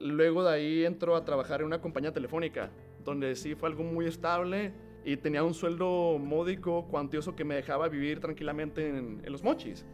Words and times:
Luego 0.00 0.42
de 0.42 0.50
ahí 0.50 0.84
entró 0.86 1.14
a 1.14 1.26
trabajar 1.26 1.60
en 1.60 1.66
una 1.66 1.82
compañía 1.82 2.10
telefónica, 2.10 2.70
donde 3.04 3.36
sí 3.36 3.54
fue 3.54 3.68
algo 3.68 3.84
muy 3.84 4.06
estable 4.06 4.72
y 5.04 5.18
tenía 5.18 5.44
un 5.44 5.52
sueldo 5.52 6.18
módico, 6.18 6.86
cuantioso 6.88 7.36
que 7.36 7.44
me 7.44 7.54
dejaba 7.54 7.86
vivir 7.88 8.18
tranquilamente 8.18 8.88
en, 8.88 9.20
en 9.22 9.30
los 9.30 9.44
mochis. 9.44 9.84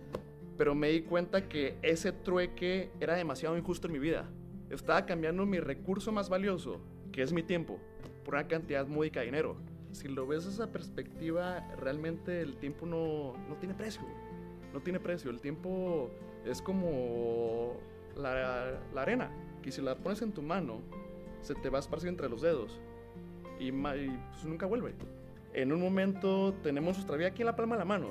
Pero 0.56 0.76
me 0.76 0.90
di 0.90 1.02
cuenta 1.02 1.48
que 1.48 1.76
ese 1.82 2.12
trueque 2.12 2.92
era 3.00 3.16
demasiado 3.16 3.58
injusto 3.58 3.88
en 3.88 3.94
mi 3.94 3.98
vida. 3.98 4.30
Estaba 4.70 5.04
cambiando 5.06 5.44
mi 5.44 5.58
recurso 5.58 6.12
más 6.12 6.28
valioso, 6.28 6.80
que 7.10 7.22
es 7.22 7.32
mi 7.32 7.42
tiempo, 7.42 7.80
por 8.24 8.34
una 8.34 8.46
cantidad 8.46 8.86
módica 8.86 9.20
de 9.20 9.26
dinero. 9.26 9.56
Si 9.90 10.06
lo 10.06 10.24
ves 10.24 10.46
esa 10.46 10.70
perspectiva, 10.70 11.66
realmente 11.80 12.42
el 12.42 12.58
tiempo 12.58 12.86
no, 12.86 13.34
no 13.48 13.56
tiene 13.56 13.74
precio. 13.74 14.02
No 14.72 14.80
tiene 14.80 15.00
precio. 15.00 15.32
El 15.32 15.40
tiempo 15.40 16.10
es 16.44 16.62
como 16.62 17.76
la, 18.16 18.80
la 18.94 19.02
arena, 19.02 19.30
que 19.66 19.72
si 19.72 19.82
la 19.82 19.96
pones 19.96 20.22
en 20.22 20.30
tu 20.30 20.42
mano, 20.42 20.80
se 21.40 21.56
te 21.56 21.70
va 21.70 21.78
a 21.78 21.80
esparcir 21.80 22.08
entre 22.08 22.28
los 22.28 22.40
dedos 22.40 22.80
y, 23.58 23.70
y, 23.70 23.72
pues, 23.72 24.44
nunca 24.44 24.64
vuelve. 24.64 24.94
En 25.54 25.72
un 25.72 25.80
momento 25.80 26.54
tenemos 26.62 26.94
nuestra 26.96 27.16
vida 27.16 27.26
aquí 27.26 27.42
en 27.42 27.46
la 27.46 27.56
palma 27.56 27.74
de 27.74 27.80
la 27.80 27.84
mano, 27.84 28.10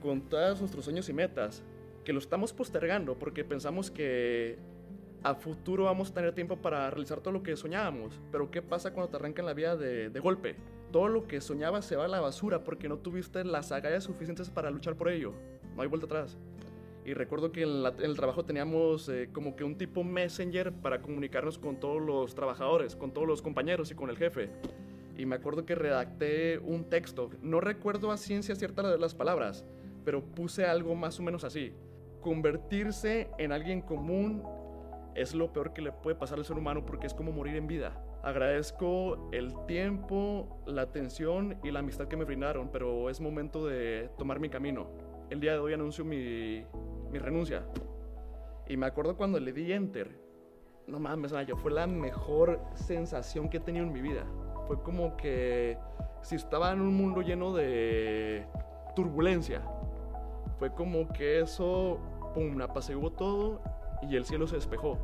con 0.00 0.22
todos 0.22 0.58
nuestros 0.60 0.86
sueños 0.86 1.06
y 1.10 1.12
metas, 1.12 1.62
que 2.02 2.14
lo 2.14 2.18
estamos 2.18 2.54
postergando 2.54 3.18
porque 3.18 3.44
pensamos 3.44 3.90
que 3.90 4.56
a 5.22 5.34
futuro 5.34 5.84
vamos 5.84 6.12
a 6.12 6.14
tener 6.14 6.34
tiempo 6.34 6.56
para 6.56 6.88
realizar 6.88 7.20
todo 7.20 7.34
lo 7.34 7.42
que 7.42 7.54
soñábamos. 7.58 8.18
Pero 8.32 8.50
¿qué 8.50 8.62
pasa 8.62 8.94
cuando 8.94 9.10
te 9.10 9.16
arrancan 9.16 9.44
la 9.44 9.52
vida 9.52 9.76
de, 9.76 10.08
de 10.08 10.20
golpe? 10.20 10.56
Todo 10.92 11.08
lo 11.08 11.26
que 11.26 11.42
soñabas 11.42 11.84
se 11.84 11.96
va 11.96 12.06
a 12.06 12.08
la 12.08 12.20
basura 12.20 12.64
porque 12.64 12.88
no 12.88 12.96
tuviste 12.96 13.44
las 13.44 13.70
agallas 13.70 14.04
suficientes 14.04 14.48
para 14.48 14.70
luchar 14.70 14.96
por 14.96 15.10
ello. 15.10 15.34
No 15.76 15.82
hay 15.82 15.88
vuelta 15.88 16.06
atrás. 16.06 16.38
Y 17.04 17.14
recuerdo 17.14 17.50
que 17.50 17.62
en, 17.62 17.82
la- 17.82 17.90
en 17.90 18.04
el 18.04 18.16
trabajo 18.16 18.44
teníamos 18.44 19.08
eh, 19.08 19.30
como 19.32 19.56
que 19.56 19.64
un 19.64 19.76
tipo 19.78 20.04
messenger 20.04 20.72
para 20.72 21.00
comunicarnos 21.00 21.58
con 21.58 21.80
todos 21.80 22.00
los 22.00 22.34
trabajadores, 22.34 22.94
con 22.94 23.12
todos 23.12 23.26
los 23.26 23.40
compañeros 23.42 23.90
y 23.90 23.94
con 23.94 24.10
el 24.10 24.16
jefe. 24.16 24.50
Y 25.16 25.26
me 25.26 25.36
acuerdo 25.36 25.64
que 25.64 25.74
redacté 25.74 26.58
un 26.58 26.84
texto. 26.84 27.30
No 27.42 27.60
recuerdo 27.60 28.10
a 28.10 28.16
ciencia 28.16 28.54
cierta 28.54 28.82
las 28.82 29.14
palabras, 29.14 29.64
pero 30.04 30.22
puse 30.24 30.64
algo 30.66 30.94
más 30.94 31.18
o 31.18 31.22
menos 31.22 31.44
así. 31.44 31.72
Convertirse 32.20 33.28
en 33.38 33.52
alguien 33.52 33.80
común 33.82 34.42
es 35.14 35.34
lo 35.34 35.52
peor 35.52 35.72
que 35.72 35.82
le 35.82 35.90
puede 35.92 36.16
pasar 36.16 36.38
al 36.38 36.44
ser 36.44 36.56
humano 36.56 36.86
porque 36.86 37.06
es 37.06 37.14
como 37.14 37.32
morir 37.32 37.56
en 37.56 37.66
vida. 37.66 38.02
Agradezco 38.22 39.28
el 39.32 39.52
tiempo, 39.66 40.62
la 40.66 40.82
atención 40.82 41.58
y 41.64 41.70
la 41.70 41.80
amistad 41.80 42.08
que 42.08 42.16
me 42.16 42.24
brindaron, 42.24 42.70
pero 42.70 43.10
es 43.10 43.20
momento 43.20 43.66
de 43.66 44.10
tomar 44.18 44.38
mi 44.38 44.48
camino. 44.48 44.88
El 45.30 45.38
día 45.38 45.52
de 45.52 45.60
hoy 45.60 45.72
anuncio 45.72 46.04
mi, 46.04 46.64
mi 47.12 47.18
renuncia. 47.20 47.62
Y 48.68 48.76
me 48.76 48.86
acuerdo 48.86 49.16
cuando 49.16 49.38
le 49.38 49.52
di 49.52 49.72
enter. 49.72 50.10
No 50.88 50.98
mames, 50.98 51.32
Naya, 51.32 51.54
fue 51.54 51.70
la 51.70 51.86
mejor 51.86 52.60
sensación 52.74 53.48
que 53.48 53.58
he 53.58 53.60
tenido 53.60 53.86
en 53.86 53.92
mi 53.92 54.00
vida. 54.00 54.26
Fue 54.66 54.82
como 54.82 55.16
que 55.16 55.78
si 56.22 56.34
estaba 56.34 56.72
en 56.72 56.80
un 56.80 56.94
mundo 56.94 57.22
lleno 57.22 57.54
de 57.54 58.44
turbulencia. 58.96 59.62
Fue 60.58 60.74
como 60.74 61.08
que 61.08 61.38
eso, 61.38 62.00
pum, 62.34 62.60
apaciguó 62.60 63.12
todo 63.12 63.60
y 64.02 64.16
el 64.16 64.24
cielo 64.24 64.48
se 64.48 64.56
despejó. 64.56 64.98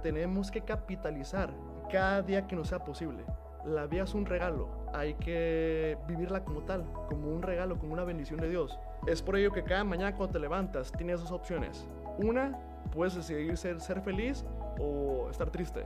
Tenemos 0.00 0.52
que 0.52 0.60
capitalizar 0.60 1.52
cada 1.90 2.22
día 2.22 2.46
que 2.46 2.54
nos 2.54 2.68
sea 2.68 2.84
posible. 2.84 3.24
La 3.64 3.86
vida 3.86 4.04
es 4.04 4.14
un 4.14 4.26
regalo, 4.26 4.68
hay 4.92 5.14
que 5.14 5.96
vivirla 6.06 6.44
como 6.44 6.62
tal, 6.62 6.84
como 7.08 7.28
un 7.28 7.42
regalo, 7.42 7.78
como 7.78 7.92
una 7.92 8.04
bendición 8.04 8.40
de 8.40 8.50
Dios. 8.50 8.78
Es 9.06 9.22
por 9.22 9.36
ello 9.36 9.52
que 9.52 9.64
cada 9.64 9.84
mañana 9.84 10.16
cuando 10.16 10.32
te 10.32 10.38
levantas 10.38 10.92
tienes 10.92 11.20
dos 11.20 11.32
opciones. 11.32 11.88
Una, 12.18 12.58
puedes 12.92 13.14
decidir 13.14 13.56
ser, 13.56 13.80
ser 13.80 14.00
feliz 14.02 14.44
o 14.78 15.28
estar 15.30 15.50
triste. 15.50 15.84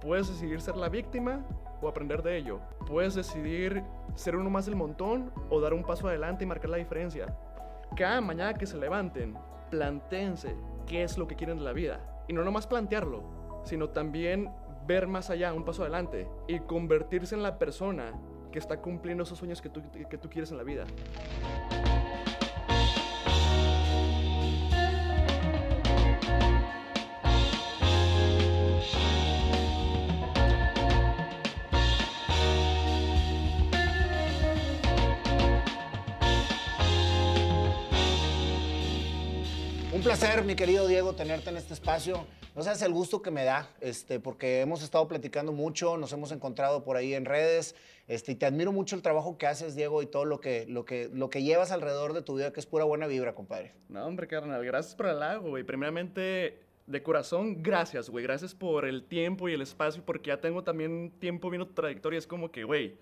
Puedes 0.00 0.28
decidir 0.28 0.60
ser 0.60 0.76
la 0.76 0.88
víctima 0.88 1.44
o 1.80 1.88
aprender 1.88 2.22
de 2.22 2.36
ello. 2.36 2.60
Puedes 2.86 3.14
decidir 3.14 3.82
ser 4.14 4.36
uno 4.36 4.50
más 4.50 4.66
del 4.66 4.76
montón 4.76 5.32
o 5.50 5.60
dar 5.60 5.74
un 5.74 5.82
paso 5.82 6.08
adelante 6.08 6.44
y 6.44 6.46
marcar 6.46 6.70
la 6.70 6.76
diferencia. 6.76 7.36
Cada 7.96 8.20
mañana 8.20 8.54
que 8.54 8.66
se 8.66 8.76
levanten, 8.76 9.36
plantéense 9.70 10.54
qué 10.86 11.02
es 11.02 11.18
lo 11.18 11.26
que 11.26 11.36
quieren 11.36 11.58
de 11.58 11.64
la 11.64 11.72
vida. 11.72 12.00
Y 12.28 12.32
no 12.32 12.44
nomás 12.44 12.66
plantearlo, 12.66 13.22
sino 13.64 13.90
también 13.90 14.50
ver 14.86 15.06
más 15.06 15.30
allá, 15.30 15.52
un 15.52 15.64
paso 15.64 15.82
adelante, 15.82 16.28
y 16.46 16.60
convertirse 16.60 17.34
en 17.34 17.42
la 17.42 17.58
persona 17.58 18.12
que 18.56 18.60
está 18.60 18.78
cumpliendo 18.78 19.22
esos 19.22 19.38
sueños 19.38 19.60
que 19.60 19.68
tú, 19.68 19.82
que 20.08 20.16
tú 20.16 20.30
quieres 20.30 20.50
en 20.50 20.56
la 20.56 20.62
vida. 20.62 20.86
Un 39.92 40.00
placer, 40.02 40.42
mi 40.44 40.54
querido 40.54 40.86
Diego, 40.86 41.12
tenerte 41.12 41.50
en 41.50 41.58
este 41.58 41.74
espacio. 41.74 42.26
No 42.56 42.62
sabes 42.62 42.80
el 42.80 42.92
gusto 42.94 43.20
que 43.20 43.30
me 43.30 43.44
da, 43.44 43.68
este, 43.82 44.18
porque 44.18 44.62
hemos 44.62 44.82
estado 44.82 45.06
platicando 45.06 45.52
mucho, 45.52 45.98
nos 45.98 46.10
hemos 46.14 46.32
encontrado 46.32 46.84
por 46.84 46.96
ahí 46.96 47.12
en 47.12 47.26
redes, 47.26 47.74
este, 48.08 48.32
y 48.32 48.34
te 48.34 48.46
admiro 48.46 48.72
mucho 48.72 48.96
el 48.96 49.02
trabajo 49.02 49.36
que 49.36 49.46
haces, 49.46 49.76
Diego, 49.76 50.00
y 50.00 50.06
todo 50.06 50.24
lo 50.24 50.40
que, 50.40 50.64
lo 50.66 50.86
que, 50.86 51.10
lo 51.12 51.28
que 51.28 51.42
llevas 51.42 51.70
alrededor 51.70 52.14
de 52.14 52.22
tu 52.22 52.36
vida, 52.36 52.54
que 52.54 52.60
es 52.60 52.64
pura 52.64 52.86
buena 52.86 53.06
vibra, 53.06 53.34
compadre. 53.34 53.74
No, 53.90 54.06
hombre, 54.06 54.26
carnal, 54.26 54.64
gracias 54.64 54.94
por 54.94 55.04
el 55.04 55.16
halago, 55.16 55.50
güey. 55.50 55.64
Primeramente, 55.64 56.58
de 56.86 57.02
corazón, 57.02 57.62
gracias, 57.62 58.08
güey. 58.08 58.24
Gracias 58.24 58.54
por 58.54 58.86
el 58.86 59.04
tiempo 59.04 59.50
y 59.50 59.52
el 59.52 59.60
espacio, 59.60 60.02
porque 60.02 60.28
ya 60.28 60.40
tengo 60.40 60.64
también 60.64 61.12
tiempo 61.18 61.50
viendo 61.50 61.68
trayectoria. 61.68 62.18
Es 62.18 62.26
como 62.26 62.50
que, 62.50 62.64
güey, 62.64 62.96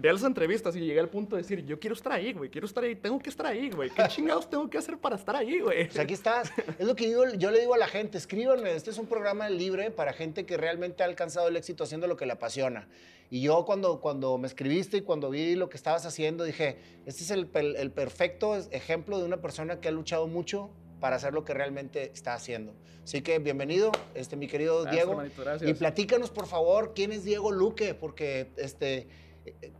ve 0.00 0.12
las 0.12 0.22
entrevistas 0.22 0.76
y 0.76 0.80
llegué 0.80 1.00
al 1.00 1.08
punto 1.08 1.34
de 1.34 1.42
decir, 1.42 1.64
yo 1.66 1.80
quiero 1.80 1.94
estar 1.94 2.12
ahí, 2.12 2.32
güey, 2.32 2.48
quiero 2.48 2.68
estar 2.68 2.84
ahí, 2.84 2.94
tengo 2.94 3.18
que 3.18 3.30
estar 3.30 3.46
ahí, 3.46 3.68
güey. 3.68 3.90
¿Qué 3.90 4.02
chingados 4.08 4.48
tengo 4.48 4.70
que 4.70 4.78
hacer 4.78 4.96
para 4.96 5.16
estar 5.16 5.34
ahí, 5.34 5.58
güey? 5.58 5.86
Pues 5.86 5.98
aquí 5.98 6.14
estás. 6.14 6.52
Es 6.78 6.86
lo 6.86 6.94
que 6.94 7.08
digo, 7.08 7.24
yo 7.34 7.50
le 7.50 7.58
digo 7.58 7.74
a 7.74 7.78
la 7.78 7.88
gente, 7.88 8.16
escríbanme, 8.16 8.76
este 8.76 8.90
es 8.90 8.98
un 8.98 9.06
programa 9.06 9.50
libre 9.50 9.90
para 9.90 10.12
gente 10.12 10.46
que 10.46 10.56
realmente 10.56 11.02
ha 11.02 11.06
alcanzado 11.06 11.48
el 11.48 11.56
éxito 11.56 11.82
haciendo 11.82 12.06
lo 12.06 12.16
que 12.16 12.26
le 12.26 12.32
apasiona. 12.32 12.86
Y 13.28 13.42
yo 13.42 13.64
cuando, 13.64 14.00
cuando 14.00 14.38
me 14.38 14.46
escribiste 14.46 14.98
y 14.98 15.00
cuando 15.00 15.30
vi 15.30 15.56
lo 15.56 15.68
que 15.68 15.76
estabas 15.76 16.06
haciendo, 16.06 16.44
dije, 16.44 16.78
este 17.04 17.24
es 17.24 17.30
el, 17.32 17.50
el 17.54 17.90
perfecto 17.90 18.56
ejemplo 18.70 19.18
de 19.18 19.24
una 19.24 19.38
persona 19.38 19.80
que 19.80 19.88
ha 19.88 19.90
luchado 19.90 20.28
mucho 20.28 20.70
para 21.00 21.16
hacer 21.16 21.34
lo 21.34 21.44
que 21.44 21.54
realmente 21.54 22.10
está 22.14 22.34
haciendo. 22.34 22.72
Así 23.02 23.22
que 23.22 23.38
bienvenido, 23.38 23.90
este, 24.14 24.36
mi 24.36 24.46
querido 24.46 24.82
Gracias, 24.82 25.06
Diego. 25.06 25.22
gracias. 25.36 25.70
Y 25.70 25.74
platícanos, 25.74 26.30
por 26.30 26.46
favor, 26.46 26.92
quién 26.94 27.12
es 27.12 27.24
Diego 27.24 27.50
Luque, 27.50 27.94
porque 27.94 28.50
este, 28.56 29.08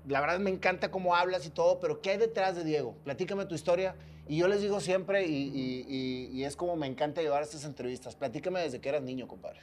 la 0.06 0.20
verdad 0.20 0.38
me 0.38 0.50
encanta 0.50 0.90
cómo 0.90 1.14
hablas 1.14 1.46
y 1.46 1.50
todo, 1.50 1.80
pero 1.80 2.00
¿qué 2.00 2.10
hay 2.10 2.18
detrás 2.18 2.56
de 2.56 2.64
Diego? 2.64 2.96
Platícame 3.04 3.46
tu 3.46 3.54
historia. 3.54 3.94
Y 4.28 4.36
yo 4.38 4.48
les 4.48 4.60
digo 4.60 4.78
siempre, 4.80 5.26
y, 5.26 5.34
y- 5.34 5.84
y- 5.88 6.28
y 6.32 6.44
es 6.44 6.54
como 6.54 6.76
me 6.76 6.86
encanta 6.86 7.22
llevar 7.22 7.42
estas 7.42 7.64
entrevistas, 7.64 8.14
platícame 8.14 8.60
desde 8.60 8.80
que 8.80 8.88
eras 8.90 9.02
niño, 9.02 9.26
compadre. 9.26 9.60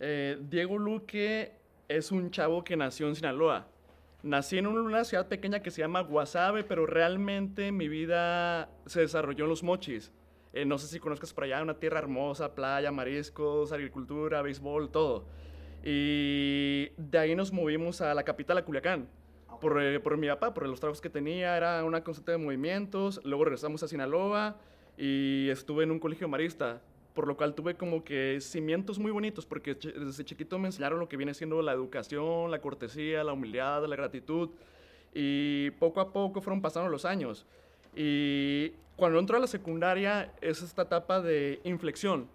Eh, 0.00 0.36
Diego 0.50 0.78
Luque 0.78 1.52
es 1.88 2.10
un 2.10 2.30
chavo 2.32 2.64
que 2.64 2.76
nació 2.76 3.06
en 3.08 3.14
Sinaloa. 3.14 3.68
Nací 4.24 4.58
en 4.58 4.66
una 4.66 5.04
ciudad 5.04 5.28
pequeña 5.28 5.60
que 5.62 5.70
se 5.70 5.82
llama 5.82 6.00
Guasave, 6.00 6.64
pero 6.64 6.86
realmente 6.86 7.70
mi 7.70 7.88
vida 7.88 8.68
se 8.86 9.00
desarrolló 9.00 9.44
en 9.44 9.50
los 9.50 9.62
mochis. 9.62 10.10
Eh, 10.54 10.64
no 10.64 10.78
sé 10.78 10.86
si 10.88 10.98
conozcas 10.98 11.32
por 11.32 11.44
allá, 11.44 11.62
una 11.62 11.78
tierra 11.78 11.98
hermosa, 11.98 12.54
playa, 12.54 12.90
mariscos, 12.90 13.70
agricultura, 13.70 14.40
béisbol, 14.42 14.90
todo. 14.90 15.26
Y 15.84 16.88
de 16.96 17.18
ahí 17.18 17.34
nos 17.36 17.52
movimos 17.52 18.00
a 18.00 18.14
la 18.14 18.22
capital, 18.24 18.58
a 18.58 18.64
Culiacán. 18.64 19.06
Por, 19.64 19.82
eh, 19.82 19.98
por 19.98 20.18
mi 20.18 20.28
papá, 20.28 20.52
por 20.52 20.68
los 20.68 20.78
trabajos 20.78 21.00
que 21.00 21.08
tenía, 21.08 21.56
era 21.56 21.82
una 21.84 22.04
constante 22.04 22.32
de 22.32 22.36
movimientos. 22.36 23.18
Luego 23.24 23.46
regresamos 23.46 23.82
a 23.82 23.88
Sinaloa 23.88 24.58
y 24.98 25.48
estuve 25.48 25.84
en 25.84 25.90
un 25.90 25.98
colegio 25.98 26.28
marista, 26.28 26.82
por 27.14 27.26
lo 27.26 27.34
cual 27.34 27.54
tuve 27.54 27.74
como 27.74 28.04
que 28.04 28.42
cimientos 28.42 28.98
muy 28.98 29.10
bonitos, 29.10 29.46
porque 29.46 29.74
desde 29.74 30.22
chiquito 30.22 30.58
me 30.58 30.68
enseñaron 30.68 30.98
lo 30.98 31.08
que 31.08 31.16
viene 31.16 31.32
siendo 31.32 31.62
la 31.62 31.72
educación, 31.72 32.50
la 32.50 32.60
cortesía, 32.60 33.24
la 33.24 33.32
humildad, 33.32 33.86
la 33.86 33.96
gratitud. 33.96 34.50
Y 35.14 35.70
poco 35.78 36.02
a 36.02 36.12
poco 36.12 36.42
fueron 36.42 36.60
pasando 36.60 36.90
los 36.90 37.06
años. 37.06 37.46
Y 37.96 38.70
cuando 38.96 39.18
entro 39.18 39.38
a 39.38 39.40
la 39.40 39.46
secundaria 39.46 40.30
es 40.42 40.60
esta 40.60 40.82
etapa 40.82 41.22
de 41.22 41.62
inflexión, 41.64 42.28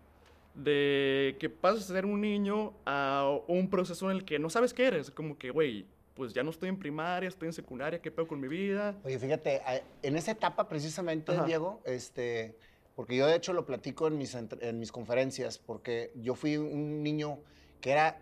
de 0.55 1.35
que 1.39 1.47
pasas 1.47 1.87
de 1.87 1.93
ser 1.93 2.07
un 2.07 2.21
niño 2.21 2.73
a 2.87 3.37
un 3.47 3.69
proceso 3.69 4.09
en 4.09 4.17
el 4.17 4.25
que 4.25 4.39
no 4.39 4.49
sabes 4.49 4.73
qué 4.73 4.87
eres, 4.87 5.11
como 5.11 5.37
que, 5.37 5.51
güey, 5.51 5.85
pues 6.19 6.33
ya 6.33 6.43
no 6.43 6.49
estoy 6.49 6.67
en 6.67 6.77
primaria, 6.77 7.29
estoy 7.29 7.47
en 7.47 7.53
secundaria, 7.53 8.01
¿qué 8.01 8.11
pedo 8.11 8.27
con 8.27 8.41
mi 8.41 8.49
vida? 8.49 8.99
Oye, 9.05 9.17
fíjate, 9.17 9.61
en 10.03 10.17
esa 10.17 10.31
etapa 10.31 10.67
precisamente, 10.67 11.31
Ajá. 11.31 11.45
Diego, 11.45 11.79
este, 11.85 12.57
porque 12.93 13.15
yo 13.15 13.25
de 13.25 13.37
hecho 13.37 13.53
lo 13.53 13.65
platico 13.65 14.05
en 14.07 14.17
mis, 14.17 14.35
en 14.35 14.79
mis 14.79 14.91
conferencias, 14.91 15.57
porque 15.59 16.11
yo 16.15 16.35
fui 16.35 16.57
un 16.57 17.03
niño 17.03 17.39
que 17.79 17.91
era 17.91 18.21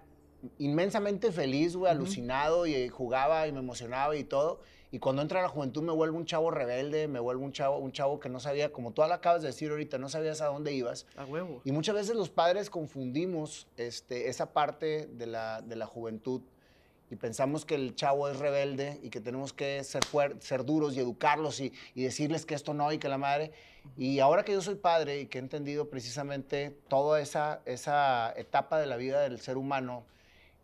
inmensamente 0.59 1.31
feliz, 1.31 1.75
güey, 1.75 1.91
Ujú. 1.91 2.01
alucinado 2.03 2.67
y 2.67 2.87
jugaba 2.87 3.47
y 3.47 3.51
me 3.51 3.61
emocionaba 3.61 4.15
y 4.15 4.23
todo. 4.23 4.61
Y 4.91 4.99
cuando 4.99 5.23
entra 5.23 5.41
la 5.41 5.49
juventud 5.49 5.81
me 5.81 5.91
vuelvo 5.91 6.19
un 6.19 6.25
chavo 6.25 6.51
rebelde, 6.51 7.07
me 7.07 7.19
vuelvo 7.19 7.45
un 7.45 7.51
chavo, 7.51 7.79
un 7.79 7.93
chavo 7.93 8.19
que 8.19 8.29
no 8.29 8.39
sabía, 8.39 8.71
como 8.71 8.93
tú 8.93 9.01
acabas 9.01 9.41
de 9.41 9.47
decir 9.47 9.71
ahorita, 9.71 9.97
no 9.97 10.07
sabías 10.07 10.41
a 10.41 10.45
dónde 10.45 10.71
ibas. 10.71 11.07
A 11.15 11.25
huevo. 11.25 11.63
Y 11.65 11.71
muchas 11.71 11.95
veces 11.95 12.15
los 12.15 12.29
padres 12.29 12.69
confundimos 12.69 13.67
este, 13.75 14.29
esa 14.29 14.53
parte 14.53 15.07
de 15.07 15.25
la, 15.25 15.63
de 15.63 15.75
la 15.75 15.87
juventud 15.87 16.43
y 17.09 17.15
pensamos 17.15 17.65
que 17.65 17.75
el 17.75 17.95
chavo 17.95 18.27
es 18.27 18.37
rebelde 18.37 18.99
y 19.01 19.09
que 19.09 19.21
tenemos 19.21 19.53
que 19.53 19.83
ser, 19.83 20.03
ser 20.39 20.65
duros 20.65 20.95
y 20.95 20.99
educarlos 20.99 21.59
y, 21.59 21.71
y, 21.95 22.03
decirles 22.03 22.45
que 22.45 22.53
esto 22.53 22.73
no 22.73 22.91
y 22.91 22.97
que 22.97 23.07
la 23.07 23.17
madre. 23.17 23.51
Y 23.95 24.19
ahora 24.19 24.43
que 24.43 24.51
yo 24.51 24.61
soy 24.61 24.75
padre 24.75 25.21
y 25.21 25.27
que 25.27 25.37
he 25.37 25.41
entendido 25.41 25.89
precisamente 25.89 26.77
toda 26.89 27.21
esa, 27.21 27.61
esa 27.65 28.33
etapa 28.35 28.79
de 28.79 28.87
la 28.87 28.97
vida 28.97 29.21
del 29.21 29.39
ser 29.39 29.57
humano, 29.57 30.05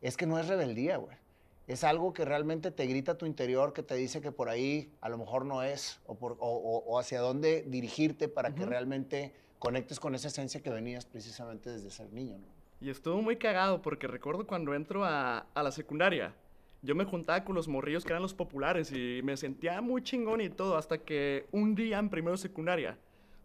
es 0.01 0.18
que 0.18 0.25
no 0.25 0.38
es 0.38 0.48
rebeldía, 0.48 0.98
güey. 0.98 1.16
Es 1.66 1.86
algo 1.86 2.12
que 2.12 2.25
realmente 2.25 2.72
te 2.72 2.86
grita 2.88 3.13
a 3.13 3.18
tu 3.18 3.25
interior, 3.25 3.72
que 3.72 3.84
te 3.84 3.96
dice 3.96 4.19
que 4.19 4.34
por 4.34 4.50
ahí 4.50 4.92
a 5.00 5.07
lo 5.07 5.18
mejor 5.18 5.46
no 5.46 5.63
es, 5.63 6.01
o, 6.06 6.16
por, 6.16 6.34
o, 6.42 6.84
o 6.86 7.00
hacia 7.00 7.22
dónde 7.22 7.63
dirigirte 7.66 8.28
para 8.28 8.50
uh 8.50 8.51
-huh. 8.51 8.56
que 8.56 8.66
realmente 8.66 9.34
conectes 9.60 10.01
con 10.01 10.13
esa 10.13 10.28
esencia 10.28 10.62
que 10.62 10.69
venías 10.69 11.06
precisamente 11.06 11.69
desde 11.69 11.89
ser 11.89 12.12
niño, 12.12 12.38
¿no? 12.38 12.62
Y 12.84 12.90
estuvo 12.90 13.22
muy 13.22 13.38
cagado 13.38 13.82
porque 13.82 14.08
recuerdo 14.08 14.46
cuando 14.46 14.74
entro 14.74 15.06
a, 15.06 15.46
a, 15.54 15.64
la 15.64 15.72
secundaria, 15.72 16.34
yo 16.82 16.96
me 16.96 17.06
juntaba 17.06 17.46
con 17.46 17.56
los 17.56 17.70
morrillos 17.70 18.04
que 18.04 18.12
eran 18.12 18.22
los 18.22 18.34
populares 18.34 18.92
y 18.92 19.22
me 19.24 19.38
sentía 19.38 19.80
muy 19.80 20.04
chingón 20.04 20.42
y 20.42 20.50
todo, 20.50 20.76
hasta 20.76 20.98
que 20.98 21.46
un 21.54 21.76
día 21.76 21.98
en 21.98 22.10
primero 22.10 22.34
de 22.34 22.40
secundaria 22.40 22.98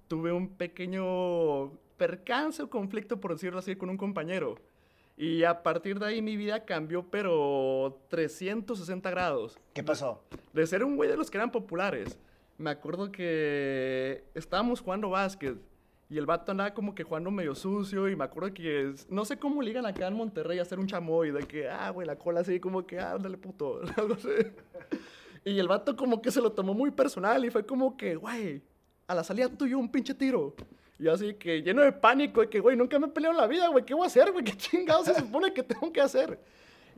tuve 0.09 0.33
un 0.33 0.49
pequeño 0.49 1.71
percance 1.97 2.65
o 2.65 2.69
conflicto, 2.69 3.21
por 3.21 3.33
decirlo 3.33 3.61
así, 3.61 3.77
con 3.77 3.91
un 3.91 3.97
compañero. 3.97 4.57
Y 5.17 5.45
a 5.45 5.63
partir 5.63 6.01
de 6.01 6.07
ahí 6.07 6.21
mi 6.21 6.37
vida 6.37 6.65
cambió, 6.65 7.05
pero 7.09 7.97
360 8.09 9.09
grados. 9.09 9.57
¿Qué 9.73 9.85
pasó? 9.85 10.21
De 10.53 10.67
ser 10.67 10.83
un 10.83 10.97
güey 10.97 11.09
de 11.09 11.17
los 11.17 11.31
que 11.31 11.39
eran 11.39 11.53
populares. 11.53 12.19
Me 12.57 12.71
acuerdo 12.71 13.13
que 13.13 14.25
estábamos 14.35 14.81
jugando 14.81 15.11
básquet 15.11 15.57
y 16.11 16.17
el 16.17 16.25
vato 16.25 16.53
andaba 16.53 16.73
como 16.73 16.95
que 16.95 17.05
jugando 17.05 17.31
medio 17.31 17.55
sucio 17.55 18.09
y 18.09 18.17
me 18.17 18.25
acuerdo 18.25 18.55
que 18.55 18.95
no 19.11 19.27
sé 19.27 19.39
cómo 19.39 19.61
ligan 19.61 19.85
acá 19.85 20.07
en 20.07 20.15
Monterrey 20.15 20.59
a 20.59 20.63
hacer 20.63 20.79
un 20.79 20.87
chamoy 20.87 21.31
de 21.31 21.47
que, 21.47 21.69
ah, 21.69 21.91
güey, 21.91 22.07
la 22.07 22.17
cola 22.17 22.41
así 22.41 22.59
como 22.61 22.87
que, 22.87 22.99
ah, 22.99 23.13
ándale 23.13 23.37
puto, 23.37 23.81
algo 23.97 24.15
así. 24.15 24.29
Y 25.45 25.59
el 25.59 25.69
vato 25.69 25.97
como 25.97 26.23
que 26.23 26.31
se 26.31 26.41
lo 26.41 26.53
tomó 26.53 26.73
muy 26.73 26.91
personal 26.91 27.45
y 27.45 27.51
fue 27.51 27.67
como 27.67 27.97
que, 27.97 28.17
güey, 28.17 28.63
a 29.07 29.15
la 29.15 29.23
salida 29.23 29.49
tuyo 29.51 29.79
un 29.79 29.91
pinche 29.91 30.15
tiro. 30.15 30.55
Y 30.99 31.09
así 31.09 31.35
que 31.35 31.63
lleno 31.63 31.83
de 31.83 31.93
pánico, 31.93 32.41
de 32.41 32.49
que, 32.49 32.59
güey, 32.59 32.77
nunca 32.77 32.99
me 32.99 33.07
he 33.07 33.11
peleado 33.11 33.35
en 33.35 33.41
la 33.41 33.47
vida, 33.47 33.69
güey, 33.69 33.85
¿qué 33.85 33.93
voy 33.93 34.05
a 34.05 34.07
hacer, 34.07 34.33
güey? 34.33 34.45
¿Qué 34.45 34.57
chingados 34.57 35.07
se 35.07 35.15
supone 35.15 35.53
que 35.53 35.63
tengo 35.63 35.93
que 35.93 36.01
hacer? 36.01 36.41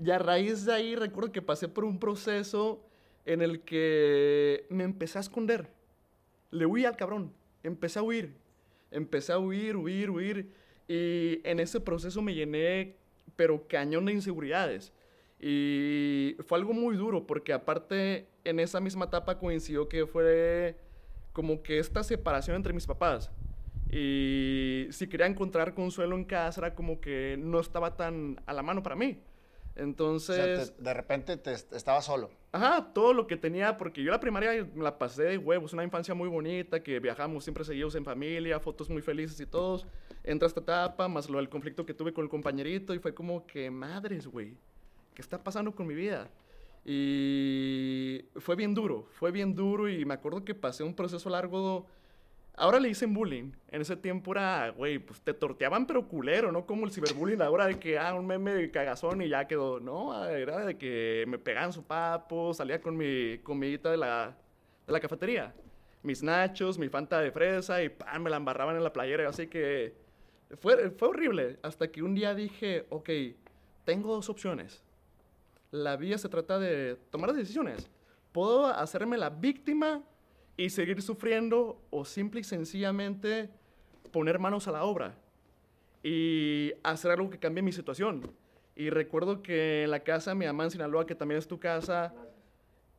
Y 0.02 0.10
a 0.10 0.18
raíz 0.18 0.64
de 0.64 0.72
ahí 0.72 0.94
recuerdo 0.94 1.32
que 1.32 1.42
pasé 1.42 1.68
por 1.68 1.84
un 1.84 1.98
proceso 1.98 2.82
en 3.26 3.42
el 3.42 3.60
que 3.62 4.66
me 4.70 4.84
empecé 4.84 5.18
a 5.18 5.20
esconder. 5.20 5.68
Le 6.50 6.64
huí 6.64 6.84
al 6.84 6.96
cabrón, 6.96 7.34
empecé 7.62 7.98
a 7.98 8.02
huir. 8.02 8.39
Empecé 8.90 9.32
a 9.32 9.38
huir, 9.38 9.76
huir, 9.76 10.10
huir. 10.10 10.52
Y 10.88 11.40
en 11.44 11.60
ese 11.60 11.80
proceso 11.80 12.20
me 12.22 12.34
llené, 12.34 12.96
pero 13.36 13.66
cañón 13.68 14.06
de 14.06 14.12
inseguridades. 14.12 14.92
Y 15.38 16.36
fue 16.46 16.58
algo 16.58 16.72
muy 16.72 16.96
duro, 16.96 17.26
porque 17.26 17.52
aparte 17.52 18.26
en 18.44 18.60
esa 18.60 18.80
misma 18.80 19.06
etapa 19.06 19.38
coincidió 19.38 19.88
que 19.88 20.06
fue 20.06 20.76
como 21.32 21.62
que 21.62 21.78
esta 21.78 22.02
separación 22.02 22.56
entre 22.56 22.72
mis 22.72 22.86
papás. 22.86 23.30
Y 23.90 24.86
si 24.90 25.08
quería 25.08 25.26
encontrar 25.26 25.74
consuelo 25.74 26.16
en 26.16 26.24
casa, 26.24 26.60
era 26.60 26.74
como 26.74 27.00
que 27.00 27.36
no 27.38 27.60
estaba 27.60 27.96
tan 27.96 28.40
a 28.46 28.52
la 28.52 28.62
mano 28.62 28.82
para 28.82 28.96
mí. 28.96 29.18
Entonces... 29.80 30.38
O 30.38 30.64
sea, 30.64 30.76
te, 30.76 30.82
de 30.82 30.94
repente 30.94 31.36
te, 31.38 31.52
estaba 31.52 32.02
solo. 32.02 32.30
Ajá, 32.52 32.92
todo 32.92 33.14
lo 33.14 33.26
que 33.26 33.36
tenía, 33.36 33.78
porque 33.78 34.02
yo 34.02 34.10
la 34.10 34.20
primaria 34.20 34.68
me 34.74 34.84
la 34.84 34.98
pasé 34.98 35.22
de 35.22 35.38
huevos, 35.38 35.72
una 35.72 35.84
infancia 35.84 36.14
muy 36.14 36.28
bonita, 36.28 36.82
que 36.82 37.00
viajamos 37.00 37.44
siempre 37.44 37.64
seguidos 37.64 37.94
en 37.94 38.04
familia, 38.04 38.60
fotos 38.60 38.90
muy 38.90 39.00
felices 39.00 39.40
y 39.40 39.46
todos. 39.46 39.86
Entra 40.22 40.46
esta 40.46 40.60
etapa, 40.60 41.08
más 41.08 41.30
lo 41.30 41.38
del 41.38 41.48
conflicto 41.48 41.86
que 41.86 41.94
tuve 41.94 42.12
con 42.12 42.24
el 42.24 42.30
compañerito, 42.30 42.94
y 42.94 42.98
fue 42.98 43.14
como 43.14 43.46
que, 43.46 43.70
madres, 43.70 44.26
güey, 44.26 44.54
¿qué 45.14 45.22
está 45.22 45.42
pasando 45.42 45.74
con 45.74 45.86
mi 45.86 45.94
vida? 45.94 46.30
Y 46.84 48.24
fue 48.36 48.56
bien 48.56 48.74
duro, 48.74 49.06
fue 49.12 49.30
bien 49.30 49.54
duro, 49.54 49.88
y 49.88 50.04
me 50.04 50.14
acuerdo 50.14 50.44
que 50.44 50.54
pasé 50.54 50.82
un 50.82 50.94
proceso 50.94 51.30
largo 51.30 51.86
Ahora 52.56 52.78
le 52.78 52.88
dicen 52.88 53.14
bullying. 53.14 53.52
En 53.70 53.80
ese 53.80 53.96
tiempo 53.96 54.32
era, 54.32 54.70
güey, 54.70 54.98
pues 54.98 55.20
te 55.22 55.32
torteaban 55.32 55.86
pero 55.86 56.06
culero, 56.06 56.52
¿no? 56.52 56.66
Como 56.66 56.84
el 56.84 56.92
ciberbullying 56.92 57.40
ahora 57.40 57.66
de 57.66 57.78
que, 57.78 57.98
ah, 57.98 58.14
un 58.14 58.26
meme 58.26 58.54
de 58.54 58.70
cagazón 58.70 59.22
y 59.22 59.28
ya 59.28 59.46
quedó. 59.46 59.80
No, 59.80 60.24
era 60.26 60.64
de 60.64 60.76
que 60.76 61.24
me 61.28 61.38
pegaban 61.38 61.72
su 61.72 61.82
papo, 61.82 62.52
salía 62.52 62.80
con 62.80 62.96
mi 62.96 63.38
comidita 63.38 63.90
de 63.90 63.96
la, 63.96 64.36
de 64.86 64.92
la 64.92 65.00
cafetería. 65.00 65.54
Mis 66.02 66.22
nachos, 66.22 66.78
mi 66.78 66.88
fanta 66.88 67.20
de 67.20 67.30
fresa 67.30 67.82
y 67.82 67.88
¡pam! 67.90 68.22
me 68.22 68.30
la 68.30 68.36
embarraban 68.36 68.76
en 68.76 68.84
la 68.84 68.92
playera. 68.92 69.28
Así 69.28 69.46
que 69.46 69.94
fue, 70.58 70.92
horrible. 71.00 71.58
Hasta 71.62 71.90
que 71.90 72.02
un 72.02 72.14
día 72.14 72.34
dije, 72.34 72.86
ok, 72.90 73.10
tengo 73.84 74.14
dos 74.14 74.28
opciones. 74.28 74.82
La 75.70 75.96
vida 75.96 76.18
se 76.18 76.28
trata 76.28 76.58
de 76.58 76.96
tomar 77.10 77.32
decisiones. 77.32 77.88
Puedo 78.32 78.66
hacerme 78.66 79.16
la 79.16 79.30
víctima 79.30 80.02
y 80.60 80.68
seguir 80.68 81.00
sufriendo 81.00 81.80
o 81.88 82.04
simple 82.04 82.40
y 82.40 82.44
sencillamente 82.44 83.48
poner 84.12 84.38
manos 84.38 84.68
a 84.68 84.72
la 84.72 84.84
obra 84.84 85.14
y 86.02 86.74
hacer 86.82 87.12
algo 87.12 87.30
que 87.30 87.38
cambie 87.38 87.62
mi 87.62 87.72
situación. 87.72 88.30
Y 88.76 88.90
recuerdo 88.90 89.42
que 89.42 89.84
en 89.84 89.90
la 89.90 90.00
casa 90.00 90.32
de 90.32 90.34
mi 90.34 90.44
mamá 90.44 90.64
en 90.64 90.70
Sinaloa, 90.70 91.06
que 91.06 91.14
también 91.14 91.38
es 91.38 91.48
tu 91.48 91.58
casa, 91.58 92.12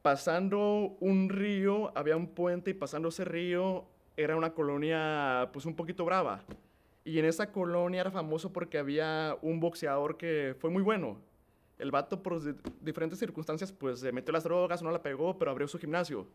pasando 0.01 0.97
un 0.99 1.29
río, 1.29 1.95
había 1.95 2.17
un 2.17 2.29
puente 2.29 2.71
y 2.71 2.73
pasando 2.73 3.09
ese 3.09 3.25
río 3.25 3.85
era 4.17 4.35
una 4.35 4.55
colonia 4.55 5.51
pues 5.53 5.67
un 5.67 5.75
poquito 5.75 6.03
brava. 6.03 6.43
Y 7.05 7.19
en 7.19 7.25
esa 7.25 7.51
colonia 7.51 8.01
era 8.01 8.09
famoso 8.09 8.51
porque 8.51 8.79
había 8.79 9.37
un 9.43 9.59
boxeador 9.59 10.17
que 10.17 10.55
fue 10.57 10.71
muy 10.71 10.81
bueno. 10.81 11.21
El 11.77 11.91
vato 11.91 12.23
por 12.23 12.41
diferentes 12.83 13.19
circunstancias 13.19 13.71
pues 13.71 13.99
se 13.99 14.11
metió 14.11 14.31
las 14.31 14.45
drogas, 14.45 14.81
no 14.81 14.89
la 14.89 15.03
pegó, 15.03 15.37
pero 15.37 15.51
abrió 15.51 15.67
su 15.67 15.77
gimnasio. 15.77 16.25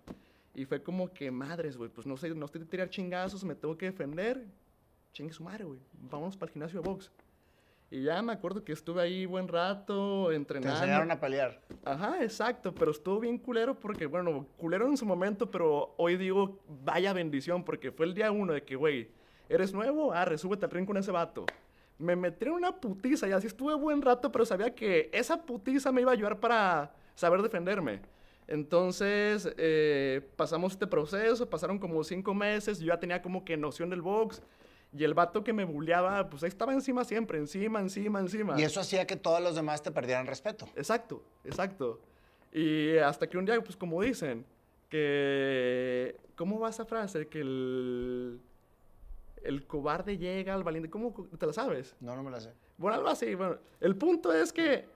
Y 0.56 0.64
fue 0.64 0.82
como 0.82 1.12
que, 1.12 1.31
madres, 1.31 1.76
güey, 1.76 1.91
pues 1.91 2.06
no 2.06 2.17
sé, 2.17 2.31
no 2.31 2.47
estoy 2.47 2.62
de 2.62 2.67
tirar 2.67 2.88
chingazos, 2.88 3.44
me 3.44 3.55
tengo 3.55 3.76
que 3.76 3.85
defender. 3.85 4.43
Chingue 5.12 5.35
su 5.35 5.44
madre, 5.44 5.64
güey. 5.64 5.79
Vamos 6.11 6.35
para 6.35 6.49
el 6.49 6.55
gimnasio 6.55 6.81
de 6.81 6.88
box. 6.88 7.12
Y 7.91 8.05
ya 8.05 8.23
me 8.23 8.32
acuerdo 8.32 8.64
que 8.64 8.73
estuve 8.73 9.03
ahí 9.03 9.26
buen 9.26 9.49
rato 9.49 10.32
entrenando. 10.32 10.75
Te 10.75 10.82
enseñaron 10.82 11.11
a 11.11 11.20
pelear. 11.20 11.61
Ajá, 11.85 12.23
exacto, 12.23 12.75
pero 12.75 12.91
estuvo 12.91 13.20
bien 13.20 13.37
culero 13.37 13.79
porque, 13.79 14.06
bueno, 14.06 14.47
culero 14.56 14.88
en 14.88 14.97
su 14.97 15.05
momento, 15.05 15.50
pero 15.50 15.94
hoy 15.99 16.17
digo, 16.17 16.58
vaya 16.82 17.12
bendición, 17.12 17.62
porque 17.62 17.93
fue 17.93 18.06
el 18.06 18.14
día 18.14 18.31
uno 18.31 18.55
de 18.55 18.62
que, 18.62 18.76
güey, 18.76 19.11
¿eres 19.50 19.75
nuevo? 19.75 20.14
Ah, 20.14 20.25
resúbete 20.25 20.64
al 20.64 20.70
tren 20.70 20.87
con 20.87 20.97
ese 20.97 21.12
vato. 21.12 21.44
Me 21.99 22.17
metí 22.17 22.47
en 22.47 22.53
una 22.53 22.75
putiza 22.75 23.29
y 23.29 23.32
así 23.32 23.47
estuve 23.47 23.75
buen 23.75 24.00
rato, 24.00 24.32
pero 24.32 24.47
sabía 24.47 24.75
que 24.75 25.11
esa 25.12 25.44
putiza 25.44 25.93
me 25.93 26.00
iba 26.00 26.12
a 26.12 26.14
ayudar 26.14 26.41
para 26.41 26.94
saber 27.15 27.43
defenderme. 27.43 28.16
Entonces, 28.48 29.53
eh, 29.58 30.29
pasamos 30.36 30.72
este 30.72 30.86
proceso, 30.86 31.48
pasaron 31.50 31.79
como 31.79 32.05
cinco 32.05 32.32
meses, 32.32 32.79
yo 32.79 32.86
ya 32.86 33.00
tenía 33.00 33.20
como 33.20 33.44
que 33.44 33.56
noción 33.56 33.91
del 33.91 34.03
box. 34.03 34.43
Y 34.96 35.05
el 35.05 35.15
vato 35.15 35.43
que 35.43 35.53
me 35.53 35.65
bulleaba, 35.65 36.31
pues 36.31 36.43
ahí 36.43 36.48
estaba 36.48 36.72
encima 36.72 37.05
siempre, 37.05 37.38
encima, 37.38 37.81
encima, 37.81 38.20
encima. 38.20 38.58
Y 38.58 38.62
eso 38.62 38.81
hacía 38.81 39.06
que 39.06 39.17
todos 39.17 39.43
los 39.43 39.55
demás 39.55 39.82
te 39.82 39.91
perdieran 39.91 40.26
respeto. 40.26 40.67
Exacto, 40.76 41.22
exacto. 41.44 42.00
Y 42.53 42.96
hasta 42.98 43.29
que 43.29 43.36
un 43.36 43.44
día, 43.44 43.60
pues 43.62 43.76
como 43.76 44.00
dicen, 44.00 44.46
que... 44.88 46.17
¿Cómo 46.36 46.60
va 46.60 46.70
esa 46.70 46.84
frase? 46.84 47.26
Que 47.26 47.41
el... 47.41 48.41
El 49.43 49.67
cobarde 49.67 50.17
llega 50.17 50.55
al 50.55 50.65
valiente. 50.65 50.88
¿Cómo 50.88 51.12
te 51.38 51.46
la 51.46 51.53
sabes? 51.53 51.94
No, 52.00 52.17
no 52.17 52.22
me 52.22 52.31
la 52.31 52.41
sé. 52.41 52.53
Bueno, 52.79 52.96
algo 52.96 53.08
así. 53.08 53.34
Bueno, 53.34 53.58
el 53.81 53.96
punto 53.96 54.32
es 54.32 54.53
que 54.53 54.86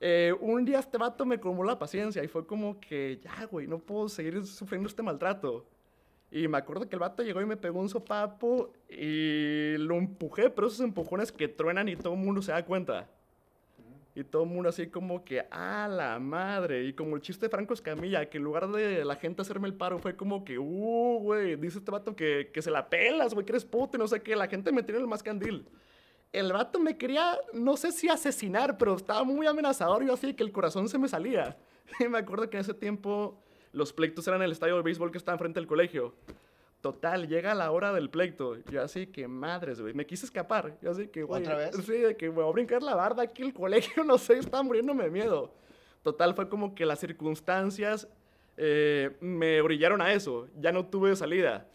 eh, 0.00 0.34
un 0.40 0.64
día 0.64 0.78
este 0.78 0.98
vato 0.98 1.24
me 1.24 1.40
colmó 1.40 1.64
la 1.64 1.78
paciencia 1.78 2.22
y 2.22 2.28
fue 2.28 2.46
como 2.46 2.78
que, 2.80 3.18
ya, 3.22 3.46
güey, 3.46 3.66
no 3.66 3.78
puedo 3.78 4.08
seguir 4.08 4.44
sufriendo 4.44 4.88
este 4.88 5.02
maltrato. 5.02 5.66
Y 6.30 6.48
me 6.48 6.58
acuerdo 6.58 6.88
que 6.88 6.96
el 6.96 7.00
vato 7.00 7.22
llegó 7.22 7.40
y 7.40 7.46
me 7.46 7.56
pegó 7.56 7.80
un 7.80 7.88
sopapo 7.88 8.72
y 8.88 9.76
lo 9.78 9.96
empujé, 9.96 10.50
pero 10.50 10.66
esos 10.66 10.80
empujones 10.80 11.32
que 11.32 11.48
truenan 11.48 11.88
y 11.88 11.96
todo 11.96 12.14
el 12.14 12.18
mundo 12.18 12.42
se 12.42 12.52
da 12.52 12.64
cuenta. 12.64 13.08
Y 14.14 14.24
todo 14.24 14.44
el 14.44 14.48
mundo 14.48 14.70
así 14.70 14.88
como 14.88 15.24
que, 15.24 15.46
¡ah, 15.50 15.88
la 15.90 16.18
madre! 16.18 16.84
Y 16.84 16.94
como 16.94 17.16
el 17.16 17.22
chiste 17.22 17.46
de 17.46 17.50
Franco 17.50 17.74
Escamilla, 17.74 18.28
que 18.28 18.38
en 18.38 18.44
lugar 18.44 18.68
de 18.68 19.04
la 19.04 19.16
gente 19.16 19.42
hacerme 19.42 19.68
el 19.68 19.74
paro, 19.74 19.98
fue 19.98 20.16
como 20.16 20.44
que, 20.44 20.58
¡uh, 20.58 21.18
güey! 21.20 21.56
Dice 21.56 21.78
este 21.78 21.90
vato 21.90 22.16
que, 22.16 22.50
que 22.52 22.62
se 22.62 22.70
la 22.70 22.88
pelas, 22.88 23.34
güey, 23.34 23.44
que 23.44 23.52
eres 23.52 23.64
puto 23.64 23.98
no 23.98 24.08
sé 24.08 24.22
qué. 24.22 24.34
La 24.34 24.48
gente 24.48 24.72
me 24.72 24.82
tiene 24.82 25.00
el 25.00 25.06
más 25.06 25.22
candil 25.22 25.66
el 26.38 26.52
vato 26.52 26.78
me 26.78 26.96
quería, 26.98 27.38
no 27.52 27.76
sé 27.76 27.92
si 27.92 28.08
asesinar, 28.08 28.76
pero 28.76 28.96
estaba 28.96 29.24
muy 29.24 29.46
amenazador. 29.46 30.04
Yo 30.04 30.12
así 30.12 30.34
que 30.34 30.42
el 30.42 30.52
corazón 30.52 30.88
se 30.88 30.98
me 30.98 31.08
salía. 31.08 31.56
Y 32.00 32.08
me 32.08 32.18
acuerdo 32.18 32.50
que 32.50 32.56
en 32.56 32.62
ese 32.62 32.74
tiempo 32.74 33.38
los 33.72 33.92
pleitos 33.92 34.26
eran 34.26 34.40
en 34.40 34.46
el 34.46 34.52
estadio 34.52 34.76
de 34.76 34.82
béisbol 34.82 35.12
que 35.12 35.18
estaba 35.18 35.34
enfrente 35.34 35.60
del 35.60 35.68
colegio. 35.68 36.14
Total, 36.80 37.26
llega 37.28 37.54
la 37.54 37.70
hora 37.70 37.92
del 37.92 38.10
pleito. 38.10 38.56
Yo 38.70 38.82
así 38.82 39.06
que 39.06 39.28
madres, 39.28 39.80
güey. 39.80 39.94
Me 39.94 40.04
quise 40.04 40.26
escapar. 40.26 40.76
Yo 40.82 40.90
así 40.90 41.08
que, 41.08 41.22
güey. 41.22 41.42
¿Otra 41.42 41.56
vez? 41.56 41.76
Sí, 41.76 41.92
de 41.92 42.16
que 42.16 42.28
me 42.28 42.36
voy 42.36 42.48
a 42.48 42.52
brincar 42.52 42.82
la 42.82 42.94
barda 42.94 43.22
aquí 43.22 43.42
el 43.42 43.54
colegio, 43.54 44.04
no 44.04 44.18
sé, 44.18 44.38
estaba 44.38 44.62
muriéndome 44.62 45.04
de 45.04 45.10
miedo. 45.10 45.52
Total, 46.02 46.34
fue 46.34 46.48
como 46.48 46.74
que 46.74 46.84
las 46.84 47.00
circunstancias 47.00 48.08
eh, 48.56 49.16
me 49.20 49.60
orillaron 49.60 50.00
a 50.02 50.12
eso. 50.12 50.48
Ya 50.60 50.72
no 50.72 50.86
tuve 50.86 51.14
salida. 51.16 51.66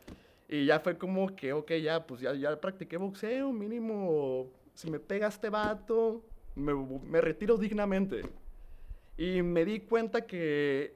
Y 0.52 0.66
ya 0.66 0.82
fue 0.82 0.98
como 0.98 1.34
que, 1.34 1.54
ok, 1.54 1.72
ya, 1.82 2.06
pues 2.06 2.20
ya, 2.20 2.34
ya 2.34 2.60
practiqué 2.60 2.98
boxeo, 2.98 3.54
mínimo, 3.54 4.52
si 4.74 4.92
me 4.92 5.00
pega 5.00 5.28
este 5.28 5.50
vato, 5.50 6.26
me, 6.56 6.74
me 6.74 7.22
retiro 7.22 7.56
dignamente. 7.56 8.22
Y 9.18 9.42
me 9.42 9.64
di 9.64 9.80
cuenta 9.80 10.28
que 10.28 10.94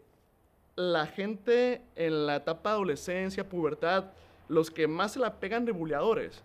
la 0.75 1.07
gente 1.07 1.81
en 1.95 2.25
la 2.25 2.35
etapa 2.35 2.71
de 2.71 2.75
adolescencia, 2.75 3.47
pubertad, 3.47 4.11
los 4.49 4.69
que 4.69 4.87
más 4.87 5.13
se 5.13 5.19
la 5.19 5.39
pegan 5.39 5.63
de 5.63 5.71
buleadores 5.71 6.43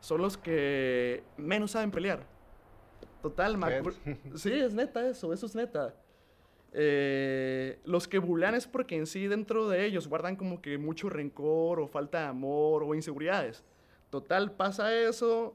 son 0.00 0.20
los 0.20 0.36
que 0.36 1.22
menos 1.36 1.70
saben 1.70 1.92
pelear. 1.92 2.26
Total, 3.22 3.56
me 3.56 3.82
Sí, 4.34 4.52
es 4.52 4.74
neta 4.74 5.08
eso, 5.08 5.32
eso 5.32 5.46
es 5.46 5.54
neta. 5.54 5.94
Eh, 6.72 7.78
los 7.84 8.06
que 8.08 8.18
bulean 8.18 8.54
es 8.54 8.66
porque 8.66 8.96
en 8.96 9.06
sí 9.06 9.26
dentro 9.26 9.68
de 9.68 9.86
ellos 9.86 10.06
guardan 10.06 10.36
como 10.36 10.60
que 10.60 10.76
mucho 10.76 11.08
rencor 11.08 11.80
o 11.80 11.88
falta 11.88 12.20
de 12.20 12.26
amor 12.26 12.82
o 12.82 12.94
inseguridades. 12.94 13.64
Total, 14.10 14.52
pasa 14.52 14.94
eso, 14.94 15.54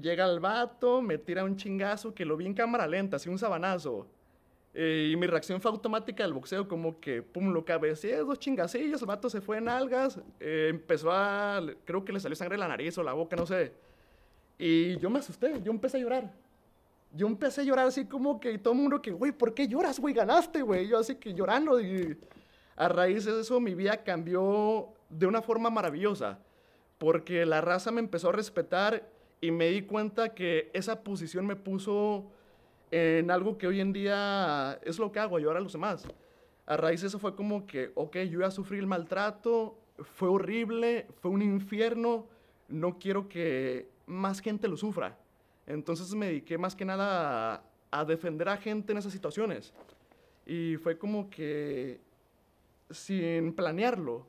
llega 0.00 0.24
el 0.30 0.40
vato, 0.40 1.02
me 1.02 1.18
tira 1.18 1.44
un 1.44 1.56
chingazo 1.56 2.14
que 2.14 2.24
lo 2.24 2.36
vi 2.36 2.46
en 2.46 2.54
cámara 2.54 2.86
lenta, 2.86 3.16
así 3.16 3.28
un 3.28 3.38
sabanazo. 3.38 4.06
Eh, 4.74 5.10
y 5.12 5.16
mi 5.16 5.26
reacción 5.26 5.60
fue 5.60 5.70
automática 5.70 6.22
del 6.22 6.34
boxeo, 6.34 6.68
como 6.68 7.00
que, 7.00 7.22
pum, 7.22 7.52
lo 7.52 7.64
cabeceé, 7.64 8.18
dos 8.18 8.38
chingacillos, 8.38 9.00
el 9.00 9.08
vato 9.08 9.28
se 9.30 9.40
fue 9.40 9.56
en 9.58 9.68
algas, 9.68 10.20
eh, 10.38 10.68
empezó 10.70 11.10
a, 11.10 11.60
creo 11.84 12.04
que 12.04 12.12
le 12.12 12.20
salió 12.20 12.36
sangre 12.36 12.54
de 12.54 12.60
la 12.60 12.68
nariz 12.68 12.96
o 12.98 13.02
la 13.02 13.12
boca, 13.12 13.34
no 13.34 13.46
sé. 13.46 13.72
Y 14.58 14.96
yo 14.98 15.10
me 15.10 15.18
asusté, 15.20 15.60
yo 15.62 15.72
empecé 15.72 15.96
a 15.96 16.00
llorar. 16.00 16.32
Yo 17.12 17.26
empecé 17.26 17.62
a 17.62 17.64
llorar 17.64 17.86
así 17.86 18.04
como 18.04 18.38
que 18.38 18.58
todo 18.58 18.74
el 18.74 18.80
mundo 18.80 19.00
que, 19.00 19.10
güey, 19.10 19.32
¿por 19.32 19.54
qué 19.54 19.66
lloras, 19.66 19.98
güey? 19.98 20.14
Ganaste, 20.14 20.62
güey. 20.62 20.86
Yo 20.88 20.98
así 20.98 21.16
que 21.16 21.34
llorando. 21.34 21.80
Y 21.80 22.18
a 22.76 22.88
raíz 22.88 23.24
de 23.24 23.40
eso 23.40 23.60
mi 23.60 23.74
vida 23.74 24.04
cambió 24.04 24.88
de 25.08 25.26
una 25.26 25.42
forma 25.42 25.70
maravillosa. 25.70 26.38
Porque 26.98 27.46
la 27.46 27.60
raza 27.60 27.90
me 27.90 28.00
empezó 28.00 28.28
a 28.28 28.32
respetar 28.32 29.08
y 29.40 29.50
me 29.50 29.68
di 29.68 29.82
cuenta 29.82 30.34
que 30.34 30.70
esa 30.74 31.02
posición 31.02 31.46
me 31.46 31.56
puso 31.56 32.30
en 32.90 33.30
algo 33.30 33.58
que 33.58 33.66
hoy 33.66 33.80
en 33.80 33.92
día 33.92 34.78
es 34.82 34.98
lo 34.98 35.12
que 35.12 35.20
hago, 35.20 35.36
ayudar 35.36 35.56
a 35.56 35.60
los 35.60 35.72
demás. 35.72 36.06
A 36.66 36.76
raíz 36.76 37.00
de 37.00 37.08
eso 37.08 37.18
fue 37.18 37.34
como 37.34 37.66
que, 37.66 37.92
ok, 37.94 38.16
yo 38.16 38.40
iba 38.40 38.46
a 38.46 38.50
sufrir 38.50 38.80
el 38.80 38.86
maltrato, 38.86 39.78
fue 40.16 40.28
horrible, 40.28 41.06
fue 41.20 41.30
un 41.30 41.42
infierno, 41.42 42.26
no 42.68 42.98
quiero 42.98 43.28
que 43.28 43.88
más 44.06 44.40
gente 44.40 44.68
lo 44.68 44.76
sufra. 44.76 45.16
Entonces 45.68 46.14
me 46.14 46.26
dediqué 46.26 46.56
más 46.56 46.74
que 46.74 46.86
nada 46.86 47.62
a, 47.90 48.04
defender 48.06 48.48
a 48.48 48.56
gente 48.56 48.92
en 48.92 48.98
esas 48.98 49.12
situaciones. 49.12 49.74
Y 50.46 50.76
fue 50.76 50.96
como 50.96 51.28
que, 51.28 52.00
sin 52.88 53.52
planearlo, 53.52 54.26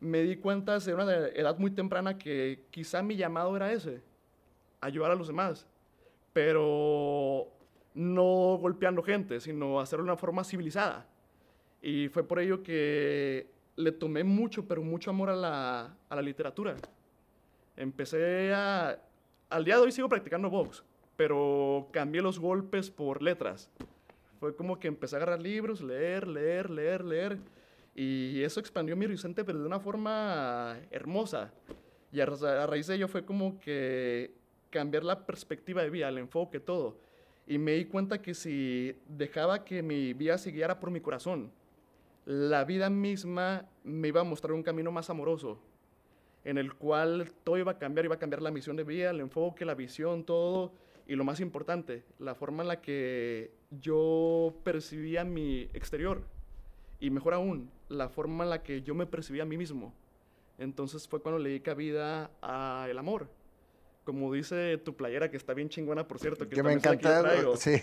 me 0.00 0.22
di 0.22 0.36
cuenta 0.36 0.72
desde 0.74 0.94
una 0.94 1.04
edad 1.04 1.58
muy 1.58 1.70
temprana 1.70 2.16
que 2.16 2.64
quizá 2.70 3.02
mi 3.02 3.14
llamado 3.14 3.54
era 3.56 3.70
ese, 3.70 4.00
ayudar 4.80 5.10
a 5.10 5.16
los 5.16 5.26
demás. 5.26 5.66
Pero 6.32 7.48
no 7.92 8.56
golpeando 8.58 9.02
gente, 9.02 9.40
sino 9.40 9.80
hacerlo 9.80 10.06
de 10.06 10.12
una 10.12 10.16
forma 10.16 10.44
civilizada. 10.44 11.06
Y 11.82 12.08
fue 12.08 12.26
por 12.26 12.38
ello 12.38 12.62
que 12.62 13.50
le 13.76 13.92
tomé 13.92 14.24
mucho, 14.24 14.66
pero 14.66 14.80
mucho 14.82 15.10
amor 15.10 15.28
a 15.28 15.36
la, 15.36 15.94
a 16.08 16.16
la 16.16 16.22
literatura. 16.22 16.74
Empecé 17.76 18.54
a... 18.54 18.98
Al 19.50 19.64
día 19.64 19.76
de 19.76 19.82
hoy 19.82 19.92
sigo 19.92 20.10
practicando 20.10 20.50
box, 20.50 20.84
pero 21.16 21.88
cambié 21.90 22.20
los 22.20 22.38
golpes 22.38 22.90
por 22.90 23.22
letras. 23.22 23.70
Fue 24.40 24.54
como 24.54 24.78
que 24.78 24.88
empecé 24.88 25.16
a 25.16 25.18
agarrar 25.18 25.40
libros, 25.40 25.80
leer, 25.80 26.28
leer, 26.28 26.68
leer, 26.68 27.02
leer. 27.02 27.38
Y 27.94 28.42
eso 28.42 28.60
expandió 28.60 28.94
mi 28.94 29.06
horizonte, 29.06 29.44
pero 29.44 29.58
de 29.58 29.66
una 29.66 29.80
forma 29.80 30.78
hermosa. 30.90 31.50
Y 32.12 32.20
a, 32.20 32.26
ra- 32.26 32.62
a 32.62 32.66
raíz 32.66 32.88
de 32.88 32.96
ello 32.96 33.08
fue 33.08 33.24
como 33.24 33.58
que 33.58 34.34
cambiar 34.68 35.02
la 35.02 35.24
perspectiva 35.24 35.82
de 35.82 35.88
vida, 35.88 36.10
el 36.10 36.18
enfoque, 36.18 36.60
todo. 36.60 36.98
Y 37.46 37.56
me 37.56 37.72
di 37.72 37.86
cuenta 37.86 38.20
que 38.20 38.34
si 38.34 38.94
dejaba 39.08 39.64
que 39.64 39.82
mi 39.82 40.12
vida 40.12 40.36
se 40.36 40.50
guiara 40.50 40.78
por 40.78 40.90
mi 40.90 41.00
corazón, 41.00 41.50
la 42.26 42.64
vida 42.64 42.90
misma 42.90 43.64
me 43.82 44.08
iba 44.08 44.20
a 44.20 44.24
mostrar 44.24 44.52
un 44.52 44.62
camino 44.62 44.92
más 44.92 45.08
amoroso, 45.08 45.58
en 46.44 46.58
el 46.58 46.74
cual 46.74 47.32
todo 47.44 47.58
iba 47.58 47.72
a 47.72 47.78
cambiar, 47.78 48.04
iba 48.04 48.14
a 48.14 48.18
cambiar 48.18 48.42
la 48.42 48.50
misión 48.50 48.76
de 48.76 48.84
vida, 48.84 49.10
el 49.10 49.20
enfoque, 49.20 49.64
la 49.64 49.74
visión, 49.74 50.24
todo. 50.24 50.72
Y 51.06 51.16
lo 51.16 51.24
más 51.24 51.40
importante, 51.40 52.04
la 52.18 52.34
forma 52.34 52.62
en 52.62 52.68
la 52.68 52.80
que 52.80 53.50
yo 53.70 54.54
percibía 54.62 55.24
mi 55.24 55.62
exterior. 55.72 56.22
Y 57.00 57.10
mejor 57.10 57.34
aún, 57.34 57.70
la 57.88 58.08
forma 58.08 58.44
en 58.44 58.50
la 58.50 58.62
que 58.62 58.82
yo 58.82 58.94
me 58.94 59.06
percibía 59.06 59.44
a 59.44 59.46
mí 59.46 59.56
mismo. 59.56 59.94
Entonces 60.58 61.08
fue 61.08 61.22
cuando 61.22 61.38
le 61.38 61.50
di 61.50 61.60
cabida 61.60 62.30
al 62.40 62.98
amor. 62.98 63.28
Como 64.04 64.32
dice 64.32 64.78
tu 64.78 64.96
playera, 64.96 65.30
que 65.30 65.36
está 65.36 65.54
bien 65.54 65.68
chingona, 65.68 66.08
por 66.08 66.18
cierto. 66.18 66.48
Que, 66.48 66.56
Que 66.56 66.62
me 66.62 66.72
encanta. 66.72 67.56
Sí. 67.56 67.76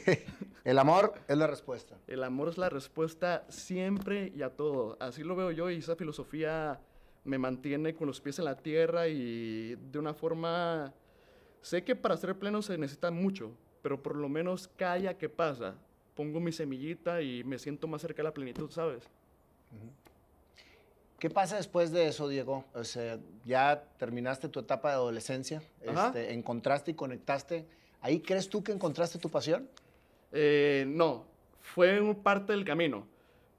El 0.63 0.79
amor 0.79 1.13
es 1.27 1.37
la 1.37 1.47
respuesta. 1.47 1.95
El 2.07 2.23
amor 2.23 2.49
es 2.49 2.57
la 2.57 2.69
respuesta 2.69 3.45
siempre 3.49 4.31
y 4.35 4.41
a 4.41 4.49
todo. 4.49 4.97
Así 4.99 5.23
lo 5.23 5.35
veo 5.35 5.51
yo 5.51 5.69
y 5.69 5.77
esa 5.77 5.95
filosofía 5.95 6.81
me 7.25 7.37
mantiene 7.37 7.93
con 7.95 8.07
los 8.07 8.21
pies 8.21 8.39
en 8.39 8.45
la 8.45 8.55
tierra 8.55 9.07
y 9.07 9.75
de 9.75 9.99
una 9.99 10.13
forma... 10.13 10.93
Sé 11.61 11.83
que 11.83 11.95
para 11.95 12.15
ser 12.15 12.37
pleno 12.37 12.61
se 12.61 12.77
necesita 12.77 13.09
mucho, 13.09 13.51
pero 13.81 14.01
por 14.01 14.15
lo 14.15 14.29
menos 14.29 14.67
calla 14.67 15.17
que 15.17 15.27
pasa. 15.27 15.75
Pongo 16.13 16.39
mi 16.39 16.51
semillita 16.51 17.21
y 17.21 17.43
me 17.43 17.57
siento 17.57 17.87
más 17.87 18.01
cerca 18.01 18.17
de 18.17 18.25
la 18.25 18.33
plenitud, 18.33 18.69
¿sabes? 18.69 19.03
¿Qué 21.17 21.29
pasa 21.31 21.55
después 21.55 21.91
de 21.91 22.07
eso, 22.07 22.27
Diego? 22.27 22.63
O 22.75 22.83
sea, 22.83 23.17
ya 23.45 23.83
terminaste 23.97 24.47
tu 24.47 24.59
etapa 24.59 24.89
de 24.89 24.95
adolescencia, 24.95 25.63
este, 25.81 26.33
encontraste 26.33 26.91
y 26.91 26.93
conectaste. 26.93 27.65
¿Ahí 28.01 28.19
crees 28.19 28.47
tú 28.47 28.63
que 28.63 28.71
encontraste 28.71 29.17
tu 29.17 29.29
pasión? 29.29 29.67
Eh, 30.31 30.85
no, 30.87 31.25
fue 31.61 31.99
un 31.99 32.13
parte 32.15 32.53
del 32.53 32.63
camino. 32.63 33.07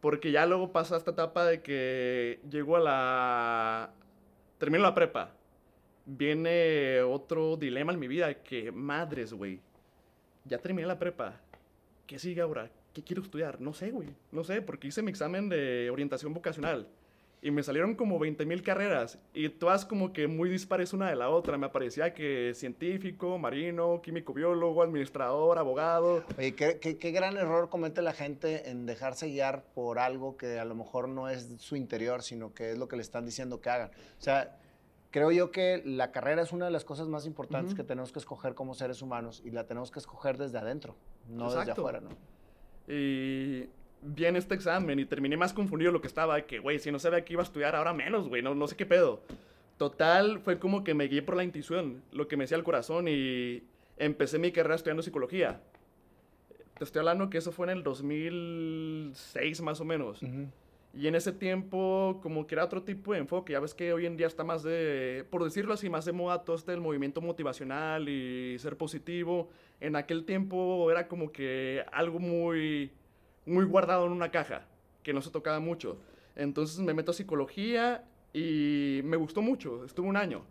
Porque 0.01 0.31
ya 0.31 0.47
luego 0.47 0.73
pasa 0.73 0.97
esta 0.97 1.11
etapa 1.13 1.45
de 1.47 1.63
que 1.63 2.41
llego 2.49 2.77
a 2.77 2.81
la... 2.81 3.91
Termino 4.59 4.83
la 4.83 4.95
prepa. 4.95 5.33
Viene 6.05 7.01
otro 7.03 7.57
dilema 7.57 7.93
en 7.93 7.99
mi 7.99 8.07
vida 8.07 8.43
que, 8.43 8.71
madres, 8.71 9.33
güey. 9.33 9.61
Ya 10.45 10.59
terminé 10.59 10.87
la 10.87 10.99
prepa. 10.99 11.41
¿Qué 12.07 12.19
sigue 12.19 12.41
ahora? 12.41 12.71
¿Qué 12.93 13.03
quiero 13.03 13.23
estudiar? 13.23 13.61
No 13.61 13.75
sé, 13.75 13.91
güey. 13.91 14.09
No 14.31 14.45
sé, 14.45 14.63
porque 14.63 14.89
hice 14.89 15.03
mi 15.03 15.11
examen 15.11 15.49
de 15.49 15.91
orientación 15.91 16.33
vocacional. 16.33 16.89
Y 17.47 17.53
me 17.53 17.63
salieron 17.63 17.95
como 17.95 18.19
20 18.19 18.45
mil 18.45 18.65
carreras. 18.65 19.21
Y 19.33 19.49
todas 19.51 19.85
como 19.85 20.13
que 20.13 20.27
muy 20.27 20.51
dispares 20.51 20.93
una 20.93 21.09
de 21.09 21.15
la 21.15 21.29
otra. 21.29 21.57
Me 21.57 21.67
aparecía 21.67 22.13
que 22.13 22.51
científico, 22.57 23.39
marino, 23.39 24.03
químico, 24.03 24.33
biólogo, 24.33 24.83
administrador, 24.83 25.57
abogado. 25.57 26.25
Oye, 26.37 26.57
¿qué, 26.57 26.81
qué, 26.81 26.99
qué 26.99 27.13
gran 27.13 27.37
error 27.37 27.69
comete 27.69 28.03
la 28.03 28.13
gente 28.13 28.69
en 28.69 28.85
dejarse 28.85 29.29
guiar 29.29 29.63
por 29.77 30.01
algo 30.01 30.37
que 30.37 30.59
a 30.59 30.65
lo 30.65 30.75
mejor 30.75 31.09
no 31.09 31.29
es 31.29 31.55
su 31.61 31.77
interior, 31.77 32.25
sino 32.25 32.53
que 32.53 32.73
es 32.73 32.79
lo 32.79 32.89
que 32.89 32.97
le 32.97 33.03
están 33.03 33.25
diciendo 33.25 33.61
que 33.61 33.71
hagan. 33.71 33.91
O 34.19 34.23
sea, 34.23 34.59
creo 35.13 35.31
yo 35.31 35.53
que 35.53 35.83
la 35.85 36.11
carrera 36.11 36.43
es 36.43 36.51
una 36.51 36.65
de 36.65 36.73
las 36.73 36.85
cosas 36.85 37.07
más 37.07 37.27
importantes 37.27 37.75
Ujú. 37.75 37.77
que 37.77 37.85
tenemos 37.85 38.11
que 38.11 38.19
escoger 38.19 38.57
como 38.57 38.75
seres 38.75 39.03
humanos 39.03 39.41
y 39.45 39.53
la 39.53 39.69
tenemos 39.69 39.93
que 39.93 40.01
escoger 40.01 40.37
desde 40.37 40.59
adentro, 40.59 40.97
no 41.29 41.45
desde 41.45 41.61
Exacto. 41.61 41.83
afuera, 41.83 42.01
¿no? 42.01 42.09
Y 42.93 43.69
viene 44.03 44.39
este 44.39 44.55
examen 44.55 44.99
y 44.99 45.05
terminé 45.05 45.37
más 45.37 45.53
confundido 45.53 45.93
lo 45.93 46.01
que 46.01 46.07
estaba, 46.07 46.41
que, 46.43 46.59
güey, 46.59 46.79
si 46.79 46.91
no 46.91 46.99
sabía 46.99 47.25
que 47.25 47.33
iba 47.33 47.43
a 47.43 47.45
estudiar, 47.45 47.75
ahora 47.75 47.93
menos, 47.93 48.29
güey, 48.29 48.43
no, 48.43 48.55
no 48.55 48.67
sé 48.69 48.77
qué 48.77 48.87
pedo. 48.87 49.23
Total, 49.77 50.41
fue 50.41 50.59
como 50.59 50.85
que 50.85 50.95
me 50.95 51.09
guié 51.09 51.23
por 51.23 51.37
la 51.37 51.45
intuición, 51.45 52.03
lo 52.13 52.29
que 52.29 52.37
me 52.37 52.45
decía 52.45 52.57
el 52.57 52.65
corazón 52.65 53.09
y 53.09 53.63
empecé 53.99 54.39
mi 54.39 54.53
carrera 54.53 54.75
estudiando 54.75 55.03
psicología. 55.03 55.61
Te 56.79 56.85
estoy 56.85 57.01
hablando 57.01 57.31
que 57.31 57.39
eso 57.39 57.53
fue 57.53 57.67
en 57.67 57.79
el 57.79 57.83
2006 57.83 59.63
más 59.63 59.81
o 59.81 59.85
menos. 59.85 60.21
Y 60.93 61.09
en 61.09 61.15
ese 61.15 61.33
tiempo, 61.33 62.21
como 62.23 62.47
que 62.47 62.55
era 62.55 62.65
otro 62.65 62.83
tipo 62.83 63.13
de 63.13 63.19
enfoque. 63.19 63.53
Ya 63.53 63.61
ves 63.61 63.75
que 63.75 63.93
hoy 63.93 64.07
en 64.07 64.17
día 64.17 64.27
está 64.27 64.45
más 64.45 64.63
de, 64.63 65.27
por 65.31 65.45
decirlo 65.45 65.75
así, 65.75 65.91
más 65.91 66.07
de 66.07 66.13
moda 66.13 66.43
todo 66.43 66.57
este 66.57 66.73
del 66.73 66.81
movimiento 66.81 67.21
motivacional 67.21 68.09
y 68.09 68.59
ser 68.59 68.79
positivo. 68.79 69.51
En 69.79 69.95
aquel 69.95 70.25
tiempo 70.25 70.91
era 70.91 71.07
como 71.07 71.33
que 71.33 71.85
algo 71.93 72.19
muy, 72.19 72.93
muy 73.47 73.65
guardado 73.65 74.07
en 74.07 74.13
una 74.13 74.31
caja, 74.31 74.67
que 75.03 75.13
no 75.13 75.23
se 75.23 75.31
tocaba 75.31 75.61
mucho. 75.61 75.99
Entonces 76.35 76.79
me 76.81 76.93
meto 76.93 77.13
a 77.13 77.15
psicología 77.15 78.05
y 78.33 79.01
me 79.05 79.17
gustó 79.17 79.41
mucho. 79.41 79.85
Estuve 79.85 80.09
un 80.09 80.17
año. 80.17 80.45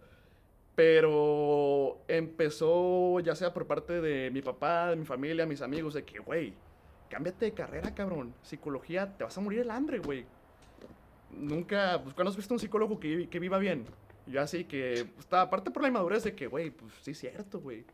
Pero 0.75 2.02
empezó, 2.08 3.20
ya 3.22 3.36
sea 3.36 3.54
por 3.54 3.68
parte 3.68 4.02
de 4.02 4.30
mi 4.32 4.42
papá, 4.42 4.90
de 4.90 4.96
mi 4.98 5.06
familia, 5.06 5.46
mis 5.46 5.62
amigos, 5.62 5.94
de 5.94 6.04
que, 6.04 6.20
güey, 6.20 6.54
cámbiate 7.10 7.46
de 7.46 7.52
carrera, 7.54 7.94
cabrón. 7.94 8.34
Psicología, 8.42 9.16
te 9.18 9.24
vas 9.24 9.38
a 9.38 9.42
morir 9.42 9.60
el 9.60 9.72
hambre, 9.72 10.00
güey. 10.00 10.25
Nunca, 11.32 12.02
pues, 12.04 12.14
¿cuándo 12.14 12.32
has 12.32 12.38
visto 12.38 12.54
un 12.54 12.60
psicólogo 12.60 13.00
que, 13.00 13.30
que 13.30 13.40
viva 13.40 13.58
bien? 13.58 13.86
Yo 14.28 14.42
así 14.42 14.66
que, 14.66 15.08
pues, 15.16 15.32
aparte 15.32 15.72
por 15.72 15.82
la 15.82 15.88
inmadurez 15.90 16.24
de 16.24 16.36
que, 16.36 16.48
güey, 16.48 16.72
pues 16.72 16.94
sí 17.02 17.12
es 17.12 17.20
cierto, 17.20 17.60
güey. 17.60 17.86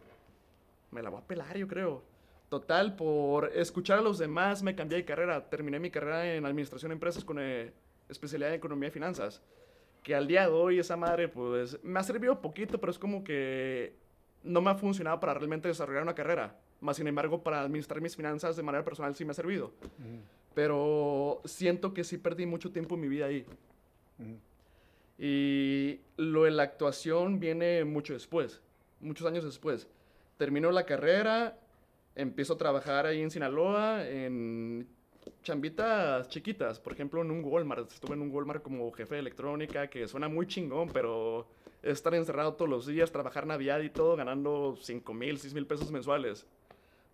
Me 0.90 1.04
la 1.04 1.10
voy 1.10 1.20
a 1.22 1.28
pelar, 1.28 1.58
yo 1.58 1.68
creo. 1.68 2.04
Total, 2.52 2.98
por 2.98 3.50
escuchar 3.56 4.00
a 4.00 4.02
los 4.02 4.18
demás 4.18 4.62
me 4.62 4.76
cambié 4.76 4.98
de 4.98 5.06
carrera. 5.06 5.50
Terminé 5.50 5.80
mi 5.80 5.90
carrera 5.90 6.36
en 6.36 6.46
administración 6.46 6.90
de 6.90 6.96
empresas 6.96 7.24
con 7.24 7.38
eh, 7.40 7.72
especialidad 8.10 8.50
en 8.50 8.58
economía 8.58 8.90
y 8.90 8.92
finanzas. 8.92 9.42
Que 10.04 10.16
al 10.16 10.28
día 10.28 10.42
de 10.42 10.52
hoy 10.52 10.78
esa 10.78 10.98
madre, 10.98 11.30
pues, 11.30 11.82
me 11.82 11.98
ha 11.98 12.04
servido 12.04 12.42
poquito, 12.42 12.78
pero 12.78 12.92
es 12.92 13.00
como 13.00 13.24
que 13.24 13.96
no 14.44 14.60
me 14.60 14.70
ha 14.70 14.76
funcionado 14.76 15.18
para 15.22 15.34
realmente 15.34 15.70
desarrollar 15.70 16.04
una 16.04 16.14
carrera. 16.14 16.54
Más 16.82 16.98
sin 16.98 17.08
embargo, 17.08 17.42
para 17.42 17.62
administrar 17.62 18.02
mis 18.02 18.18
finanzas 18.18 18.58
de 18.58 18.64
manera 18.64 18.84
personal 18.84 19.16
sí 19.16 19.24
me 19.24 19.32
ha 19.32 19.36
servido. 19.36 19.72
Pero 20.54 21.42
siento 21.46 21.94
que 21.94 22.04
sí 22.04 22.18
perdí 22.18 22.46
mucho 22.46 22.74
tiempo 22.74 22.96
en 22.96 23.02
mi 23.02 23.08
vida 23.08 23.28
ahí. 23.28 23.46
Y 25.18 26.02
lo 26.18 26.44
de 26.44 26.52
la 26.52 26.64
actuación 26.64 27.40
viene 27.40 27.86
mucho 27.86 28.12
después, 28.12 28.60
muchos 29.00 29.26
años 29.26 29.46
después. 29.46 29.88
Termino 30.38 30.70
la 30.72 30.86
carrera, 30.86 31.58
empiezo 32.16 32.54
a 32.54 32.58
trabajar 32.58 33.06
ahí 33.06 33.22
en 33.22 33.32
Sinaloa, 33.32 34.08
en 34.08 34.88
chambitas 35.44 36.28
chiquitas, 36.30 36.80
por 36.80 36.94
ejemplo 36.94 37.22
en 37.22 37.32
un 37.32 37.44
Walmart, 37.44 37.92
estuve 37.92 38.16
en 38.16 38.22
un 38.22 38.32
Walmart 38.32 38.62
como 38.62 38.92
jefe 38.92 39.16
de 39.16 39.22
electrónica, 39.22 39.88
que 39.88 40.08
suena 40.08 40.28
muy 40.28 40.48
chingón, 40.48 40.90
pero 40.90 41.48
estar 41.82 42.14
encerrado 42.14 42.54
todos 42.54 42.70
los 42.70 42.86
días, 42.86 43.12
trabajar 43.12 43.46
Navidad 43.48 43.80
y 43.82 43.90
todo, 43.90 44.16
ganando 44.16 44.78
5 44.80 45.14
mil, 45.14 45.38
6 45.38 45.54
mil 45.54 45.66
pesos 45.66 45.92
mensuales. 45.92 46.46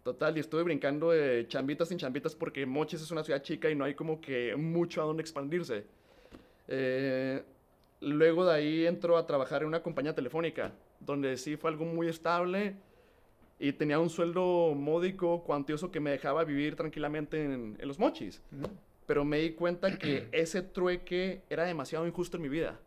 Total, 0.03 0.37
y 0.37 0.39
estuve 0.39 0.63
brincando 0.63 1.11
de 1.11 1.45
chambitas 1.47 1.89
sin 1.89 1.97
chambitas 1.97 2.33
porque 2.33 2.65
Mochis 2.65 3.01
es 3.01 3.11
una 3.11 3.23
ciudad 3.23 3.41
chica 3.41 3.69
y 3.69 3.75
no 3.75 3.83
hay 3.83 3.93
como 3.93 4.21
que 4.21 4.55
mucho 4.55 5.01
a 5.01 5.05
dónde 5.05 5.21
expandirse. 5.21 5.85
Eh, 6.69 7.43
luego 7.99 8.45
de 8.45 8.53
ahí 8.53 8.85
entró 8.85 9.17
a 9.17 9.25
trabajar 9.25 9.63
en 9.63 9.67
una 9.67 9.83
compañía 9.83 10.15
telefónica, 10.15 10.71
donde 10.99 11.35
sí 11.37 11.57
fue 11.57 11.71
algo 11.71 11.83
muy 11.83 12.07
estable 12.07 12.75
y 13.59 13.73
tenía 13.73 13.99
un 13.99 14.09
sueldo 14.09 14.73
módico, 14.75 15.43
cuantioso 15.43 15.91
que 15.91 15.99
me 15.99 16.11
dejaba 16.11 16.43
vivir 16.43 16.75
tranquilamente 16.75 17.43
en, 17.43 17.77
los 17.81 17.97
mochis. 17.97 18.41
Pero 19.05 19.25
me 19.25 19.39
di 19.39 19.51
cuenta 19.51 19.97
que 19.97 20.27
ese 20.31 20.61
trueque 20.61 21.41
era 21.49 21.63
demasiado 21.63 22.05
injusto 22.05 22.37
en 22.37 22.43
mi 22.43 22.49
vida. 22.49 22.79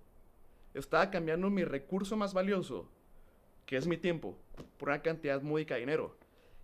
Estaba 0.74 1.10
cambiando 1.10 1.50
mi 1.50 1.64
recurso 1.64 2.16
más 2.16 2.34
valioso, 2.34 2.88
que 3.66 3.76
es 3.76 3.86
mi 3.86 3.96
tiempo, 3.96 4.36
por 4.78 4.90
una 4.90 5.02
cantidad 5.02 5.42
módica 5.42 5.74
de 5.74 5.80
dinero. 5.80 6.16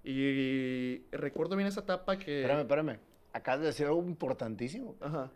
Y 0.04 1.02
recuerdo 1.10 1.56
bien 1.56 1.66
esa 1.66 1.80
etapa 1.80 2.16
que... 2.16 2.42
Espérame, 2.42 2.60
espérame. 2.60 2.98
Acabas 3.32 3.60
de 3.60 3.66
decir 3.66 3.86
algo 3.86 4.04
importantísimo. 4.04 4.94
Ajá. 5.00 5.32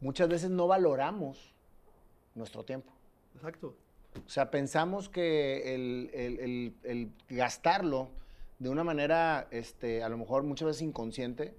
Muchas 0.00 0.28
veces 0.28 0.50
no 0.50 0.66
valoramos 0.66 1.54
nuestro 2.34 2.64
tiempo. 2.64 2.92
Exacto. 3.34 3.74
O 4.26 4.28
sea, 4.28 4.50
pensamos 4.50 5.08
que 5.08 5.74
el, 5.74 7.12
gastarlo 7.28 8.08
de 8.58 8.68
una 8.68 8.84
manera, 8.84 9.48
este, 9.50 10.02
a 10.02 10.08
lo 10.08 10.18
mejor 10.18 10.42
muchas 10.42 10.66
veces 10.66 10.82
inconsciente, 10.82 11.54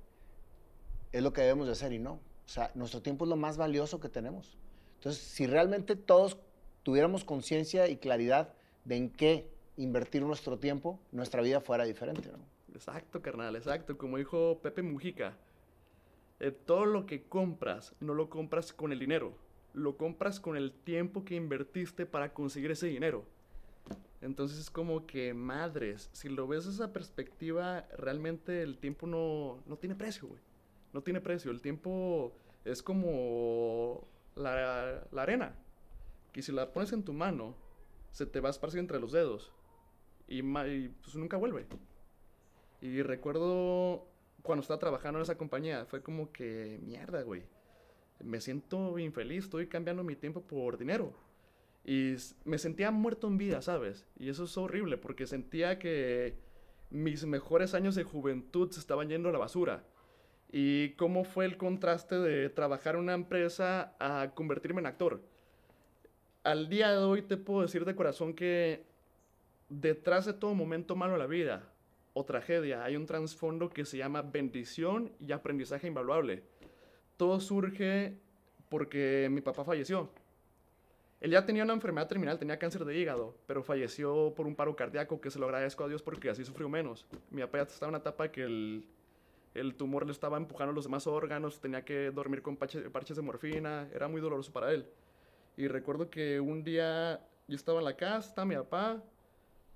es 1.12 1.24
lo 1.24 1.34
que 1.34 1.42
debemos 1.42 1.68
de 1.68 1.74
hacer 1.74 1.94
y 1.94 2.00
no. 2.00 2.14
O 2.14 2.50
sea, 2.50 2.72
nuestro 2.76 3.02
tiempo 3.02 3.26
es 3.26 3.30
lo 3.30 3.38
más 3.38 3.58
valioso 3.58 4.00
que 4.00 4.10
tenemos. 4.10 4.58
Entonces, 4.96 5.22
si 5.22 5.48
realmente 5.48 5.96
todos 5.96 6.38
tuviéramos 6.84 7.24
conciencia 7.24 7.88
y 7.88 7.98
claridad 7.98 8.54
de 8.86 8.98
en 8.98 9.10
qué 9.10 9.50
invertir 9.78 10.22
nuestro 10.24 10.60
tiempo, 10.60 11.00
nuestra 11.12 11.42
vida 11.42 11.62
fuera 11.62 11.86
diferente, 11.86 12.30
¿no? 12.32 12.40
Exacto, 12.74 13.22
carnal, 13.22 13.56
exacto. 13.56 13.98
Como 13.98 14.18
dijo 14.18 14.60
Pepe 14.62 14.82
Mujica, 14.82 15.38
eh, 16.40 16.52
todo 16.52 16.86
lo 16.86 17.06
que 17.06 17.24
compras 17.24 17.94
no 18.00 18.14
lo 18.14 18.30
compras 18.30 18.74
con 18.74 18.92
el 18.92 19.00
dinero, 19.00 19.34
lo 19.74 19.98
compras 19.98 20.40
con 20.40 20.58
el 20.58 20.72
tiempo 20.72 21.24
que 21.24 21.36
invertiste 21.36 22.06
para 22.06 22.34
conseguir 22.34 22.72
ese 22.72 22.88
dinero. 22.88 23.26
Entonces 24.22 24.60
es 24.60 24.70
como 24.70 25.08
que, 25.08 25.34
madres, 25.34 26.10
si 26.14 26.30
lo 26.30 26.48
ves 26.48 26.66
esa 26.68 26.94
perspectiva, 26.94 27.88
realmente 27.98 28.62
el 28.62 28.78
tiempo 28.78 29.08
no, 29.08 29.64
no 29.66 29.78
tiene 29.78 29.96
precio, 29.96 30.28
güey. 30.28 30.42
No 30.94 31.02
tiene 31.02 31.22
precio. 31.22 31.50
El 31.52 31.62
tiempo 31.62 32.34
es 32.64 32.84
como 32.84 34.08
la, 34.36 35.08
la, 35.12 35.22
arena, 35.22 35.56
que 36.32 36.42
si 36.42 36.52
la 36.52 36.72
pones 36.72 36.94
en 36.94 37.04
tu 37.04 37.14
mano, 37.14 37.56
se 38.12 38.26
te 38.26 38.40
va 38.42 38.50
a 38.50 38.52
esparcir 38.52 38.80
entre 38.80 39.00
los 39.00 39.12
dedos 39.12 39.52
y, 40.28 40.40
y 40.40 40.90
pues 40.90 41.16
nunca 41.16 41.38
vuelve. 41.38 41.66
Y 42.82 43.02
recuerdo 43.02 44.08
cuando 44.44 44.62
estaba 44.62 44.80
trabajando 44.80 45.20
en 45.20 45.24
esa 45.24 45.38
compañía, 45.38 45.86
fue 45.86 46.04
como 46.04 46.32
que, 46.32 46.80
mierda, 46.84 47.24
güey 47.24 47.44
me 48.24 48.42
siento 48.42 48.98
infeliz, 49.00 49.46
estoy 49.46 49.68
cambiando 49.68 50.04
mi 50.04 50.16
tiempo 50.16 50.42
por 50.42 50.78
dinero. 50.78 51.14
Y 51.84 52.16
me 52.46 52.58
sentía 52.58 52.92
muerto 52.92 53.28
en 53.28 53.38
vida, 53.38 53.62
¿sabes? 53.62 54.06
Y 54.18 54.30
eso 54.30 54.44
es 54.44 54.58
horrible 54.58 54.98
porque 54.98 55.26
sentía 55.26 55.80
que 55.80 56.36
mis 56.90 57.26
mejores 57.26 57.74
años 57.74 57.96
de 57.96 58.04
juventud 58.04 58.70
se 58.72 58.80
estaban 58.80 59.10
yendo 59.10 59.30
a 59.30 59.32
la 59.32 59.40
basura. 59.40 59.84
Y 60.52 60.92
cómo 60.92 61.24
fue 61.24 61.46
el 61.46 61.58
contraste 61.58 62.16
de 62.20 62.50
trabajar 62.50 62.96
en 62.96 63.02
una 63.02 63.14
empresa 63.14 63.96
a 64.00 64.32
convertirme 64.36 64.82
en 64.82 64.88
actor. 64.88 65.22
Al 66.44 66.70
día 66.70 66.92
de 66.92 66.98
hoy 66.98 67.22
te 67.22 67.38
puedo 67.38 67.62
decir 67.62 67.86
de 67.86 67.96
corazón 67.96 68.34
que 68.34 68.84
detrás 69.70 70.26
de 70.26 70.34
todo 70.34 70.54
momento 70.54 70.96
malo 70.96 71.14
de 71.14 71.20
la 71.20 71.28
vida 71.28 71.72
o 72.14 72.26
tragedia 72.26 72.84
hay 72.84 72.98
un 72.98 73.06
trasfondo 73.06 73.70
que 73.70 73.86
se 73.86 73.98
llama 73.98 74.22
bendición 74.22 75.14
y 75.20 75.32
aprendizaje 75.32 75.88
invaluable 75.88 76.44
todo 77.22 77.40
surge 77.40 78.18
porque 78.68 79.28
mi 79.30 79.42
papá 79.42 79.64
falleció. 79.64 80.10
Él 81.20 81.30
ya 81.30 81.46
tenía 81.46 81.64
una 81.64 81.74
enfermedad 81.74 82.08
terminal, 82.08 82.40
tenía 82.40 82.58
cáncer 82.58 82.84
de 82.84 82.98
hígado, 82.98 83.38
pero 83.46 83.62
falleció 83.62 84.34
por 84.36 84.48
un 84.48 84.56
paro 84.56 84.76
cardíaco 84.76 85.22
que 85.22 85.30
se 85.30 85.38
lo 85.38 85.46
agradezco 85.46 85.84
a 85.84 85.88
Dios 85.88 86.02
porque 86.02 86.32
así 86.32 86.44
sufrió 86.44 86.68
menos. 86.68 87.06
Mi 87.30 87.44
papá 87.44 87.60
ya 87.60 87.64
estaba 87.66 87.90
en 87.90 87.92
una 87.92 88.00
etapa 88.00 88.32
que 88.32 88.42
el, 88.42 88.88
el 89.54 89.76
tumor 89.76 90.08
le 90.08 90.14
estaba 90.14 90.36
empujando 90.38 90.74
los 90.74 90.86
demás 90.86 91.06
órganos, 91.06 91.62
tenía 91.62 91.86
que 91.86 92.10
dormir 92.10 92.42
con 92.42 92.58
parches 92.58 93.16
de 93.16 93.22
morfina, 93.22 93.88
era 93.94 94.08
muy 94.08 94.20
doloroso 94.20 94.52
para 94.52 94.72
él. 94.72 94.88
Y 95.58 95.68
recuerdo 95.68 96.10
que 96.10 96.40
un 96.40 96.64
día 96.64 97.24
yo 97.48 97.56
estaba 97.56 97.78
en 97.78 97.86
la 97.86 97.96
casa, 97.96 98.30
estaba 98.30 98.46
mi 98.46 98.56
papá. 98.56 99.04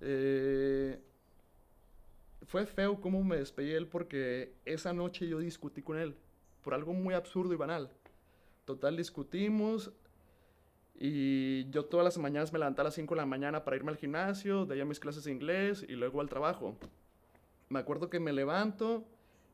Eh, 0.02 1.00
fue 2.48 2.66
feo 2.66 3.00
cómo 3.00 3.24
me 3.24 3.38
despedí 3.38 3.72
él 3.72 3.86
porque 3.86 4.56
esa 4.66 4.94
noche 4.94 5.28
yo 5.28 5.38
discutí 5.38 5.84
con 5.84 6.00
él 6.00 6.18
por 6.66 6.74
algo 6.74 6.94
muy 6.94 7.14
absurdo 7.14 7.54
y 7.54 7.58
banal. 7.58 7.92
Total, 8.66 8.98
discutimos 8.98 9.94
y 10.96 11.70
yo 11.70 11.86
todas 11.86 12.04
las 12.04 12.18
mañanas 12.18 12.52
me 12.52 12.58
levantaba 12.58 12.88
a 12.88 12.90
las 12.90 12.96
5 12.96 13.14
de 13.14 13.22
la 13.22 13.28
mañana 13.28 13.64
para 13.64 13.78
irme 13.78 13.92
al 13.92 13.98
gimnasio, 13.98 14.66
de 14.66 14.74
ahí 14.74 14.82
a 14.82 14.86
mis 14.86 15.00
clases 15.00 15.26
de 15.26 15.32
inglés 15.32 15.86
y 15.88 15.94
luego 15.94 16.22
al 16.22 16.28
trabajo. 16.28 16.76
Me 17.70 17.78
acuerdo 17.78 18.10
que 18.10 18.20
me 18.20 18.34
levanto 18.34 19.06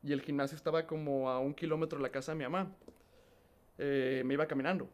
y 0.02 0.12
el 0.12 0.22
gimnasio 0.22 0.56
estaba 0.56 0.86
como 0.86 1.28
a 1.28 1.38
un 1.38 1.52
kilómetro 1.52 1.98
de 1.98 2.02
la 2.02 2.08
casa 2.08 2.32
de 2.32 2.38
mi 2.38 2.44
mamá. 2.44 2.74
Eh, 3.76 4.22
me 4.24 4.32
iba 4.32 4.46
caminando. 4.46 4.88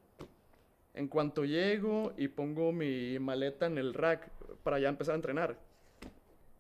En 0.95 1.07
cuanto 1.07 1.45
llego 1.45 2.15
y 2.17 2.27
pongo 2.27 2.73
mi 2.73 3.17
maleta 3.21 3.67
en 3.67 3.79
el 3.79 3.95
rack 3.95 4.29
para 4.65 4.81
ya 4.81 4.89
empezar 4.89 5.13
a 5.13 5.17
entrenar, 5.17 5.57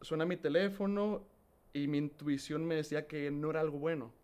suena 0.03 0.25
mi 0.25 0.37
teléfono 0.37 1.27
y 1.73 1.89
mi 1.89 1.99
intuición 1.99 2.65
me 2.65 2.77
decía 2.77 3.09
que 3.09 3.33
no 3.33 3.51
era 3.51 3.61
algo 3.61 3.81
bueno. 3.81 4.18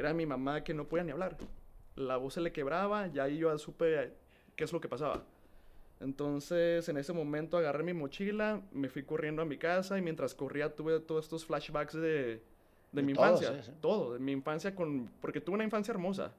Era 0.00 0.14
mi 0.14 0.24
mamá 0.24 0.64
que 0.64 0.72
no 0.72 0.88
podía 0.88 1.04
ni 1.04 1.12
hablar. 1.12 1.36
La 1.94 2.16
voz 2.16 2.32
se 2.32 2.40
le 2.40 2.52
quebraba 2.52 3.08
y 3.08 3.18
ahí 3.18 3.36
yo 3.36 3.56
supe 3.58 4.14
qué 4.56 4.64
es 4.64 4.72
lo 4.72 4.80
que 4.80 4.88
pasaba. 4.88 5.22
Entonces, 6.00 6.88
en 6.88 6.96
ese 6.96 7.12
momento 7.12 7.58
agarré 7.58 7.84
mi 7.84 7.92
mochila, 7.92 8.62
me 8.72 8.88
fui 8.88 9.02
corriendo 9.02 9.42
a 9.42 9.44
mi 9.44 9.58
casa 9.58 9.98
y 9.98 10.00
mientras 10.00 10.34
corría 10.34 10.74
tuve 10.74 11.00
todos 11.00 11.26
estos 11.26 11.44
flashbacks 11.44 11.92
de, 11.92 12.42
de, 12.92 13.02
mi 13.02 13.10
infancia. 13.10 13.60
Todo, 13.82 14.14
de 14.14 14.20
mi 14.20 14.32
infancia, 14.32 14.74
con, 14.74 15.10
porque 15.20 15.42
tuve 15.42 15.56
una 15.56 15.64
infancia 15.64 15.92
hermosa. 15.92 16.32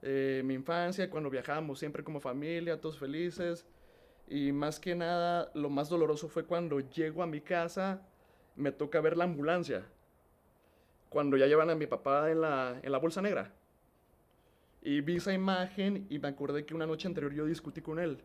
Eh, 0.00 0.40
mi 0.46 0.54
infancia, 0.54 1.10
cuando 1.10 1.28
viajábamos 1.28 1.78
siempre 1.78 2.02
como 2.02 2.20
familia, 2.20 2.80
todos 2.80 2.98
felices. 2.98 3.66
Y 4.28 4.50
más 4.52 4.80
que 4.80 4.94
nada, 4.94 5.50
lo 5.52 5.68
más 5.68 5.90
doloroso 5.90 6.26
fue 6.26 6.46
cuando 6.46 6.80
llego 6.80 7.22
a 7.22 7.26
mi 7.26 7.42
casa, 7.42 8.00
me 8.56 8.72
toca 8.72 8.98
ver 9.02 9.18
la 9.18 9.24
ambulancia 9.24 9.84
cuando 11.08 11.36
ya 11.36 11.46
llevan 11.46 11.70
a 11.70 11.74
mi 11.74 11.86
papá 11.86 12.30
en 12.30 12.40
la, 12.40 12.78
en 12.82 12.92
la 12.92 12.98
bolsa 12.98 13.22
negra. 13.22 13.52
Y 14.82 15.00
vi 15.00 15.16
esa 15.16 15.32
imagen 15.32 16.06
y 16.08 16.18
me 16.18 16.28
acordé 16.28 16.64
que 16.64 16.74
una 16.74 16.86
noche 16.86 17.08
anterior 17.08 17.32
yo 17.32 17.46
discutí 17.46 17.80
con 17.80 17.98
él. 17.98 18.18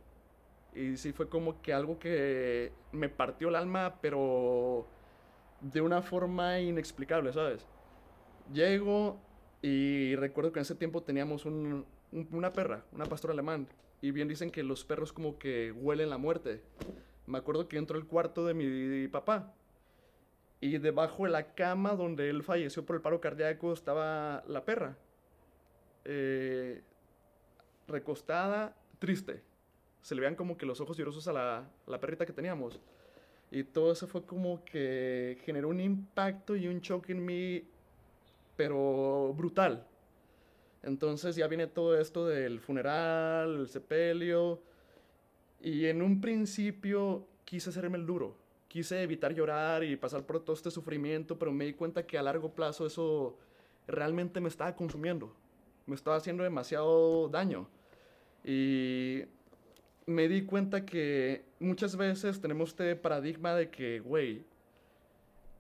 Y 0.76 0.98
sí 0.98 1.12
fue 1.14 1.30
como 1.30 1.62
que 1.62 1.74
algo 1.74 2.00
que 2.00 2.72
me 2.92 3.10
partió 3.10 3.50
el 3.50 3.56
alma, 3.56 4.00
pero 4.02 4.88
de 5.62 5.82
una 5.82 6.02
forma 6.02 6.60
inexplicable, 6.60 7.32
¿sabes? 7.32 7.66
Llego 8.52 9.18
y 9.62 10.16
recuerdo 10.16 10.52
que 10.52 10.60
en 10.60 10.64
ese 10.64 10.76
tiempo 10.76 11.04
teníamos 11.04 11.46
un, 11.46 11.86
una 12.32 12.54
perra, 12.54 12.84
una 12.92 13.06
pastora 13.06 13.34
alemán. 13.34 13.68
Y 14.02 14.12
bien 14.12 14.28
dicen 14.28 14.52
que 14.52 14.64
los 14.64 14.84
perros 14.84 15.14
como 15.14 15.38
que 15.38 15.72
huelen 15.72 16.10
la 16.10 16.18
muerte. 16.18 16.62
Me 17.26 17.38
acuerdo 17.38 17.70
que 17.70 17.78
entró 17.78 17.98
al 17.98 18.06
cuarto 18.06 18.46
de 18.46 18.54
mi 18.54 19.08
papá 19.08 19.54
y 20.64 20.78
debajo 20.78 21.26
de 21.26 21.32
la 21.32 21.54
cama 21.56 21.94
donde 21.94 22.30
él 22.30 22.42
falleció 22.42 22.86
por 22.86 22.96
el 22.96 23.02
paro 23.02 23.20
cardíaco 23.20 23.74
estaba 23.74 24.46
la 24.48 24.64
perra. 24.64 24.96
Eh, 26.06 26.82
recostada, 27.86 28.74
triste. 28.98 29.42
Se 30.02 30.16
le 30.16 30.22
veían 30.22 30.38
como 30.38 30.56
que 30.56 30.66
los 30.66 30.80
ojos 30.80 30.96
llorosos 30.96 31.28
a 31.28 31.34
la, 31.34 31.70
la, 31.86 32.00
perrita 32.00 32.26
que 32.26 32.32
teníamos. 32.32 32.80
Y 33.52 33.66
todo 33.66 33.92
eso 33.92 34.08
fue 34.08 34.26
como 34.26 34.64
que 34.64 35.38
generó 35.44 35.68
un 35.68 35.82
impacto 35.82 36.56
y 36.56 36.70
un 36.70 36.80
choque 36.80 37.12
en 37.12 37.26
mí, 37.26 37.68
pero 38.56 39.34
brutal. 39.36 39.86
Entonces 40.82 41.36
ya 41.36 41.48
viene 41.48 41.68
todo 41.68 42.00
esto 42.00 42.26
del 42.26 42.62
funeral, 42.62 43.60
el 43.60 43.68
sepelio. 43.68 44.62
Y 45.60 45.88
en 45.88 46.02
un 46.02 46.22
principio 46.22 47.28
quise 47.44 47.70
hacerme 47.70 47.98
el 47.98 48.06
duro. 48.06 48.43
Quise 48.74 49.04
evitar 49.04 49.32
llorar 49.36 49.84
y 49.84 49.96
pasar 49.96 50.26
por 50.26 50.40
todo 50.40 50.56
este 50.56 50.72
sufrimiento, 50.72 51.38
pero 51.38 51.52
me 51.52 51.66
di 51.66 51.74
cuenta 51.74 52.08
que 52.08 52.18
a 52.18 52.24
largo 52.24 52.56
plazo 52.56 52.88
eso 52.88 53.38
realmente 53.86 54.42
me 54.42 54.50
estaba 54.50 54.76
consumiendo. 54.76 55.32
Me 55.86 55.94
estaba 55.94 56.16
haciendo 56.16 56.42
demasiado 56.42 57.30
daño. 57.30 57.70
Y 58.44 59.26
me 60.08 60.28
di 60.28 60.42
cuenta 60.42 60.88
que 60.88 61.46
muchas 61.60 61.96
veces 61.96 62.42
tenemos 62.42 62.70
este 62.70 62.96
paradigma 62.96 63.54
de 63.54 63.70
que, 63.70 64.00
güey, 64.00 64.44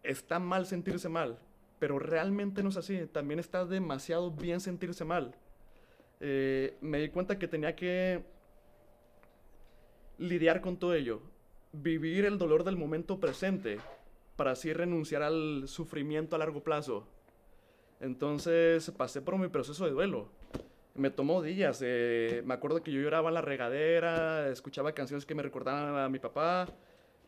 está 0.02 0.39
mal 0.39 0.65
sentirse 0.65 1.08
mal, 1.08 1.38
pero 1.78 1.99
realmente 1.99 2.63
no 2.63 2.69
es 2.69 2.78
así. 2.78 3.06
También 3.12 3.39
está 3.39 3.63
demasiado 3.63 4.32
bien 4.32 4.60
sentirse 4.60 5.06
mal. 5.06 5.36
Eh, 6.19 6.76
me 6.82 6.97
di 6.97 7.10
cuenta 7.10 7.38
que 7.38 7.47
tenía 7.47 7.76
que 7.76 8.23
lidiar 10.17 10.62
con 10.62 10.78
todo 10.78 10.95
ello, 10.95 11.21
vivir 11.73 12.25
el 12.25 12.38
dolor 12.38 12.63
del 12.63 12.77
momento 12.77 13.19
presente 13.19 13.79
para 14.38 14.51
así 14.51 14.71
renunciar 14.71 15.23
al 15.23 15.67
sufrimiento 15.67 16.36
a 16.36 16.39
largo 16.39 16.63
plazo. 16.63 17.05
Entonces 17.99 18.89
pasé 18.97 19.21
por 19.21 19.38
mi 19.38 19.49
proceso 19.49 19.86
de 19.86 19.91
duelo 19.91 20.29
me 20.95 21.09
tomó 21.09 21.41
días. 21.41 21.81
Eh, 21.83 22.41
me 22.45 22.53
acuerdo 22.53 22.83
que 22.83 22.91
yo 22.91 23.01
lloraba 23.01 23.29
en 23.29 23.36
la 23.36 23.41
regadera, 23.41 24.47
escuchaba 24.49 24.93
canciones 24.93 25.25
que 25.25 25.36
me 25.36 25.43
recordaban 25.43 25.97
a 25.97 26.09
mi 26.09 26.19
papá, 26.19 26.67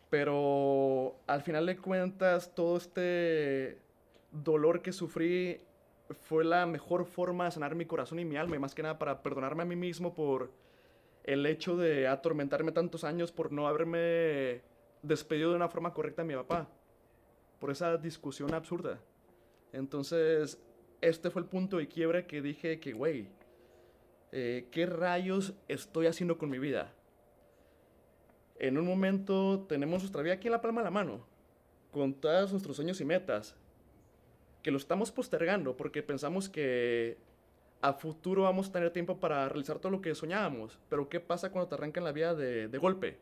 pero 0.09 1.15
al 1.27 1.41
final 1.41 1.65
de 1.65 1.77
cuentas 1.77 2.53
todo 2.53 2.77
este 2.77 3.79
dolor 4.31 4.81
que 4.81 4.91
sufrí 4.91 5.59
fue 6.21 6.43
la 6.43 6.65
mejor 6.65 7.05
forma 7.05 7.45
de 7.45 7.51
sanar 7.51 7.75
mi 7.75 7.85
corazón 7.85 8.19
y 8.19 8.25
mi 8.25 8.37
alma, 8.37 8.55
y 8.55 8.59
más 8.59 8.75
que 8.75 8.83
nada 8.83 8.99
para 8.99 9.23
perdonarme 9.23 9.63
a 9.63 9.65
mí 9.65 9.75
mismo 9.75 10.13
por 10.13 10.51
el 11.25 11.45
hecho 11.47 11.75
de 11.75 12.07
atormentarme 12.07 12.71
tantos 12.71 13.03
años 13.03 13.31
por 13.31 13.51
no 13.51 13.67
haberme 13.67 14.61
despedido 15.01 15.49
de 15.49 15.55
una 15.55 15.69
forma 15.69 15.91
correcta 15.91 16.21
a 16.21 16.25
mi 16.25 16.35
papá, 16.35 16.69
por 17.59 17.71
esa 17.71 17.97
discusión 17.97 18.53
absurda. 18.53 18.99
Entonces, 19.73 20.61
este 21.01 21.31
fue 21.31 21.41
el 21.41 21.47
punto 21.47 21.77
de 21.77 21.87
quiebre 21.87 22.27
que 22.27 22.43
dije 22.43 22.79
que, 22.79 22.93
güey, 22.93 23.27
eh, 24.31 24.67
¿qué 24.71 24.85
rayos 24.85 25.55
estoy 25.67 26.05
haciendo 26.05 26.37
con 26.37 26.51
mi 26.51 26.59
vida? 26.59 26.93
En 28.59 28.77
un 28.77 28.85
momento 28.85 29.65
tenemos 29.67 30.01
nuestra 30.01 30.21
vida 30.21 30.33
aquí 30.33 30.47
en 30.47 30.53
la 30.53 30.61
palma 30.61 30.81
de 30.81 30.85
la 30.85 30.91
mano, 30.91 31.25
con 31.91 32.13
todos 32.13 32.51
nuestros 32.51 32.75
sueños 32.75 33.01
y 33.01 33.05
metas, 33.05 33.55
que 34.61 34.69
lo 34.69 34.77
estamos 34.77 35.11
postergando 35.11 35.75
porque 35.75 36.03
pensamos 36.03 36.49
que 36.49 37.17
a 37.87 37.93
futuro 37.93 38.43
vamos 38.43 38.69
a 38.69 38.71
tener 38.71 38.91
tiempo 38.91 39.19
para 39.19 39.47
realizar 39.47 39.77
todo 39.79 39.91
lo 39.91 40.01
que 40.01 40.15
soñábamos. 40.15 40.79
Pero 40.89 41.07
¿qué 41.07 41.19
pasa 41.19 41.51
cuando 41.51 41.69
te 41.69 41.75
arrancan 41.75 42.03
la 42.03 42.11
vida 42.11 42.33
de, 42.33 42.67
de 42.67 42.77
golpe? 42.77 43.17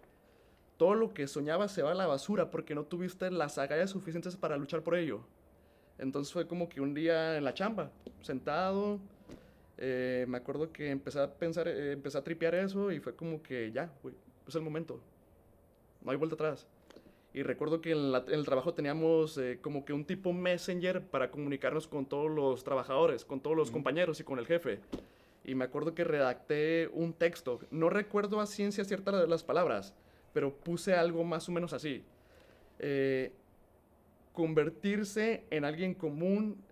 Todo 0.78 0.96
lo 0.96 1.14
que 1.14 1.28
soñabas 1.28 1.72
se 1.72 1.82
va 1.82 1.92
a 1.92 1.96
la 1.96 2.08
basura 2.08 2.50
porque 2.50 2.74
no 2.74 2.84
tuviste 2.84 3.30
las 3.30 3.58
agallas 3.58 3.90
suficientes 3.90 4.38
para 4.38 4.58
luchar 4.58 4.82
por 4.82 4.96
ello. 4.96 5.22
Entonces 5.98 6.32
fue 6.32 6.48
como 6.48 6.70
que 6.70 6.82
un 6.82 6.94
día 6.94 7.38
en 7.38 7.44
la 7.44 7.54
chamba, 7.54 7.92
sentado, 8.22 9.00
eh, 9.78 10.26
me 10.28 10.38
acuerdo 10.38 10.72
que 10.72 10.90
empecé 10.90 11.20
a 11.20 11.32
pensar, 11.32 11.68
eh, 11.68 11.92
empecé 11.92 12.18
a 12.18 12.24
tripear 12.24 12.56
eso 12.56 12.92
y 12.92 13.00
fue 13.00 13.16
como 13.16 13.44
que 13.44 13.72
ya, 13.72 13.92
güey, 14.02 14.16
es 14.48 14.56
el 14.56 14.62
momento. 14.62 15.00
No 16.02 16.12
hay 16.12 16.18
vuelta 16.18 16.36
atrás. 16.36 16.66
Y 17.34 17.42
recuerdo 17.42 17.82
que 17.82 17.92
en, 17.92 18.14
el 18.14 18.46
trabajo 18.46 18.74
teníamos 18.74 19.38
eh, 19.38 19.60
como 19.62 19.86
que 19.86 19.94
un 19.94 20.06
tipo 20.06 20.32
messenger 20.34 21.02
para 21.02 21.32
comunicarnos 21.32 21.88
con 21.88 22.06
todos 22.06 22.30
los 22.30 22.64
trabajadores, 22.64 23.26
con 23.26 23.40
todos 23.40 23.58
los 23.58 23.72
compañeros 23.72 24.20
y 24.20 24.24
con 24.24 24.38
el 24.38 24.46
jefe. 24.46 24.80
Y 25.44 25.56
me 25.56 25.66
acuerdo 25.66 25.96
que 25.96 26.04
redacté 26.04 26.90
un 26.94 27.14
texto. 27.14 27.60
No 27.72 27.90
recuerdo 27.90 28.40
a 28.40 28.46
ciencia 28.46 28.86
cierta 28.86 29.12
las 29.12 29.44
palabras, 29.44 29.94
pero 30.32 30.56
puse 30.56 30.94
algo 30.94 31.24
más 31.24 31.50
o 31.50 31.52
menos 31.52 31.74
así. 31.74 32.04
convertirse 34.34 35.44
en 35.50 35.66
alguien 35.66 35.94
común 35.94 36.64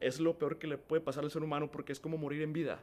es 0.00 0.20
lo 0.20 0.38
peor 0.38 0.58
que 0.58 0.66
le 0.66 0.78
puede 0.78 1.02
pasar 1.02 1.24
al 1.24 1.30
ser 1.30 1.42
humano 1.42 1.70
porque 1.70 1.92
es 1.92 2.00
como 2.00 2.16
morir 2.16 2.42
en 2.42 2.52
vida. 2.52 2.80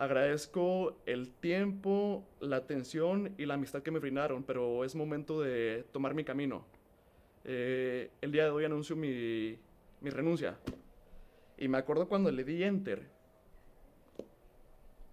Agradezco 0.00 0.96
el 1.04 1.30
tiempo, 1.30 2.26
la 2.40 2.56
atención 2.56 3.34
y 3.36 3.44
la 3.44 3.52
amistad 3.52 3.82
que 3.82 3.90
me 3.90 3.98
brindaron, 3.98 4.42
pero 4.44 4.82
es 4.82 4.94
momento 4.94 5.42
de 5.42 5.84
tomar 5.92 6.14
mi 6.14 6.24
camino. 6.24 6.64
Eh, 7.44 8.10
el 8.22 8.32
día 8.32 8.44
de 8.44 8.50
hoy 8.50 8.64
anuncio 8.64 8.96
mi, 8.96 9.58
mi 10.00 10.08
renuncia. 10.08 10.58
Y 11.58 11.68
me 11.68 11.76
acuerdo 11.76 12.08
cuando 12.08 12.30
le 12.30 12.44
di 12.44 12.64
enter. 12.64 13.10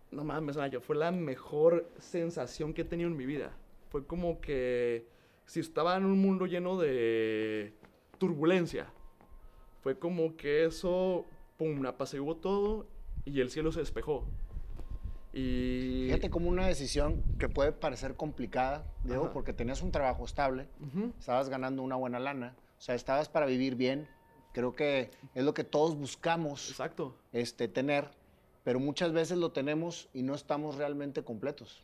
No 0.09 0.23
mames, 0.23 0.57
fue 0.79 0.95
la 0.95 1.11
mejor 1.11 1.91
sensación 1.97 2.73
que 2.73 2.83
he 2.83 2.85
tenido 2.85 3.09
en 3.09 3.17
mi 3.17 3.25
vida. 3.25 3.51
Fue 3.89 4.05
como 4.05 4.39
que 4.39 5.05
si 5.47 5.59
estaba 5.59 5.97
en 5.97 6.05
un 6.05 6.17
mundo 6.17 6.45
lleno 6.45 6.79
de 6.79 7.73
turbulencia, 8.19 8.87
fue 9.81 9.99
como 9.99 10.37
que 10.37 10.63
eso, 10.63 11.25
pum, 11.57 11.85
apaciguó 11.85 12.37
todo 12.37 12.87
y 13.25 13.41
el 13.41 13.49
cielo 13.49 13.73
se 13.73 13.81
despejó. 13.81 14.25
Y... 15.37 16.05
Fíjate 16.07 16.31
como 16.31 16.49
una 16.49 16.65
decisión 16.65 17.21
que 17.37 17.47
puede 17.47 17.71
parecer 17.71 18.15
complicada, 18.15 18.83
Diego, 19.03 19.31
porque 19.31 19.53
tenías 19.53 19.83
un 19.83 19.91
trabajo 19.91 20.25
estable, 20.25 20.67
estabas 21.19 21.49
ganando 21.49 21.83
una 21.83 21.95
buena 21.95 22.19
lana, 22.19 22.55
o 22.77 22.81
sea, 22.81 22.95
estabas 22.95 23.29
para 23.29 23.45
vivir 23.45 23.75
bien. 23.75 24.07
Creo 24.53 24.73
que 24.73 25.11
es 25.35 25.43
lo 25.43 25.53
que 25.53 25.63
todos 25.63 25.95
buscamos 25.95 26.71
Exacto. 26.71 27.15
Este, 27.31 27.67
tener, 27.67 28.09
pero 28.63 28.79
muchas 28.79 29.11
veces 29.11 29.37
lo 29.37 29.51
tenemos 29.51 30.09
y 30.11 30.23
no 30.23 30.33
estamos 30.33 30.75
realmente 30.75 31.23
completos. 31.23 31.83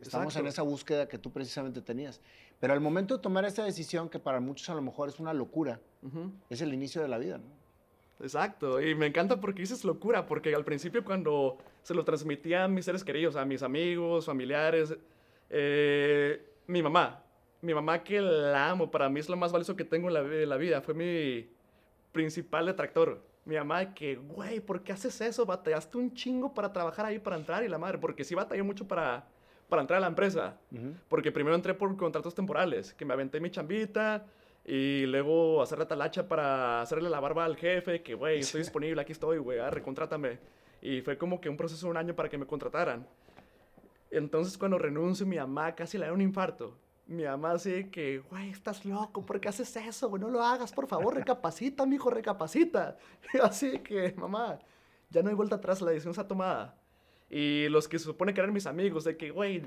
Estamos 0.00 0.36
en 0.36 0.46
esa 0.46 0.62
búsqueda 0.62 1.08
que 1.08 1.18
tú 1.18 1.32
precisamente 1.32 1.80
tenías. 1.80 2.20
Pero 2.60 2.72
al 2.72 2.80
momento 2.80 3.16
de 3.16 3.22
tomar 3.22 3.44
esa 3.44 3.64
decisión, 3.64 4.08
que 4.08 4.20
para 4.20 4.38
muchos 4.38 4.68
a 4.68 4.74
lo 4.74 4.82
mejor 4.82 5.08
es 5.08 5.18
una 5.18 5.34
locura, 5.34 5.80
es 6.50 6.60
el 6.60 6.72
inicio 6.72 7.02
de 7.02 7.08
la 7.08 7.18
vida, 7.18 7.38
¿no? 7.38 7.56
Exacto, 8.24 8.80
y 8.80 8.94
me 8.94 9.06
encanta 9.06 9.40
porque 9.40 9.60
dices 9.60 9.84
locura, 9.84 10.26
porque 10.26 10.54
al 10.54 10.64
principio 10.64 11.04
cuando 11.04 11.58
se 11.86 11.94
lo 11.94 12.04
transmitía 12.04 12.64
a 12.64 12.68
mis 12.68 12.84
seres 12.84 13.04
queridos, 13.04 13.36
a 13.36 13.44
mis 13.44 13.62
amigos, 13.62 14.26
familiares, 14.26 14.92
eh, 15.48 16.44
mi 16.66 16.82
mamá, 16.82 17.22
mi 17.62 17.72
mamá 17.74 18.02
que 18.02 18.20
la 18.20 18.70
amo, 18.70 18.90
para 18.90 19.08
mí 19.08 19.20
es 19.20 19.28
lo 19.28 19.36
más 19.36 19.52
valioso 19.52 19.76
que 19.76 19.84
tengo 19.84 20.08
en 20.08 20.48
la, 20.48 20.56
vida, 20.56 20.80
fue 20.80 20.94
mi 20.94 21.48
principal 22.10 22.66
detractor. 22.66 23.22
Mi 23.44 23.54
mamá 23.54 23.94
que, 23.94 24.16
güey, 24.16 24.58
¿por 24.58 24.82
qué 24.82 24.90
haces 24.90 25.20
eso? 25.20 25.46
Batallaste 25.46 25.96
un 25.96 26.12
chingo 26.12 26.52
para 26.52 26.72
trabajar 26.72 27.06
ahí, 27.06 27.20
para 27.20 27.36
entrar, 27.36 27.62
y 27.62 27.68
la 27.68 27.78
madre, 27.78 27.98
porque 27.98 28.24
sí 28.24 28.34
batallé 28.34 28.64
mucho 28.64 28.88
para 28.88 29.24
para 29.68 29.82
entrar 29.82 29.98
a 29.98 30.00
la 30.00 30.08
empresa. 30.08 30.56
Porque 31.08 31.30
primero 31.30 31.54
entré 31.54 31.72
por 31.72 31.96
contratos 31.96 32.34
temporales, 32.34 32.94
que 32.94 33.04
me 33.04 33.14
aventé 33.14 33.38
mi 33.38 33.50
chambita 33.50 34.26
y 34.64 35.06
luego 35.06 35.62
hacer 35.62 35.78
la 35.78 35.86
talacha 35.86 36.26
para 36.26 36.82
hacerle 36.82 37.08
la 37.08 37.20
barba 37.20 37.44
al 37.44 37.56
jefe, 37.56 38.02
que, 38.02 38.14
güey, 38.14 38.40
estoy 38.40 38.60
disponible, 38.62 39.00
aquí 39.00 39.12
estoy, 39.12 39.38
güey, 39.38 39.60
ah, 39.60 39.70
recontrátame. 39.70 40.38
Y 40.80 41.00
fue 41.00 41.18
como 41.18 41.40
que 41.40 41.48
un 41.48 41.56
proceso 41.56 41.86
de 41.86 41.90
un 41.90 41.96
año 41.96 42.14
para 42.14 42.28
que 42.28 42.38
me 42.38 42.46
contrataran. 42.46 43.06
Entonces, 44.10 44.56
cuando 44.56 44.78
renuncio, 44.78 45.26
mi 45.26 45.36
mamá 45.36 45.74
casi 45.74 45.98
le 45.98 46.06
da 46.06 46.12
un 46.12 46.20
infarto. 46.20 46.76
Mi 47.06 47.24
mamá 47.24 47.52
así 47.52 47.84
que, 47.84 48.18
güey, 48.18 48.50
estás 48.50 48.84
loco, 48.84 49.24
¿por 49.24 49.40
qué 49.40 49.48
haces 49.48 49.76
eso, 49.76 50.08
güey? 50.08 50.20
No 50.20 50.28
lo 50.28 50.42
hagas, 50.42 50.72
por 50.72 50.88
favor, 50.88 51.14
recapacita, 51.14 51.86
mijo, 51.86 52.10
recapacita. 52.10 52.96
Así 53.42 53.78
que, 53.78 54.12
mamá, 54.16 54.58
ya 55.10 55.22
no 55.22 55.28
hay 55.28 55.36
vuelta 55.36 55.54
atrás, 55.54 55.80
la 55.80 55.92
decisión 55.92 56.10
está 56.10 56.26
tomada. 56.26 56.76
Y 57.30 57.68
los 57.68 57.86
que 57.86 58.00
se 58.00 58.06
supone 58.06 58.34
que 58.34 58.40
eran 58.40 58.52
mis 58.52 58.66
amigos, 58.66 59.04
de 59.04 59.16
que, 59.16 59.30
güey, 59.30 59.62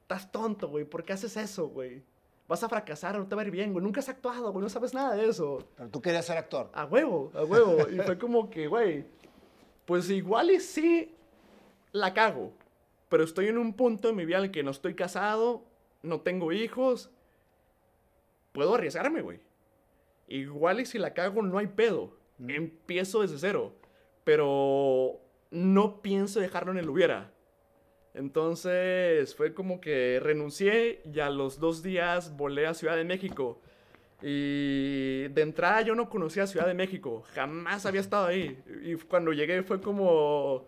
estás 0.00 0.32
tonto, 0.32 0.68
güey, 0.68 0.86
¿por 0.86 1.04
qué 1.04 1.12
haces 1.12 1.36
eso, 1.36 1.68
güey? 1.68 2.02
Vas 2.48 2.62
a 2.62 2.68
fracasar, 2.68 3.18
no 3.18 3.26
te 3.26 3.34
va 3.34 3.42
a 3.42 3.44
ir 3.44 3.50
bien, 3.50 3.72
güey. 3.72 3.84
Nunca 3.84 4.00
has 4.00 4.08
actuado, 4.08 4.50
güey, 4.52 4.62
no 4.62 4.68
sabes 4.70 4.94
nada 4.94 5.14
de 5.14 5.28
eso. 5.28 5.58
Pero 5.76 5.90
tú 5.90 6.00
querías 6.00 6.24
ser 6.24 6.38
actor. 6.38 6.70
A 6.72 6.84
huevo, 6.86 7.32
a 7.34 7.44
huevo. 7.44 7.88
y 7.90 7.98
fue 7.98 8.16
como 8.16 8.48
que, 8.48 8.66
güey, 8.66 9.04
pues 9.86 10.10
igual 10.10 10.50
y 10.50 10.60
sí 10.60 11.14
la 11.92 12.12
cago. 12.12 12.52
Pero 13.08 13.24
estoy 13.24 13.46
en 13.48 13.58
un 13.58 13.74
punto 13.74 14.08
en 14.08 14.16
mi 14.16 14.24
vida 14.24 14.38
en 14.38 14.44
el 14.44 14.50
que 14.50 14.62
no 14.62 14.70
estoy 14.70 14.94
casado, 14.94 15.64
no 16.02 16.20
tengo 16.20 16.52
hijos. 16.52 17.10
Puedo 18.52 18.74
arriesgarme, 18.74 19.22
güey. 19.22 19.40
Igual 20.28 20.80
y 20.80 20.86
si 20.86 20.98
la 20.98 21.14
cago, 21.14 21.42
no 21.42 21.58
hay 21.58 21.68
pedo. 21.68 22.16
Mm. 22.38 22.50
Empiezo 22.50 23.22
desde 23.22 23.38
cero. 23.38 23.72
Pero 24.24 25.20
no 25.50 26.02
pienso 26.02 26.40
dejarlo 26.40 26.72
en 26.72 26.78
el 26.78 26.88
hubiera. 26.88 27.32
Entonces 28.14 29.34
fue 29.34 29.54
como 29.54 29.80
que 29.80 30.18
renuncié 30.22 31.02
y 31.04 31.20
a 31.20 31.30
los 31.30 31.60
dos 31.60 31.82
días 31.82 32.36
volé 32.36 32.66
a 32.66 32.74
Ciudad 32.74 32.96
de 32.96 33.04
México. 33.04 33.60
Y 34.22 35.28
de 35.28 35.42
entrada 35.42 35.82
yo 35.82 35.94
no 35.94 36.08
conocía 36.08 36.46
Ciudad 36.46 36.66
de 36.66 36.74
México, 36.74 37.22
jamás 37.34 37.84
había 37.86 38.00
estado 38.00 38.26
ahí. 38.26 38.58
Y 38.82 38.94
cuando 38.94 39.32
llegué 39.32 39.62
fue 39.62 39.80
como, 39.80 40.64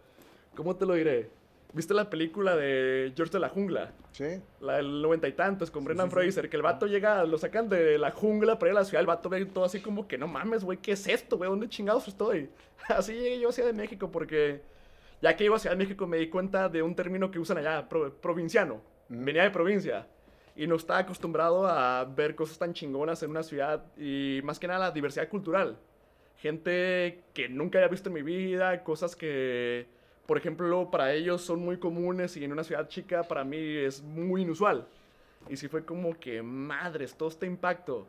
¿cómo 0.55 0.77
te 0.77 0.87
lo 0.87 0.95
diré? 0.95 1.31
¿Viste 1.73 1.93
la 1.93 2.09
película 2.09 2.57
de 2.57 3.13
George 3.15 3.33
de 3.33 3.41
la 3.41 3.49
Jungla? 3.51 3.93
Sí. 4.13 4.41
La 4.61 4.77
del 4.79 5.03
noventa 5.03 5.29
y 5.29 5.33
tantos 5.33 5.71
con 5.71 5.85
Brendan 5.85 6.09
sí, 6.09 6.11
sí. 6.17 6.21
Fraser, 6.21 6.49
que 6.49 6.57
el 6.57 6.63
vato 6.63 6.87
llega, 6.87 7.25
lo 7.25 7.37
sacan 7.39 7.69
de 7.69 7.99
la 7.99 8.11
jungla 8.11 8.59
para 8.59 8.73
ir 8.73 8.77
a 8.77 8.81
la 8.81 8.85
ciudad, 8.87 9.01
el 9.01 9.07
vato 9.07 9.29
ve 9.29 9.45
todo 9.47 9.65
así 9.65 9.81
como 9.81 10.09
que 10.09 10.17
no 10.19 10.27
mames, 10.27 10.65
güey, 10.65 10.79
¿qué 10.79 10.93
es 10.93 11.07
esto, 11.07 11.37
güey? 11.37 11.49
¿Dónde 11.51 11.69
chingados 11.69 12.09
estoy? 12.09 12.49
Así 12.89 13.13
llegué 13.13 13.39
yo 13.41 13.51
a 13.51 13.53
Ciudad 13.53 13.69
de 13.69 13.75
México 13.75 14.11
porque 14.11 14.63
ya 15.21 15.37
que 15.37 15.45
iba 15.45 15.57
a 15.57 15.59
Ciudad 15.59 15.77
de 15.77 15.83
México 15.85 16.07
me 16.07 16.17
di 16.17 16.29
cuenta 16.29 16.69
de 16.71 16.81
un 16.83 16.95
término 16.95 17.31
que 17.31 17.39
usan 17.39 17.59
allá, 17.59 17.87
pro- 17.89 18.15
provinciano. 18.15 18.81
Venía 19.11 19.43
de 19.43 19.51
provincia 19.51 20.07
y 20.59 20.67
no 20.67 20.75
estaba 20.75 20.99
acostumbrado 20.99 21.69
a 21.69 22.05
ver 22.05 22.35
cosas 22.35 22.59
tan 22.59 22.75
chingonas 22.75 23.23
en 23.23 23.31
una 23.31 23.45
ciudad 23.45 23.85
y 23.97 24.41
más 24.43 24.59
que 24.59 24.67
nada 24.67 24.87
la 24.87 24.91
diversidad 24.91 25.29
cultural. 25.29 25.79
Gente 26.37 27.23
que 27.33 27.49
nunca 27.49 27.79
había 27.79 27.87
visto 27.87 28.09
en 28.09 28.17
mi 28.17 28.23
vida, 28.23 28.83
cosas 28.83 29.15
que, 29.15 29.87
por 30.27 30.37
ejemplo, 30.37 30.91
para 30.91 31.15
ellos 31.15 31.43
son 31.43 31.61
muy 31.61 31.79
comunes 31.79 32.37
y 32.37 32.43
en 32.43 32.51
una 32.51 32.65
ciudad 32.65 32.89
chica 32.89 33.23
para 33.23 33.45
mí 33.45 33.57
es 33.57 34.03
muy 34.03 34.43
inusual. 34.43 34.89
Y 35.49 35.57
sí 35.57 35.69
fue 35.69 35.85
como 35.85 36.19
que, 36.19 36.43
madres, 36.43 37.15
todo 37.15 37.29
este 37.29 37.47
impacto. 37.47 38.09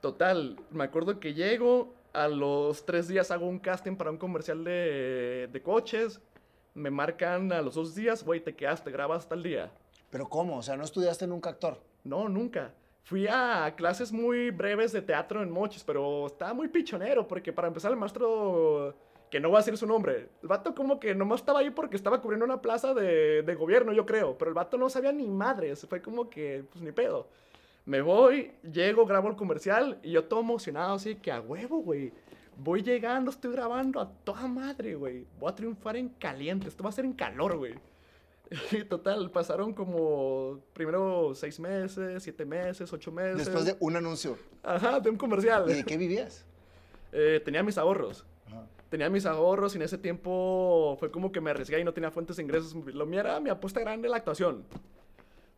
Total, 0.00 0.56
me 0.72 0.82
acuerdo 0.82 1.20
que 1.20 1.34
llego, 1.34 1.94
a 2.12 2.26
los 2.26 2.84
tres 2.84 3.06
días 3.06 3.30
hago 3.30 3.46
un 3.46 3.60
casting 3.60 3.94
para 3.94 4.10
un 4.10 4.18
comercial 4.18 4.64
de, 4.64 5.48
de 5.52 5.62
coches, 5.62 6.20
me 6.74 6.90
marcan 6.90 7.52
a 7.52 7.62
los 7.62 7.76
dos 7.76 7.94
días, 7.94 8.24
güey, 8.24 8.40
te 8.40 8.56
quedaste, 8.56 8.90
grabas 8.90 9.18
hasta 9.18 9.36
el 9.36 9.44
día. 9.44 9.70
¿Pero 10.16 10.30
cómo? 10.30 10.56
O 10.56 10.62
sea, 10.62 10.78
¿no 10.78 10.84
estudiaste 10.84 11.26
nunca 11.26 11.50
actor? 11.50 11.78
No, 12.02 12.26
nunca. 12.26 12.72
Fui 13.02 13.26
a 13.28 13.74
clases 13.76 14.12
muy 14.12 14.50
breves 14.50 14.90
de 14.92 15.02
teatro 15.02 15.42
en 15.42 15.50
Mochis, 15.50 15.84
pero 15.84 16.28
estaba 16.28 16.54
muy 16.54 16.68
pichonero, 16.68 17.28
porque 17.28 17.52
para 17.52 17.68
empezar 17.68 17.90
el 17.90 17.98
maestro, 17.98 18.94
que 19.30 19.40
no 19.40 19.50
voy 19.50 19.56
a 19.56 19.58
decir 19.58 19.76
su 19.76 19.86
nombre, 19.86 20.30
el 20.40 20.48
vato 20.48 20.74
como 20.74 20.98
que 20.98 21.14
nomás 21.14 21.40
estaba 21.40 21.58
ahí 21.58 21.68
porque 21.68 21.96
estaba 21.96 22.22
cubriendo 22.22 22.46
una 22.46 22.62
plaza 22.62 22.94
de, 22.94 23.56
gobierno, 23.58 23.92
yo 23.92 24.06
creo, 24.06 24.38
pero 24.38 24.48
el 24.48 24.54
vato 24.54 24.78
no 24.78 24.88
sabía 24.88 25.12
ni 25.12 25.28
madres, 25.28 25.86
fue 25.86 26.00
como 26.00 26.30
que, 26.30 26.64
pues 26.72 26.82
ni 26.82 26.92
pedo. 26.92 27.28
Me 27.84 28.00
voy, 28.00 28.52
llego, 28.72 29.04
grabo 29.04 29.28
el 29.28 29.36
comercial 29.36 29.98
y 30.02 30.12
yo 30.12 30.24
todo 30.24 30.40
emocionado, 30.40 30.94
así 30.94 31.16
que 31.16 31.30
a 31.30 31.42
huevo, 31.42 31.80
güey. 31.80 32.10
Voy 32.56 32.82
llegando, 32.82 33.30
estoy 33.30 33.52
grabando 33.52 34.00
a 34.00 34.10
toda 34.24 34.48
madre, 34.48 34.94
güey. 34.94 35.26
Voy 35.38 35.52
a 35.52 35.54
triunfar 35.54 35.98
en 35.98 36.08
caliente, 36.08 36.68
esto 36.68 36.82
va 36.82 36.88
a 36.88 36.92
ser 36.94 37.04
en 37.04 37.12
calor, 37.12 37.58
güey. 37.58 37.74
Y 38.72 38.84
total, 38.84 39.30
pasaron 39.30 39.72
como 39.72 40.60
primero 40.72 41.34
seis 41.34 41.58
meses, 41.58 42.22
siete 42.22 42.44
meses, 42.44 42.92
ocho 42.92 43.10
meses. 43.12 43.38
Después 43.38 43.64
de 43.64 43.76
un 43.80 43.96
anuncio. 43.96 44.38
Ajá, 44.62 45.00
de 45.00 45.10
un 45.10 45.16
comercial. 45.16 45.64
¿Y 45.68 45.74
de 45.74 45.84
qué 45.84 45.96
vivías? 45.96 46.44
Eh, 47.12 47.40
tenía 47.44 47.62
mis 47.62 47.78
ahorros. 47.78 48.24
Ajá. 48.46 48.66
Tenía 48.88 49.10
mis 49.10 49.26
ahorros 49.26 49.74
y 49.74 49.78
en 49.78 49.82
ese 49.82 49.98
tiempo 49.98 50.96
fue 50.98 51.10
como 51.10 51.32
que 51.32 51.40
me 51.40 51.50
arriesgué 51.50 51.80
y 51.80 51.84
no 51.84 51.92
tenía 51.92 52.10
fuentes 52.10 52.36
de 52.36 52.42
ingresos. 52.42 52.74
Lo 52.74 53.06
mío 53.06 53.20
era 53.20 53.40
mi 53.40 53.50
apuesta 53.50 53.80
grande 53.80 54.08
la 54.08 54.18
actuación. 54.18 54.64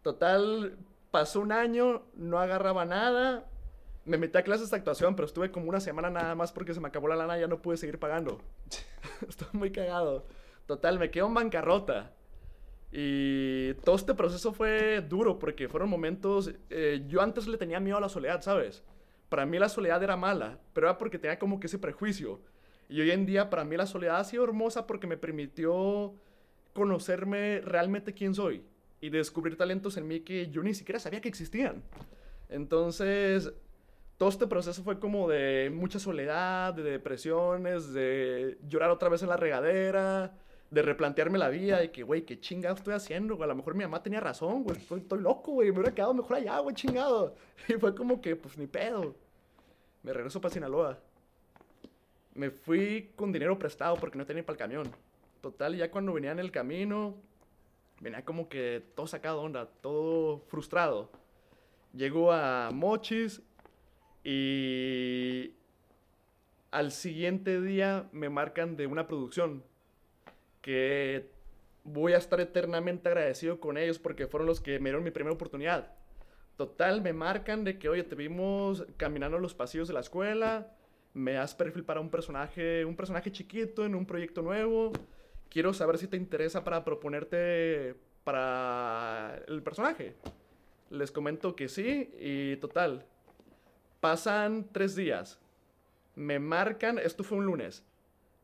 Total, 0.03 0.77
pasó 1.11 1.41
un 1.41 1.53
año, 1.53 2.03
no 2.15 2.39
agarraba 2.39 2.85
nada. 2.85 3.47
Me 4.05 4.17
metí 4.17 4.39
a 4.39 4.43
clases 4.43 4.71
de 4.71 4.77
actuación, 4.77 5.15
pero 5.15 5.27
estuve 5.27 5.51
como 5.51 5.69
una 5.69 5.81
semana 5.81 6.09
nada 6.09 6.35
más 6.35 6.53
porque 6.53 6.73
se 6.73 6.81
me 6.81 6.89
acabó 6.89 7.09
la 7.09 7.17
lana 7.17 7.37
y 7.37 7.43
ya 7.43 7.47
no 7.47 7.61
pude 7.61 7.77
seguir 7.77 7.99
pagando. 7.99 8.41
Estoy 9.29 9.49
muy 9.53 9.71
cagado. 9.71 10.27
Total, 10.67 10.99
me 10.99 11.11
quedo 11.11 11.27
en 11.27 11.35
bancarrota. 11.35 12.13
Y 12.91 13.75
todo 13.85 13.97
este 13.97 14.15
proceso 14.15 14.53
fue 14.53 15.03
duro 15.03 15.39
porque 15.39 15.69
fueron 15.69 15.91
momentos... 15.91 16.53
eh, 16.71 17.05
yo 17.07 17.21
antes 17.21 17.47
le 17.47 17.59
tenía 17.59 17.81
miedo 17.81 17.99
a 17.99 18.01
la 18.01 18.09
soledad, 18.09 18.41
¿sabes? 18.41 18.83
Para 19.29 19.45
mí 19.45 19.59
la 19.59 19.69
soledad 19.69 20.03
era 20.03 20.17
mala, 20.17 20.59
pero 20.73 20.89
era 20.89 20.99
porque 20.99 21.19
tenía 21.19 21.39
como 21.39 21.61
que 21.61 21.67
ese 21.67 21.79
prejuicio. 21.79 22.41
Y 22.89 23.01
hoy 23.01 23.11
en 23.11 23.27
día 23.27 23.51
para 23.51 23.65
mí 23.65 23.77
la 23.77 23.87
soledad 23.87 24.21
ha 24.21 24.25
sido 24.25 24.45
hermosa 24.45 24.87
porque 24.87 25.07
me 25.07 25.19
permitió 25.19 26.15
conocerme 26.73 27.61
realmente 27.61 28.15
quién 28.15 28.35
soy 28.35 28.63
y 29.01 29.11
descubrir 29.11 29.57
talentos 29.57 29.97
en 29.97 30.09
mí 30.09 30.21
que 30.21 30.49
yo 30.49 30.63
ni 30.63 30.75
siquiera 30.75 30.99
sabía 30.99 31.21
que 31.21 31.29
existían. 31.29 31.83
Entonces, 32.49 33.53
todo 34.17 34.31
este 34.31 34.47
proceso 34.47 34.83
fue 34.83 34.99
como 34.99 35.29
de 35.29 35.71
mucha 35.73 35.99
soledad, 35.99 36.73
de 36.75 36.83
depresiones, 36.83 37.93
de 37.93 38.59
llorar 38.67 38.91
otra 38.91 39.09
vez 39.09 39.23
en 39.23 39.29
la 39.29 39.37
regadera, 39.37 40.35
de 40.71 40.83
replantearme 40.83 41.39
la 41.39 41.49
vida, 41.49 41.79
de 41.79 41.91
que, 41.91 42.03
güey, 42.03 42.23
qué 42.23 42.41
chingado 42.41 42.75
estoy 42.75 42.95
haciendo, 42.95 43.37
güey. 43.37 43.45
A 43.45 43.49
lo 43.49 43.57
mejor 43.57 43.75
mi 43.75 43.85
mamá 43.85 44.03
tenía 44.03 44.21
razón, 44.21 44.65
güey. 44.65 44.77
Estoy, 44.77 45.03
loco, 45.19 45.53
güey. 45.53 45.71
Me 45.71 45.79
hubiera 45.79 45.95
quedado 45.95 46.15
mejor 46.15 46.37
allá, 46.37 46.59
güey, 46.59 46.75
chingado. 46.75 47.35
Y 47.69 47.75
fue 47.75 47.95
como 47.95 48.21
que, 48.21 48.37
pues 48.37 48.59
ni 48.59 48.67
pedo. 48.67 49.15
Me 50.03 50.13
regreso 50.13 50.41
para 50.41 50.53
Sinaloa. 50.53 50.99
Me 52.35 52.51
fui 52.51 53.11
con 53.17 53.33
dinero 53.33 53.59
prestado 53.59 53.97
porque 53.97 54.19
no 54.19 54.27
tenía 54.27 54.45
para 54.45 54.55
el 54.55 54.59
camión. 54.59 54.91
Total, 55.41 55.75
ya 55.77 55.91
cuando 55.91 56.13
venía 56.13 56.33
en 56.33 56.39
el 56.39 56.53
camino, 56.53 57.15
venía 58.01 58.25
como 58.25 58.49
que 58.49 58.83
todo 58.95 59.07
sacado 59.07 59.41
onda, 59.43 59.67
todo 59.67 60.41
frustrado. 60.49 61.11
Llego 61.95 62.33
a 62.33 62.71
Mochis 62.73 63.41
y 64.23 65.53
al 66.71 66.93
siguiente 66.93 67.61
día 67.61 68.09
me 68.13 68.29
marcan 68.29 68.77
de 68.77 68.87
una 68.87 69.07
producción 69.07 69.65
que 70.69 71.31
voy 71.83 72.13
a 72.13 72.19
estar 72.19 72.39
eternamente 72.41 73.09
agradecido 73.09 73.59
con 73.59 73.79
ellos 73.79 73.99
porque 73.99 74.27
fueron 74.27 74.47
los 74.47 74.61
que 74.61 74.79
me 74.79 74.91
dieron 74.91 75.03
mi 75.03 75.11
primera 75.11 75.33
oportunidad. 75.33 75.95
Total, 76.59 77.01
me 77.01 77.15
marcan 77.15 77.65
de 77.65 77.79
que, 77.79 77.89
oye, 77.89 78.05
te 78.05 78.15
vimos 78.15 78.85
caminando 78.99 79.39
los 79.39 79.55
pasillos 79.55 79.89
de 79.89 79.95
la 79.95 80.01
escuela, 80.01 80.77
me 81.15 81.33
das 81.33 81.55
perfil 81.55 81.85
para 81.85 82.01
un 82.01 82.11
personaje, 82.11 82.85
un 82.85 82.97
personaje 82.97 83.33
chiquito 83.33 83.87
en 83.87 83.95
un 83.95 84.05
proyecto 84.05 84.43
nuevo, 84.43 84.93
quiero 85.49 85.73
saber 85.73 85.97
si 85.97 86.07
te 86.07 86.19
interesa 86.19 86.63
para 86.65 86.85
proponerte 86.85 87.95
para 88.23 89.41
el 89.49 89.63
personaje. 89.63 90.17
Les 90.91 91.11
comento 91.11 91.57
que 91.57 91.71
sí 91.71 92.11
y 92.21 92.57
total, 92.57 93.07
pasan 94.01 94.69
tres 94.71 94.95
días, 94.95 95.41
me 96.15 96.39
marcan, 96.39 96.99
esto 96.99 97.25
fue 97.25 97.39
un 97.39 97.47
lunes, 97.47 97.88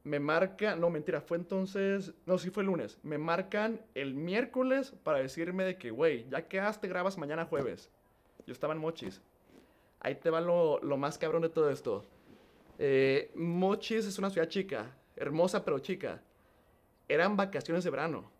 me 0.05 0.21
marca, 0.21 0.77
no 0.77 0.91
mentira, 0.91 1.23
fue 1.23 1.39
entonces, 1.39 2.13
no, 2.27 2.39
sí 2.39 2.51
fue 2.51 2.63
lunes, 2.63 2.99
me 3.03 3.17
marcan 3.17 3.81
el 3.95 4.15
miércoles 4.15 4.95
para 5.03 5.19
decirme 5.19 5.65
de 5.65 5.79
que, 5.79 5.91
güey, 5.91 6.29
ya 6.29 6.47
quedaste, 6.47 6.89
grabas 6.89 7.17
mañana 7.17 7.47
jueves. 7.47 7.91
Yo 8.47 8.53
estaba 8.53 8.75
en 8.75 8.81
Mochis. 8.81 9.23
Ahí 10.01 10.17
te 10.17 10.29
va 10.29 10.43
lo, 10.43 10.79
lo 10.83 10.99
más 10.99 11.17
cabrón 11.17 11.41
de 11.41 11.49
todo 11.49 11.71
esto. 11.71 12.05
Eh, 12.79 13.31
Mochis 13.35 14.05
es 14.05 14.19
una 14.19 14.29
ciudad 14.29 14.49
chica, 14.49 14.95
hermosa 15.17 15.65
pero 15.65 15.79
chica. 15.79 16.23
Eran 17.09 17.37
vacaciones 17.37 17.85
de 17.85 17.91
verano. 17.91 18.31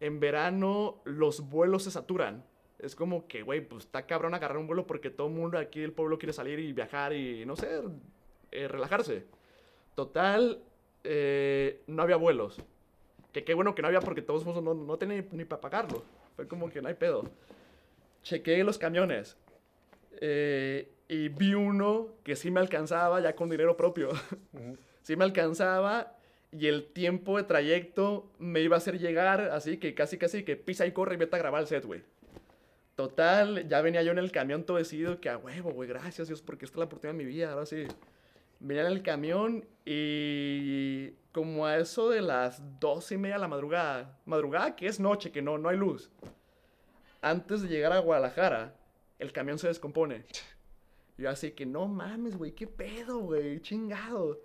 En 0.00 0.20
verano 0.20 1.00
los 1.04 1.48
vuelos 1.48 1.84
se 1.84 1.90
saturan. 1.90 2.44
Es 2.78 2.94
como 2.94 3.26
que, 3.26 3.42
güey, 3.42 3.66
pues 3.66 3.84
está 3.84 4.04
cabrón 4.04 4.34
agarrar 4.34 4.58
un 4.58 4.66
vuelo 4.66 4.86
porque 4.86 5.08
todo 5.08 5.28
el 5.28 5.32
mundo 5.32 5.56
aquí 5.56 5.80
del 5.80 5.92
pueblo 5.92 6.18
quiere 6.18 6.34
salir 6.34 6.58
y 6.58 6.72
viajar 6.74 7.14
y, 7.14 7.46
no 7.46 7.56
sé, 7.56 7.80
eh, 8.50 8.68
relajarse. 8.68 9.24
Total, 9.94 10.62
eh, 11.04 11.82
no 11.86 12.02
había 12.02 12.16
vuelos. 12.16 12.60
Que 13.32 13.44
qué 13.44 13.54
bueno 13.54 13.74
que 13.74 13.82
no 13.82 13.88
había 13.88 14.00
porque 14.00 14.22
todos 14.22 14.44
no, 14.46 14.60
no, 14.60 14.74
no 14.74 14.96
tenía 14.98 15.20
ni, 15.22 15.28
ni 15.38 15.44
para 15.44 15.60
pagarlo. 15.60 16.04
Fue 16.36 16.48
como 16.48 16.70
que 16.70 16.82
no 16.82 16.88
hay 16.88 16.94
pedo. 16.94 17.30
Chequeé 18.22 18.64
los 18.64 18.78
camiones. 18.78 19.36
eh, 20.20 20.90
y 21.08 21.28
vi 21.28 21.54
uno 21.54 22.08
que 22.24 22.36
sí 22.36 22.50
me 22.50 22.60
alcanzaba 22.60 23.20
ya 23.20 23.34
con 23.36 23.50
dinero 23.50 23.76
propio. 23.76 24.10
sí 25.02 25.16
me 25.16 25.24
alcanzaba 25.24 26.16
y 26.52 26.66
el 26.68 26.86
tiempo 26.86 27.36
de 27.36 27.42
trayecto 27.44 28.30
me 28.38 28.60
iba 28.60 28.76
a 28.76 28.78
hacer 28.78 28.98
llegar 28.98 29.40
así 29.52 29.76
que 29.78 29.94
casi 29.94 30.18
casi 30.18 30.44
que 30.44 30.56
pisa 30.56 30.86
y 30.86 30.92
corre 30.92 31.14
y 31.14 31.18
vete 31.18 31.36
a 31.36 31.38
grabar 31.40 31.60
el 31.62 31.66
set, 31.68 31.84
güey. 31.84 32.02
Total, 32.94 33.68
ya 33.68 33.80
venía 33.82 34.02
yo 34.02 34.12
en 34.12 34.18
el 34.18 34.30
camión 34.30 34.64
todo 34.64 34.76
decidido 34.76 35.20
que 35.20 35.28
a 35.28 35.36
huevo, 35.36 35.72
güey, 35.72 35.88
gracias 35.88 36.28
Dios 36.28 36.42
porque 36.42 36.64
esta 36.64 36.76
es 36.76 36.78
la 36.78 36.84
oportunidad 36.86 37.18
de 37.18 37.24
mi 37.24 37.28
vida, 37.30 37.52
ahora 37.52 37.66
sí. 37.66 37.86
En 38.66 38.78
el 38.78 39.02
camión 39.02 39.66
y 39.84 41.10
como 41.32 41.66
a 41.66 41.76
eso 41.76 42.08
de 42.08 42.22
las 42.22 42.62
dos 42.80 43.12
y 43.12 43.18
media 43.18 43.34
de 43.34 43.40
la 43.42 43.48
madrugada, 43.48 44.18
madrugada 44.24 44.74
que 44.74 44.86
es 44.86 44.98
noche, 44.98 45.30
que 45.30 45.42
no, 45.42 45.58
no 45.58 45.68
hay 45.68 45.76
luz. 45.76 46.10
Antes 47.20 47.60
de 47.60 47.68
llegar 47.68 47.92
a 47.92 47.98
Guadalajara, 47.98 48.74
el 49.18 49.32
camión 49.32 49.58
se 49.58 49.68
descompone. 49.68 50.24
Yo 51.18 51.28
así 51.28 51.52
que 51.52 51.66
no 51.66 51.86
mames, 51.86 52.38
güey, 52.38 52.52
qué 52.52 52.66
pedo, 52.66 53.18
güey, 53.18 53.60
chingado. 53.60 54.40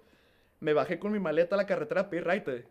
Me 0.60 0.74
bajé 0.74 1.00
con 1.00 1.14
mi 1.14 1.20
maleta 1.20 1.56
a 1.56 1.58
la 1.58 1.66
carretera 1.66 2.02
a 2.02 2.10
pedir 2.10 2.26
raite. 2.26 2.68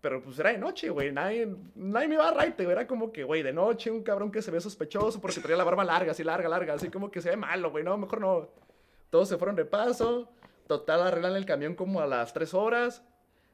Pero 0.00 0.20
pues 0.20 0.38
era 0.38 0.50
de 0.50 0.58
noche, 0.58 0.90
güey, 0.90 1.12
nadie, 1.12 1.48
nadie 1.76 2.08
me 2.08 2.14
iba 2.16 2.28
a 2.28 2.34
raite, 2.34 2.64
güey. 2.64 2.76
Era 2.76 2.86
como 2.88 3.12
que, 3.12 3.22
güey, 3.22 3.42
de 3.42 3.52
noche, 3.52 3.90
un 3.90 4.02
cabrón 4.02 4.32
que 4.32 4.42
se 4.42 4.50
ve 4.50 4.60
sospechoso 4.60 5.20
porque 5.20 5.40
traía 5.40 5.56
la 5.56 5.64
barba 5.64 5.84
larga, 5.84 6.10
así 6.10 6.24
larga, 6.24 6.48
larga, 6.48 6.74
así 6.74 6.90
como 6.90 7.10
que 7.10 7.22
se 7.22 7.30
ve 7.30 7.36
malo, 7.36 7.70
güey, 7.70 7.84
no, 7.84 7.96
mejor 7.96 8.20
no. 8.20 8.48
Todos 9.10 9.28
se 9.28 9.38
fueron 9.38 9.54
de 9.54 9.64
paso. 9.64 10.32
Total, 10.66 11.02
arreglan 11.02 11.36
el 11.36 11.46
camión 11.46 11.74
como 11.74 12.00
a 12.00 12.06
las 12.06 12.32
3 12.32 12.54
horas. 12.54 13.02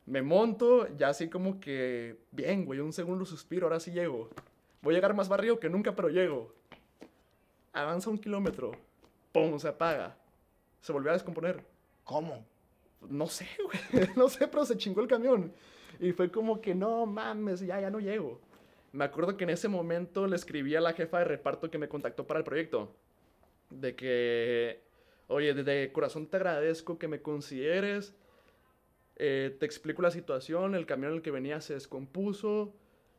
Me 0.07 0.23
monto, 0.23 0.89
ya 0.97 1.09
así 1.09 1.29
como 1.29 1.61
que, 1.61 2.17
bien, 2.31 2.65
güey, 2.65 2.81
un 2.81 2.93
segundo 2.93 3.25
suspiro, 3.25 3.67
ahora 3.67 3.81
sí 3.81 3.93
llego. 3.93 4.31
Voy 4.81 4.95
a 4.95 4.97
llegar 4.97 5.15
más 5.15 5.29
barrio 5.29 5.61
que 5.61 5.69
nunca, 5.69 5.95
pero 5.95 6.09
llego. 6.09 6.53
Avanza 7.73 8.11
un 8.11 8.19
kilómetro. 8.19 8.73
¡Pum! 9.33 9.59
Se 9.59 9.69
apaga. 9.69 10.17
Se 10.81 10.93
volvió 10.93 11.11
a 11.11 11.15
descomponer. 11.15 11.65
¿Cómo? 12.05 12.45
No 13.09 13.27
sé, 13.27 13.47
güey. 13.93 14.09
No 14.17 14.29
sé, 14.29 14.49
pero 14.49 14.65
se 14.65 14.77
chingó 14.77 15.01
el 15.01 15.09
camión. 15.09 15.53
Y 16.01 16.13
fue 16.13 16.31
como 16.31 16.61
que, 16.61 16.75
no 16.75 17.07
mames, 17.07 17.61
ya, 17.61 17.81
ya 17.81 17.91
no 17.91 18.01
llego. 18.01 18.41
Me 18.93 19.05
acuerdo 19.05 19.37
que 19.37 19.45
en 19.45 19.51
ese 19.51 19.69
momento 19.69 20.27
le 20.27 20.37
escribí 20.37 20.75
a 20.75 20.81
la 20.81 20.93
jefa 20.93 21.19
de 21.21 21.25
reparto 21.25 21.71
que 21.71 21.79
me 21.79 21.89
contactó 21.89 22.27
para 22.27 22.39
el 22.39 22.45
proyecto. 22.45 22.93
De 23.71 23.95
que, 23.95 24.83
oye, 25.29 25.55
de 25.55 25.93
corazón 25.93 26.27
te 26.27 26.37
agradezco 26.37 26.99
que 26.99 27.09
me 27.09 27.23
consideres. 27.23 28.15
Eh, 29.17 29.57
te 29.59 29.67
explico 29.67 30.03
la 30.03 30.11
situación, 30.11 30.75
el 30.75 30.87
camión 30.87 31.13
en 31.13 31.17
el 31.19 31.23
que 31.23 31.31
venía 31.31 31.61
se 31.61 31.75
descompuso. 31.75 32.75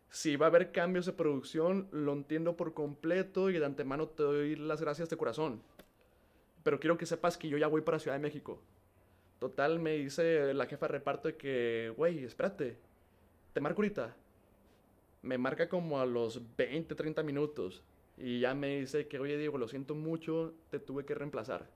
Si 0.09 0.35
va 0.35 0.47
a 0.47 0.49
haber 0.49 0.71
cambios 0.71 1.05
de 1.05 1.13
producción, 1.13 1.87
lo 1.91 2.13
entiendo 2.13 2.55
por 2.55 2.73
completo 2.73 3.49
y 3.49 3.57
de 3.57 3.65
antemano 3.65 4.07
te 4.07 4.23
doy 4.23 4.55
las 4.55 4.81
gracias 4.81 5.09
de 5.09 5.17
corazón. 5.17 5.61
Pero 6.63 6.79
quiero 6.79 6.97
que 6.97 7.05
sepas 7.05 7.37
que 7.37 7.49
yo 7.49 7.57
ya 7.57 7.67
voy 7.67 7.81
para 7.81 7.99
Ciudad 7.99 8.17
de 8.17 8.21
México. 8.21 8.61
Total, 9.39 9.79
me 9.79 9.93
dice 9.93 10.53
la 10.53 10.67
jefa 10.67 10.87
de 10.87 10.93
reparto 10.93 11.35
que, 11.37 11.93
güey, 11.97 12.23
espérate, 12.23 12.77
te 13.53 13.59
marco 13.59 13.81
ahorita. 13.81 14.15
Me 15.21 15.37
marca 15.37 15.67
como 15.67 15.99
a 15.99 16.05
los 16.05 16.41
20, 16.57 16.95
30 16.95 17.23
minutos. 17.23 17.83
Y 18.17 18.39
ya 18.39 18.53
me 18.53 18.79
dice 18.79 19.07
que, 19.07 19.19
oye, 19.19 19.37
Diego, 19.37 19.57
lo 19.57 19.67
siento 19.67 19.95
mucho, 19.95 20.53
te 20.69 20.79
tuve 20.79 21.05
que 21.05 21.15
reemplazar. 21.15 21.67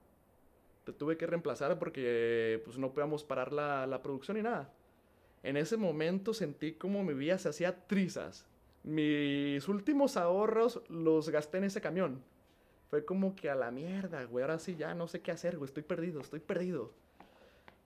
Te 0.88 0.93
tuve 0.93 1.17
que 1.17 1.28
reemplazar 1.28 1.78
porque 1.80 2.62
pues 2.63 2.78
no 2.78 2.93
podíamos 2.93 3.26
parar 3.26 3.52
la, 3.52 3.86
la 3.86 4.02
producción 4.02 4.38
ni 4.38 4.43
nada. 4.43 4.71
En 5.43 5.58
ese 5.58 5.76
momento 5.76 6.34
sentí 6.34 6.71
como 6.71 7.04
mi 7.04 7.13
vida 7.13 7.38
se 7.39 7.50
hacía 7.50 7.76
trizas. 7.88 8.47
Mis 8.84 9.67
últimos 9.67 10.15
ahorros 10.15 10.82
los 10.88 11.28
gasté 11.28 11.58
en 11.58 11.65
ese 11.65 11.82
camión. 11.82 12.23
Fue 12.89 13.04
como 13.04 13.36
que 13.36 13.50
a 13.50 13.56
la 13.56 13.69
mierda, 13.69 14.23
güey. 14.23 14.43
Ahora 14.43 14.60
sí 14.60 14.78
ya 14.78 14.93
no 14.93 15.10
sé 15.10 15.19
qué 15.19 15.32
hacer, 15.32 15.58
güey. 15.58 15.67
Estoy 15.67 15.84
perdido, 15.84 16.21
estoy 16.21 16.39
perdido. 16.39 16.93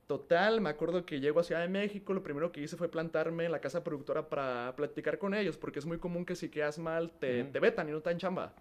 Total, 0.05 0.61
me 0.61 0.69
acuerdo 0.69 1.03
que 1.03 1.19
llego 1.19 1.39
a 1.39 1.43
Ciudad 1.43 1.61
de 1.61 1.69
México, 1.69 2.13
lo 2.13 2.21
primero 2.21 2.51
que 2.51 2.61
hice 2.61 2.77
fue 2.77 2.87
plantarme 2.87 3.45
en 3.45 3.51
la 3.51 3.61
casa 3.61 3.83
productora 3.83 4.29
para 4.29 4.75
platicar 4.75 5.17
con 5.17 5.33
ellos, 5.33 5.57
porque 5.57 5.79
es 5.79 5.87
muy 5.87 5.97
común 5.97 6.23
que 6.23 6.35
si 6.35 6.49
quedas 6.49 6.77
mal 6.77 7.09
te, 7.13 7.45
te 7.45 7.59
vetan 7.59 7.89
y 7.89 7.93
no 7.93 8.01
te 8.01 8.11
dan 8.11 8.19
chamba. 8.19 8.53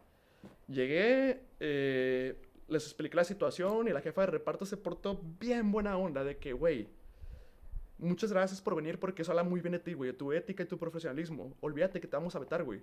Llegué, 0.67 1.41
eh, 1.59 2.37
les 2.71 2.85
expliqué 2.85 3.17
la 3.17 3.25
situación 3.25 3.89
y 3.89 3.91
la 3.91 4.01
jefa 4.01 4.23
de 4.23 4.29
reparto 4.29 4.65
se 4.65 4.77
portó 4.77 5.21
bien 5.39 5.73
buena 5.73 5.97
onda 5.97 6.25
de 6.25 6.39
que, 6.39 6.53
güey, 6.53 6.89
muchas 7.99 8.33
gracias 8.33 8.61
por 8.61 8.77
venir 8.77 8.99
porque 8.99 9.23
eso 9.23 9.33
habla 9.33 9.43
muy 9.43 9.61
bien 9.61 9.73
de 9.73 9.79
ti, 9.81 9.93
güey, 9.93 10.13
de 10.13 10.17
tu 10.17 10.33
ética 10.33 10.63
y 10.63 10.67
tu 10.67 10.79
profesionalismo. 10.79 11.53
Olvídate 11.61 12.01
que 12.01 12.07
te 12.07 12.17
vamos 12.17 12.35
a 12.37 12.39
vetar, 12.39 12.63
güey. 12.65 12.81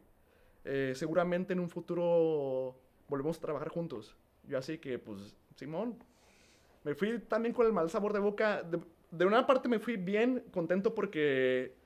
Eh, 0.65 0.93
seguramente 0.95 1.53
en 1.53 1.59
un 1.59 1.69
futuro 1.69 2.77
volvemos 3.07 3.37
a 3.37 3.41
trabajar 3.41 3.69
juntos. 3.69 4.15
Yo 4.47 4.57
así 4.57 4.77
que, 4.77 4.99
pues, 4.99 5.35
Simón, 5.55 5.97
me 6.83 6.93
fui 6.93 7.19
también 7.19 7.53
con 7.53 7.65
el 7.65 7.73
mal 7.73 7.89
sabor 7.89 8.13
de 8.13 8.19
boca. 8.19 8.63
De, 8.63 9.25
una 9.25 9.47
parte 9.47 9.69
me 9.69 9.79
fui 9.79 9.95
bien 9.95 10.43
contento 10.51 10.93
porque 10.93 11.76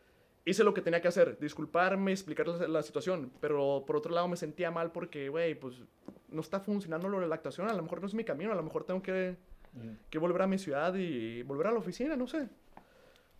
hice 0.46 0.64
lo 0.64 0.74
que 0.74 0.82
tenía 0.82 1.02
que 1.02 1.08
hacer, 1.08 1.38
disculparme, 1.40 2.12
explicarles 2.12 2.68
la 2.68 2.82
situación, 2.82 3.32
pero 3.40 3.84
por 3.86 3.96
otro 3.96 4.14
lado 4.14 4.28
me 4.28 4.38
sentía 4.38 4.72
mal 4.72 4.92
porque, 4.92 5.30
güey, 5.30 5.56
pues 5.56 5.76
no 6.30 6.42
está 6.42 6.60
funcionando 6.60 7.10
lo 7.10 7.20
de 7.20 7.28
la 7.28 7.36
actuación, 7.36 7.70
a 7.70 7.74
lo 7.74 7.84
mejor 7.84 8.02
no 8.02 8.08
es 8.08 8.14
mi 8.14 8.24
camino, 8.24 8.52
a 8.52 8.56
lo 8.56 8.64
mejor 8.64 8.84
tengo 8.84 9.02
que, 9.02 9.36
que 10.10 10.18
volver 10.18 10.42
a 10.42 10.48
mi 10.48 10.58
ciudad 10.58 10.94
y 10.96 11.44
volver 11.44 11.68
a 11.68 11.72
la 11.72 11.80
oficina, 11.80 12.16
no 12.16 12.28
sé. 12.28 12.50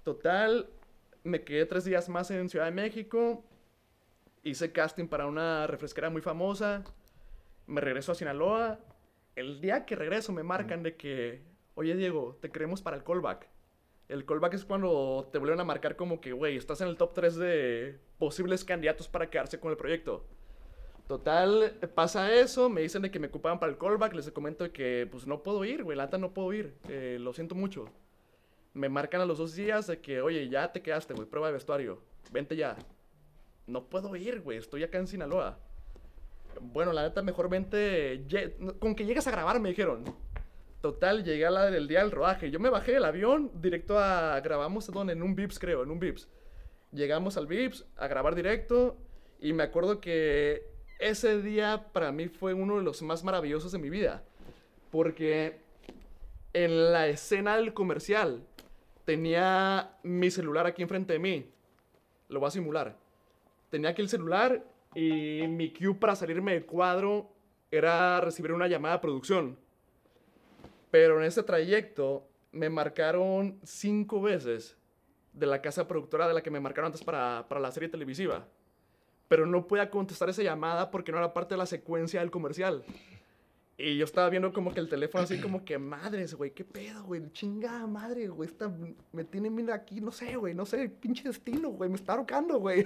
Total, 0.04 0.68
me 1.24 1.44
quedé 1.44 1.66
tres 1.66 1.86
días 1.86 2.10
más 2.10 2.32
en 2.32 2.50
Ciudad 2.50 2.66
de 2.66 2.72
México, 2.72 3.44
hice 4.44 4.72
casting 4.72 5.08
para 5.08 5.28
una 5.28 5.68
refresquera 5.68 6.10
muy 6.10 6.22
famosa, 6.22 6.84
me 7.68 7.82
regreso 7.82 8.12
a 8.12 8.16
Sinaloa, 8.16 8.80
el 9.36 9.62
día 9.62 9.86
que 9.86 9.96
regreso 9.96 10.34
me 10.34 10.44
marcan 10.44 10.84
de 10.84 10.96
que 10.96 11.42
oye 11.76 11.96
Diego, 11.96 12.38
te 12.42 12.50
queremos 12.50 12.82
para 12.82 12.98
el 12.98 13.04
callback. 13.04 13.48
El 14.12 14.26
callback 14.26 14.56
es 14.56 14.66
cuando 14.66 15.30
te 15.32 15.38
vuelven 15.38 15.62
a 15.62 15.64
marcar 15.64 15.96
como 15.96 16.20
que, 16.20 16.34
güey, 16.34 16.58
estás 16.58 16.82
en 16.82 16.90
el 16.90 16.98
top 16.98 17.14
3 17.14 17.36
de 17.38 17.98
posibles 18.20 18.66
candidatos 18.66 19.08
para 19.08 19.30
quedarse 19.30 19.58
con 19.58 19.72
el 19.72 19.78
proyecto. 19.78 20.26
Total, 21.08 21.78
pasa 21.96 22.34
eso, 22.34 22.70
me 22.70 22.82
dicen 22.82 23.02
de 23.04 23.10
que 23.10 23.20
me 23.20 23.28
ocupaban 23.28 23.58
para 23.58 23.72
el 23.72 23.78
callback, 23.78 24.14
les 24.14 24.30
comento 24.32 24.70
que 24.74 25.08
pues 25.10 25.26
no 25.26 25.42
puedo 25.44 25.64
ir, 25.64 25.86
güey, 25.86 25.98
la 25.98 26.08
no 26.08 26.34
puedo 26.34 26.52
ir, 26.52 26.76
lo 27.20 27.32
siento 27.32 27.56
mucho. 27.56 27.86
Me 28.74 28.90
marcan 28.90 29.22
a 29.22 29.26
los 29.26 29.38
dos 29.38 29.56
días 29.56 29.88
de 29.88 30.02
que, 30.02 30.22
oye, 30.22 30.50
ya 30.50 30.74
te 30.74 30.82
quedaste, 30.82 31.14
güey, 31.14 31.28
prueba 31.28 31.48
de 31.48 31.54
vestuario, 31.54 32.02
vente 32.34 32.58
ya. 32.58 32.76
No 33.66 33.86
puedo 33.86 34.14
ir, 34.18 34.42
güey, 34.42 34.58
estoy 34.58 34.84
acá 34.84 34.98
en 34.98 35.08
Sinaloa. 35.08 35.58
Bueno, 36.60 36.92
la 36.92 37.04
neta, 37.04 37.22
mejor 37.22 37.48
vente, 37.48 38.26
con 38.80 38.94
que 38.94 39.06
llegues 39.06 39.26
a 39.26 39.32
grabar, 39.32 39.58
me 39.62 39.70
dijeron. 39.70 40.04
Total, 40.82 41.24
llegué 41.24 41.46
a 41.46 41.52
la 41.52 41.70
del 41.70 41.88
día 41.88 42.00
del 42.00 42.10
rodaje. 42.10 42.50
Yo 42.50 42.60
me 42.60 42.70
bajé 42.70 42.94
del 42.94 43.06
avión 43.06 43.52
directo 43.62 44.00
a. 44.00 44.40
Grabamos 44.42 44.88
donde? 44.88 45.14
En 45.14 45.22
un 45.22 45.36
Vips, 45.36 45.60
creo, 45.60 45.84
en 45.84 45.92
un 45.92 46.00
Vips. 46.00 46.28
Llegamos 46.92 47.38
al 47.38 47.46
Vips 47.46 47.86
a 47.98 48.08
grabar 48.08 48.34
directo. 48.34 48.98
Y 49.40 49.54
me 49.54 49.64
acuerdo 49.64 50.02
que 50.02 50.66
ese 51.00 51.42
día 51.42 51.88
para 51.94 52.12
mí 52.12 52.28
fue 52.28 52.56
uno 52.56 52.78
de 52.78 52.84
los 52.84 53.02
más 53.04 53.24
maravillosos 53.24 53.72
de 53.72 53.78
mi 53.78 53.92
vida. 53.92 54.24
Porque 54.90 55.60
en 56.54 56.92
la 56.92 57.08
escena 57.08 57.58
del 57.58 57.74
comercial 57.74 58.44
tenía 59.06 59.98
mi 60.02 60.32
celular 60.32 60.66
aquí 60.66 60.82
enfrente 60.82 61.14
de 61.14 61.20
mí. 61.20 61.46
Lo 62.28 62.40
voy 62.40 62.48
a 62.48 62.52
simular. 62.52 62.98
Tenía 63.70 63.92
aquí 63.92 64.02
el 64.02 64.10
celular 64.10 64.64
y 64.96 65.48
mi 65.48 65.72
cue 65.72 65.94
para 65.94 66.16
salirme 66.16 66.54
del 66.54 66.66
cuadro 66.66 67.30
era 67.70 68.20
recibir 68.20 68.52
una 68.52 68.68
llamada 68.68 68.96
de 68.96 69.02
producción. 69.02 69.58
Pero 70.92 71.20
en 71.20 71.26
ese 71.26 71.42
trayecto 71.42 72.28
me 72.52 72.70
marcaron 72.70 73.60
cinco 73.64 74.22
veces 74.22 74.78
de 75.34 75.46
la 75.46 75.62
casa 75.62 75.88
productora 75.88 76.28
de 76.28 76.34
la 76.34 76.44
que 76.44 76.52
me 76.52 76.60
marcaron 76.60 76.88
antes 76.88 77.04
para, 77.04 77.48
para 77.48 77.62
la 77.62 77.72
serie 77.72 77.90
televisiva. 77.90 78.48
Pero 79.28 79.46
no 79.46 79.66
podía 79.66 79.90
contestar 79.90 80.30
esa 80.30 80.44
llamada 80.44 80.92
porque 80.92 81.12
no 81.12 81.18
era 81.18 81.34
parte 81.34 81.54
de 81.54 81.60
la 81.60 81.66
secuencia 81.66 82.20
del 82.20 82.30
comercial. 82.30 82.84
Y 83.78 83.98
yo 83.98 84.06
estaba 84.06 84.30
viendo 84.30 84.54
como 84.54 84.74
que 84.74 84.80
el 84.80 84.90
teléfono 84.90 85.24
así 85.24 85.42
como 85.42 85.66
que, 85.66 85.78
madres, 85.80 86.36
güey, 86.36 86.52
qué 86.52 86.64
pedo, 86.64 87.04
güey, 87.04 87.32
chingada 87.32 87.88
madre, 87.88 88.28
güey, 88.28 88.48
me 89.12 89.24
tiene 89.24 89.50
mira 89.50 89.74
aquí, 89.74 90.00
no 90.00 90.12
sé, 90.12 90.36
güey, 90.36 90.54
no 90.54 90.68
sé, 90.68 90.88
pinche 90.88 91.24
destino, 91.24 91.70
güey, 91.70 91.90
me 91.90 91.96
está 91.96 92.14
ahorcando, 92.14 92.60
güey. 92.60 92.86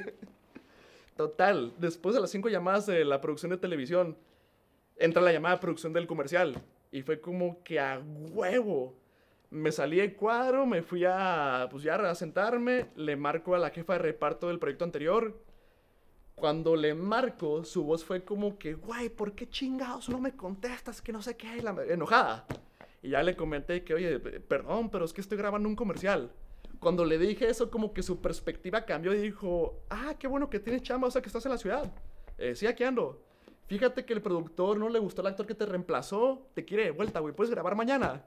Total, 1.18 1.74
después 1.80 2.16
de 2.16 2.22
las 2.22 2.30
cinco 2.30 2.48
llamadas 2.48 2.86
de 2.86 3.04
la 3.04 3.20
producción 3.20 3.50
de 3.50 3.58
televisión, 3.58 4.18
entra 4.96 5.22
la 5.22 5.34
llamada 5.34 5.56
de 5.56 5.62
producción 5.62 5.92
del 5.92 6.08
comercial. 6.08 6.62
Y 6.96 7.02
fue 7.02 7.20
como 7.20 7.62
que 7.62 7.78
a 7.78 8.00
huevo. 8.00 8.96
Me 9.50 9.74
salí 9.74 9.98
de 9.98 10.14
cuadro, 10.14 10.66
me 10.66 10.82
fui 10.82 11.04
a, 11.04 11.68
pues 11.70 11.84
ya 11.84 11.96
a 11.96 12.16
sentarme, 12.16 12.86
le 12.96 13.18
marco 13.18 13.54
a 13.54 13.60
la 13.60 13.70
jefa 13.70 13.94
de 13.94 14.00
reparto 14.00 14.48
del 14.48 14.60
proyecto 14.60 14.86
anterior. 14.86 15.38
Cuando 16.36 16.78
le 16.78 16.94
marco, 16.94 17.66
su 17.66 17.84
voz 17.84 18.06
fue 18.06 18.24
como 18.24 18.58
que, 18.58 18.76
güey, 18.76 19.10
¿por 19.10 19.34
qué 19.34 19.50
chingados 19.50 20.08
no 20.08 20.22
me 20.22 20.38
contestas? 20.38 21.02
Que 21.02 21.12
no 21.12 21.22
sé 21.22 21.36
qué, 21.36 21.62
enojada. 21.90 22.48
Y 23.04 23.10
ya 23.10 23.22
le 23.24 23.36
comenté 23.36 23.84
que, 23.84 23.94
oye, 23.94 24.18
perdón, 24.18 24.90
pero 24.90 25.04
es 25.04 25.12
que 25.12 25.20
estoy 25.20 25.38
grabando 25.38 25.68
un 25.68 25.76
comercial. 25.76 26.32
Cuando 26.80 27.04
le 27.04 27.18
dije 27.18 27.50
eso, 27.50 27.70
como 27.70 27.94
que 27.94 28.04
su 28.04 28.22
perspectiva 28.22 28.86
cambió 28.86 29.14
y 29.14 29.18
dijo, 29.18 29.82
ah, 29.90 30.16
qué 30.18 30.28
bueno 30.28 30.50
que 30.50 30.62
tienes 30.62 30.82
chamba, 30.82 31.10
o 31.10 31.12
sea 31.12 31.22
que 31.22 31.28
estás 31.28 31.46
en 31.46 31.52
la 31.52 31.58
ciudad. 31.58 31.94
Eh, 32.38 32.56
sí, 32.56 32.66
aquí 32.68 32.86
ando. 32.86 33.22
Fíjate 33.68 34.06
que 34.06 34.14
el 34.14 34.22
productor 34.22 34.78
no 34.78 34.90
le 34.90 35.00
gustó 35.00 35.22
el 35.22 35.28
actor 35.28 35.48
que 35.48 35.56
te 35.56 35.66
reemplazó, 35.66 36.48
te 36.54 36.66
quiere 36.66 36.86
de 36.86 36.92
vuelta, 36.92 37.20
güey, 37.20 37.34
puedes 37.34 37.50
grabar 37.50 37.76
mañana. 37.76 38.24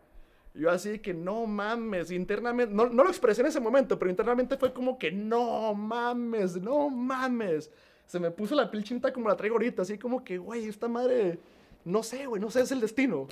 Yo 0.53 0.70
así 0.70 0.98
que 0.98 1.14
no 1.14 1.46
mames, 1.46 2.11
internamente, 2.11 2.74
no, 2.74 2.87
no 2.87 3.05
lo 3.05 3.11
expresé 3.11 3.42
en 3.42 3.46
ese 3.46 3.61
momento, 3.61 3.98
pero 3.98 4.11
internamente 4.11 4.57
fue 4.57 4.72
como 4.72 4.98
que 4.98 5.12
no 5.12 5.74
mames, 5.74 6.61
no 6.61 6.90
mames. 6.90 7.70
Se 8.07 8.18
me 8.18 8.33
puso 8.33 8.57
la 8.57 8.68
piel 8.68 8.83
chinta 8.83 9.12
como 9.12 9.29
la 9.29 9.37
traigo 9.37 9.55
ahorita, 9.55 9.83
así 9.83 9.96
como 9.98 10.24
que, 10.24 10.38
güey, 10.38 10.66
esta 10.66 10.88
madre, 10.88 11.38
no 11.85 12.03
sé, 12.03 12.27
güey, 12.27 12.40
no 12.40 12.51
sé, 12.51 12.62
es 12.62 12.72
el 12.72 12.81
destino. 12.81 13.29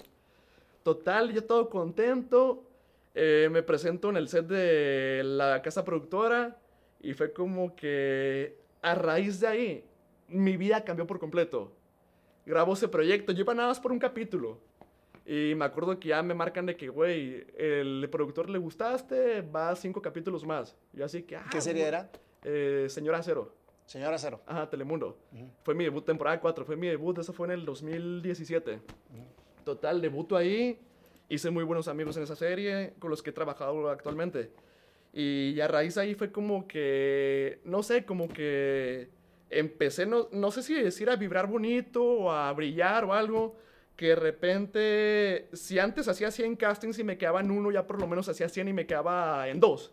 Total, 0.85 1.33
yo 1.33 1.43
todo 1.43 1.69
contento, 1.69 2.63
eh, 3.15 3.49
me 3.51 3.65
presento 3.65 4.11
en 4.11 4.19
el 4.19 4.29
set 4.29 4.47
de 4.47 5.23
la 5.25 5.61
casa 5.63 5.85
productora 5.85 6.57
y 7.01 7.15
fue 7.15 7.33
como 7.33 7.75
que 7.75 8.57
a 8.83 8.95
raíz 8.95 9.41
de 9.41 9.47
ahí 9.49 9.85
mi 10.29 10.57
vida 10.57 10.85
cambió 10.85 11.07
por 11.09 11.19
completo 11.19 11.73
grabó 12.47 12.73
ese 12.73 12.89
proyecto. 12.89 13.33
Yo 13.33 13.41
iba 13.41 13.55
nada 13.55 13.69
más 13.69 13.81
por 13.81 13.93
un 13.93 13.99
capítulo. 13.99 14.59
Y 15.27 15.55
me 15.57 15.65
acuerdo 15.65 15.99
que 15.99 16.09
ya 16.09 16.23
me 16.23 16.35
marcan 16.35 16.67
de 16.67 16.77
que, 16.77 16.89
güey, 16.89 17.45
el 17.59 18.09
productor 18.11 18.49
le 18.49 18.59
gustaste, 18.59 19.43
va 19.43 19.71
a 19.71 19.77
cinco 19.77 20.01
capítulos 20.01 20.47
más. 20.47 20.77
Y 20.95 21.03
así 21.03 21.25
que, 21.25 21.37
ah, 21.37 21.45
¿Qué 21.51 21.61
serie 21.61 21.85
era? 21.85 22.09
Eh, 22.45 22.87
Señora 22.89 23.21
Cero. 23.25 23.53
Señora 23.87 24.19
Cero. 24.19 24.41
Ajá, 24.47 24.71
Telemundo. 24.71 25.19
Fue 25.65 25.75
mi 25.75 25.83
debut, 25.83 26.05
temporada 26.05 26.41
4, 26.41 26.65
fue 26.65 26.77
mi 26.77 26.87
debut, 26.87 27.19
eso 27.19 27.33
fue 27.33 27.49
en 27.49 27.55
el 27.55 27.65
2017. 27.65 28.81
Total, 29.65 30.01
debuto 30.01 30.37
ahí. 30.37 30.79
Hice 31.29 31.51
muy 31.51 31.65
buenos 31.65 31.89
amigos 31.89 32.17
en 32.17 32.23
esa 32.23 32.37
serie 32.37 32.95
con 33.01 33.11
los 33.11 33.21
que 33.21 33.31
he 33.31 33.33
trabajado 33.33 33.91
actualmente. 33.91 34.53
Y 35.13 35.59
a 35.61 35.67
raíz 35.67 35.97
ahí 35.99 36.15
fue 36.15 36.31
como 36.31 36.69
que, 36.69 37.61
no 37.65 37.83
sé, 37.83 38.05
como 38.05 38.29
que 38.29 39.09
empecé, 39.51 40.07
no, 40.07 40.29
no 40.33 40.51
sé 40.51 40.63
si 40.63 40.75
decir 40.75 41.11
a 41.11 41.17
vibrar 41.17 41.47
bonito 41.47 42.05
o 42.05 42.33
a 42.33 42.53
brillar 42.53 43.05
o 43.05 43.13
algo, 43.13 43.57
que 43.97 44.09
de 44.09 44.17
repente, 44.17 45.49
si 45.55 45.79
antes 45.79 46.07
hacía 46.07 46.31
100 46.31 46.57
castings 46.57 46.99
y 46.99 47.05
me 47.05 47.17
quedaba 47.17 47.41
en 47.41 47.51
uno, 47.51 47.71
ya 47.71 47.87
por 47.87 47.99
lo 47.99 48.07
menos 48.07 48.29
hacía 48.29 48.49
100 48.49 48.69
y 48.69 48.73
me 48.73 48.87
quedaba 48.87 49.49
en 49.49 49.59
dos, 49.59 49.93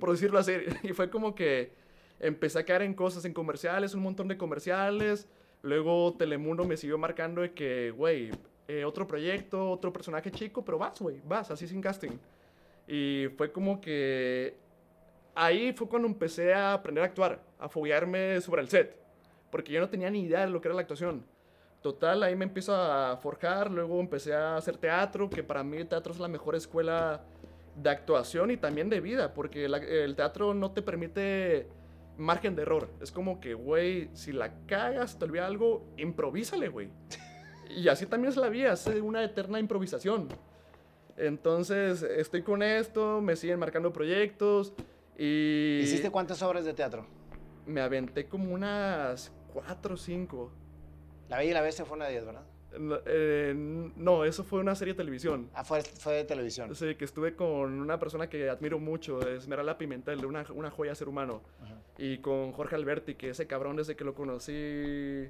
por 0.00 0.10
decirlo 0.10 0.38
así. 0.38 0.52
Y 0.82 0.92
fue 0.92 1.10
como 1.10 1.34
que 1.34 1.72
empecé 2.18 2.60
a 2.60 2.64
caer 2.64 2.82
en 2.82 2.94
cosas, 2.94 3.24
en 3.26 3.34
comerciales, 3.34 3.94
un 3.94 4.02
montón 4.02 4.28
de 4.28 4.38
comerciales. 4.38 5.28
Luego 5.60 6.14
Telemundo 6.18 6.64
me 6.64 6.76
siguió 6.76 6.96
marcando 6.96 7.42
de 7.42 7.52
que, 7.52 7.90
güey, 7.90 8.30
eh, 8.68 8.84
otro 8.84 9.06
proyecto, 9.06 9.70
otro 9.70 9.92
personaje 9.92 10.30
chico, 10.30 10.64
pero 10.64 10.78
vas, 10.78 10.98
güey, 10.98 11.20
vas, 11.24 11.50
así 11.50 11.68
sin 11.68 11.82
casting. 11.82 12.16
Y 12.88 13.26
fue 13.36 13.52
como 13.52 13.80
que 13.80 14.56
ahí 15.34 15.72
fue 15.72 15.88
cuando 15.88 16.08
empecé 16.08 16.54
a 16.54 16.74
aprender 16.74 17.04
a 17.04 17.06
actuar, 17.06 17.40
a 17.58 17.68
foguearme 17.68 18.40
sobre 18.40 18.62
el 18.62 18.68
set, 18.68 18.96
porque 19.50 19.72
yo 19.72 19.80
no 19.80 19.88
tenía 19.88 20.10
ni 20.10 20.22
idea 20.22 20.40
de 20.40 20.50
lo 20.50 20.60
que 20.60 20.68
era 20.68 20.74
la 20.74 20.82
actuación. 20.82 21.24
Total, 21.82 22.22
ahí 22.22 22.36
me 22.36 22.44
empiezo 22.44 22.74
a 22.74 23.16
forjar, 23.16 23.70
luego 23.70 23.98
empecé 24.00 24.34
a 24.34 24.56
hacer 24.56 24.76
teatro, 24.76 25.28
que 25.28 25.42
para 25.42 25.64
mí 25.64 25.78
el 25.78 25.88
teatro 25.88 26.12
es 26.12 26.20
la 26.20 26.28
mejor 26.28 26.54
escuela 26.54 27.22
de 27.76 27.90
actuación 27.90 28.50
y 28.50 28.56
también 28.56 28.88
de 28.88 29.00
vida, 29.00 29.34
porque 29.34 29.64
el 29.64 30.14
teatro 30.14 30.54
no 30.54 30.70
te 30.70 30.82
permite 30.82 31.66
margen 32.16 32.54
de 32.54 32.62
error. 32.62 32.88
Es 33.00 33.10
como 33.10 33.40
que, 33.40 33.54
güey, 33.54 34.10
si 34.12 34.32
la 34.32 34.52
cagas, 34.66 35.18
te 35.18 35.24
olvida 35.24 35.46
algo, 35.46 35.84
improvísale, 35.96 36.68
güey. 36.68 36.90
Y 37.74 37.88
así 37.88 38.04
también 38.04 38.28
es 38.28 38.36
la 38.36 38.50
vida, 38.50 38.74
es 38.74 38.86
una 38.86 39.24
eterna 39.24 39.58
improvisación. 39.58 40.28
Entonces, 41.16 42.02
estoy 42.02 42.42
con 42.42 42.62
esto, 42.62 43.22
me 43.22 43.34
siguen 43.34 43.58
marcando 43.58 43.94
proyectos 43.94 44.74
y... 45.16 45.80
¿Hiciste 45.82 46.10
cuántas 46.10 46.42
obras 46.42 46.64
de 46.64 46.74
teatro? 46.74 47.06
Me 47.66 47.80
aventé 47.80 48.26
como 48.26 48.52
unas 48.52 49.32
cuatro 49.52 49.94
o 49.94 49.96
cinco. 49.96 50.52
La 51.28 51.38
Bella 51.38 51.50
y 51.50 51.54
la 51.54 51.60
Bestia 51.60 51.84
fue 51.84 51.96
una 51.96 52.06
de 52.06 52.12
ellas, 52.12 52.26
¿verdad? 52.26 52.44
Eh, 53.06 53.52
no, 53.54 54.24
eso 54.24 54.44
fue 54.44 54.60
una 54.60 54.74
serie 54.74 54.94
de 54.94 54.98
televisión. 54.98 55.50
Ah, 55.54 55.64
fue, 55.64 55.82
fue, 55.82 56.14
de 56.14 56.24
televisión. 56.24 56.74
Sí, 56.74 56.94
que 56.94 57.04
estuve 57.04 57.36
con 57.36 57.80
una 57.80 57.98
persona 57.98 58.28
que 58.28 58.48
admiro 58.48 58.78
mucho, 58.78 59.20
Esmeralda 59.26 59.76
Pimentel, 59.76 60.24
una, 60.24 60.44
una 60.54 60.70
joya 60.70 60.94
ser 60.94 61.08
humano. 61.08 61.42
Y 61.98 62.18
con 62.18 62.52
Jorge 62.52 62.74
Alberti, 62.74 63.14
que 63.14 63.30
ese 63.30 63.46
cabrón 63.46 63.76
desde 63.76 63.96
que 63.96 64.04
lo 64.04 64.14
conocí... 64.14 65.28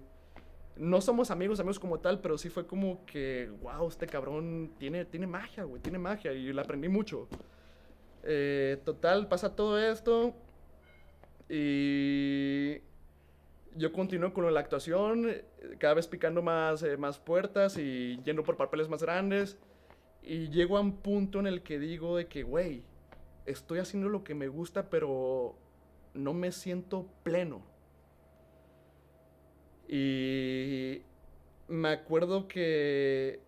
No 0.77 1.03
somos 1.03 1.31
amigos, 1.31 1.61
amigos 1.61 1.79
como 1.79 2.01
tal, 2.01 2.21
pero 2.21 2.39
sí 2.39 2.49
fue 2.49 2.67
como 2.67 3.05
que, 3.05 3.51
wow, 3.61 3.89
este 3.89 4.07
cabrón 4.07 4.73
tiene, 4.79 5.05
tiene 5.05 5.27
magia, 5.27 5.65
güey, 5.65 5.83
tiene 5.83 5.99
magia. 5.99 6.33
Y 6.33 6.51
le 6.53 6.61
aprendí 6.61 6.89
mucho. 6.89 7.29
Eh, 8.25 8.81
total, 8.85 9.29
pasa 9.29 9.55
todo 9.57 9.79
esto. 9.79 10.35
Y 11.49 12.79
yo 13.77 13.93
continúo 13.93 14.33
con 14.33 14.53
la 14.53 14.61
actuación, 14.61 15.29
cada 15.79 15.95
vez 15.95 16.07
picando 16.07 16.43
más, 16.43 16.83
eh, 16.83 16.97
más 16.97 17.19
puertas 17.19 17.77
y 17.79 18.21
yendo 18.23 18.43
por 18.43 18.57
papeles 18.57 18.89
más 18.89 19.03
grandes. 19.03 19.59
Y 20.23 20.49
llego 20.51 20.77
a 20.77 20.81
un 20.81 20.99
punto 20.99 21.41
en 21.41 21.47
el 21.47 21.63
que 21.63 21.79
digo 21.79 22.17
de 22.17 22.27
que, 22.27 22.43
güey, 22.43 22.85
estoy 23.47 23.81
haciendo 23.81 24.09
lo 24.09 24.25
que 24.25 24.35
me 24.35 24.49
gusta, 24.49 24.89
pero 24.89 25.57
no 26.15 26.33
me 26.33 26.53
siento 26.53 27.07
pleno. 27.23 27.63
Y 29.89 31.03
me 31.69 31.89
acuerdo 31.89 32.49
que 32.49 33.41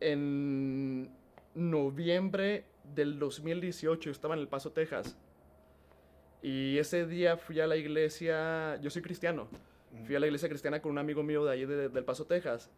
en 0.00 1.10
noviembre 1.54 2.64
del 2.94 3.18
2018 3.18 4.10
estaba 4.10 4.34
en 4.34 4.40
El 4.40 4.48
Paso, 4.48 4.72
Texas 4.72 5.16
y 6.42 6.78
ese 6.78 7.06
día 7.06 7.36
fui 7.36 7.60
a 7.60 7.66
la 7.66 7.76
iglesia, 7.76 8.76
yo 8.80 8.90
soy 8.90 9.02
cristiano, 9.02 9.48
fui 10.06 10.14
a 10.14 10.20
la 10.20 10.26
iglesia 10.26 10.48
cristiana 10.48 10.80
con 10.80 10.92
un 10.92 10.98
amigo 10.98 11.22
mío 11.22 11.44
de 11.44 11.52
ahí 11.52 11.64
del 11.66 12.04
Paso, 12.04 12.26
Texas. 12.26 12.70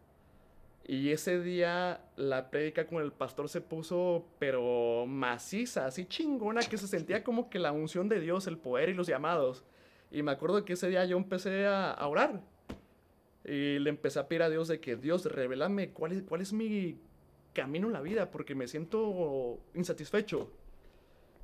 Y 0.86 1.10
ese 1.10 1.40
día 1.40 2.00
la 2.16 2.50
prédica 2.50 2.86
con 2.86 3.02
el 3.02 3.12
pastor 3.12 3.48
se 3.48 3.60
puso, 3.60 4.26
pero 4.38 5.04
maciza, 5.06 5.86
así 5.86 6.06
chingona, 6.06 6.62
que 6.62 6.78
se 6.78 6.88
sentía 6.88 7.22
como 7.22 7.50
que 7.50 7.58
la 7.58 7.70
unción 7.70 8.08
de 8.08 8.18
Dios, 8.18 8.46
el 8.46 8.56
poder 8.56 8.88
y 8.88 8.94
los 8.94 9.06
llamados. 9.06 9.62
Y 10.10 10.22
me 10.22 10.32
acuerdo 10.32 10.64
que 10.64 10.72
ese 10.72 10.88
día 10.88 11.04
yo 11.04 11.16
empecé 11.18 11.66
a, 11.66 11.94
orar. 12.08 12.40
Y 13.44 13.78
le 13.78 13.90
empecé 13.90 14.18
a 14.18 14.26
pedir 14.26 14.42
a 14.42 14.50
Dios 14.50 14.68
de 14.68 14.80
que 14.80 14.96
Dios, 14.96 15.26
revélame 15.26 15.90
cuál 15.90 16.12
es, 16.12 16.22
cuál 16.22 16.40
es 16.40 16.52
mi 16.52 16.98
camino 17.52 17.90
la 17.90 18.00
vida, 18.00 18.30
porque 18.30 18.54
me 18.54 18.68
siento 18.68 19.58
insatisfecho. 19.74 20.50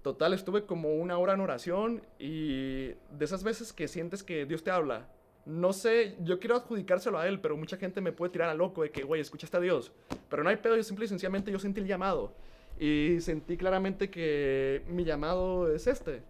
Total, 0.02 0.34
estuve 0.34 0.66
como 0.66 0.94
una 0.94 1.18
hora 1.18 1.34
en 1.34 1.40
oración 1.40 2.02
y 2.18 2.88
de 2.88 3.24
esas 3.24 3.42
veces 3.42 3.72
que 3.72 3.88
sientes 3.88 4.22
que 4.22 4.46
Dios 4.46 4.62
te 4.62 4.70
habla. 4.70 5.08
No 5.46 5.72
sé, 5.72 6.16
yo 6.22 6.38
quiero 6.38 6.56
adjudicárselo 6.56 7.18
a 7.18 7.26
Él, 7.26 7.40
pero 7.40 7.56
mucha 7.56 7.76
gente 7.76 8.00
me 8.00 8.12
puede 8.12 8.32
tirar 8.32 8.48
a 8.48 8.54
loco 8.54 8.82
de 8.82 8.90
que, 8.90 9.02
güey, 9.02 9.20
escuchaste 9.20 9.56
a 9.56 9.60
Dios. 9.60 9.92
Pero 10.28 10.42
no 10.42 10.50
hay 10.50 10.56
pedo, 10.56 10.76
yo 10.76 10.82
simple 10.82 11.04
y 11.04 11.08
sencillamente 11.08 11.50
yo 11.50 11.58
sentí 11.58 11.80
el 11.80 11.86
llamado. 11.86 12.32
Y 12.78 13.20
sentí 13.20 13.56
claramente 13.56 14.10
que 14.10 14.82
mi 14.88 15.04
llamado 15.04 15.72
es 15.72 15.86
este. 15.86 16.22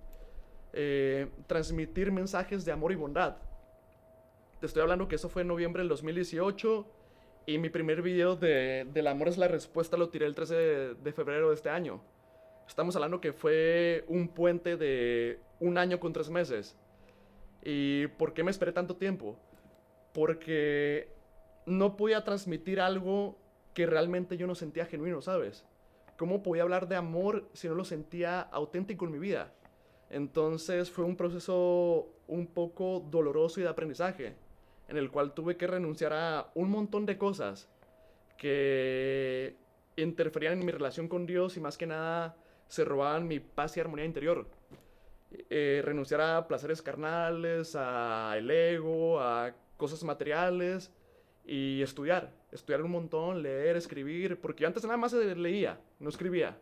Eh, 0.72 1.28
transmitir 1.46 2.12
mensajes 2.12 2.64
de 2.64 2.72
amor 2.72 2.92
y 2.92 2.94
bondad. 2.94 3.36
Te 4.60 4.66
estoy 4.66 4.82
hablando 4.82 5.08
que 5.08 5.16
eso 5.16 5.28
fue 5.28 5.42
en 5.42 5.48
noviembre 5.48 5.82
del 5.82 5.88
2018 5.88 6.86
y 7.47 7.59
mi 7.59 7.70
primer 7.70 8.03
video 8.03 8.34
de, 8.34 8.86
del 8.92 9.07
amor 9.07 9.28
es 9.28 9.38
la 9.38 9.47
respuesta 9.47 9.97
lo 9.97 10.09
tiré 10.09 10.26
el 10.26 10.34
13 10.34 10.55
de 10.94 11.12
febrero 11.12 11.49
de 11.49 11.55
este 11.55 11.70
año. 11.70 12.03
Estamos 12.66 12.97
hablando 12.97 13.20
que 13.20 13.32
fue 13.32 14.05
un 14.09 14.28
puente 14.28 14.76
de 14.76 15.38
un 15.61 15.78
año 15.78 16.01
con 16.01 16.12
tres 16.12 16.28
meses. 16.28 16.76
¿Y 17.62 18.09
por 18.09 18.34
qué 18.34 18.42
me 18.42 18.51
esperé 18.51 18.72
tanto 18.72 18.97
tiempo? 18.97 19.38
Porque 20.12 21.09
no 21.66 21.97
podía 21.97 22.24
transmitir 22.24 22.80
algo 22.80 23.38
que 23.74 23.86
realmente 23.86 24.36
yo 24.36 24.49
no 24.49 24.57
sentía 24.57 24.86
genuino, 24.86 25.22
¿sabes? 25.22 25.64
¿Cómo 26.16 26.42
podía 26.42 26.64
hablar 26.64 26.88
de 26.88 26.97
amor 26.97 27.49
si 27.53 27.68
no 27.68 27.74
lo 27.74 27.84
sentía 27.84 28.40
auténtico 28.40 29.05
en 29.05 29.12
mi 29.12 29.18
vida? 29.18 29.53
Entonces 30.11 30.90
fue 30.90 31.05
un 31.05 31.16
proceso 31.16 32.09
un 32.26 32.49
poco 32.49 33.07
doloroso 33.09 33.61
y 33.61 33.62
de 33.62 33.68
aprendizaje, 33.68 34.34
en 34.89 34.97
el 34.97 35.11
cual 35.11 35.34
tuve 35.34 35.57
que 35.57 35.66
renunciar 35.66 36.12
a 36.12 36.51
un 36.55 36.70
montón 36.70 37.07
de 37.07 37.18
cosas 37.18 37.68
que 38.37 39.57
interferían 39.97 40.61
en 40.61 40.66
mi 40.66 40.72
relación 40.72 41.09
con 41.09 41.26
Dios 41.26 41.57
y 41.57 41.61
más 41.61 41.76
que 41.76 41.87
nada 41.87 42.37
se 42.68 42.84
robaban 42.84 43.26
mi 43.26 43.41
paz 43.41 43.76
y 43.76 43.80
armonía 43.80 44.05
interior. 44.05 44.47
Eh, 45.51 45.82
renunciar 45.84 46.20
a 46.20 46.47
placeres 46.47 46.82
carnales, 46.82 47.74
a 47.76 48.34
el 48.37 48.51
ego, 48.51 49.20
a 49.20 49.55
cosas 49.76 50.03
materiales 50.05 50.93
y 51.45 51.82
estudiar. 51.82 52.32
Estudiar 52.53 52.82
un 52.82 52.91
montón, 52.91 53.43
leer, 53.43 53.76
escribir, 53.76 54.39
porque 54.41 54.66
antes 54.66 54.84
nada 54.84 54.97
más 54.97 55.12
leía, 55.12 55.80
no 55.99 56.09
escribía. 56.09 56.57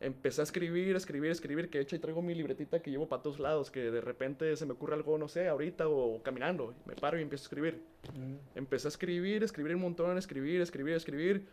Empecé 0.00 0.40
a 0.40 0.44
escribir, 0.44 0.96
escribir, 0.96 1.30
escribir, 1.30 1.68
que 1.68 1.76
de 1.76 1.84
hecho 1.84 1.94
ahí 1.94 2.00
traigo 2.00 2.22
mi 2.22 2.34
libretita 2.34 2.80
que 2.80 2.90
llevo 2.90 3.06
para 3.06 3.22
todos 3.22 3.38
lados, 3.38 3.70
que 3.70 3.90
de 3.90 4.00
repente 4.00 4.56
se 4.56 4.64
me 4.64 4.72
ocurre 4.72 4.94
algo, 4.94 5.18
no 5.18 5.28
sé, 5.28 5.46
ahorita 5.46 5.88
o 5.88 6.22
caminando, 6.22 6.74
me 6.86 6.94
paro 6.94 7.18
y 7.18 7.22
empiezo 7.22 7.44
a 7.44 7.46
escribir. 7.46 7.82
Mm. 8.14 8.58
Empecé 8.58 8.88
a 8.88 8.90
escribir, 8.90 9.42
escribir 9.42 9.74
un 9.74 9.82
montón, 9.82 10.16
escribir, 10.16 10.62
escribir, 10.62 10.94
escribir. 10.94 11.46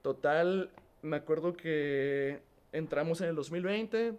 Total, 0.00 0.70
me 1.02 1.18
acuerdo 1.18 1.52
que 1.52 2.40
entramos 2.72 3.20
en 3.20 3.28
el 3.28 3.34
2020, 3.34 4.14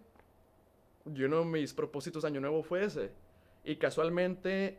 yo 1.05 1.26
uno 1.26 1.39
de 1.39 1.45
mis 1.45 1.74
propósitos 1.74 2.21
de 2.21 2.28
año 2.28 2.41
nuevo 2.41 2.61
fue 2.61 2.86
ese. 2.86 3.09
Y 3.65 3.78
casualmente, 3.78 4.78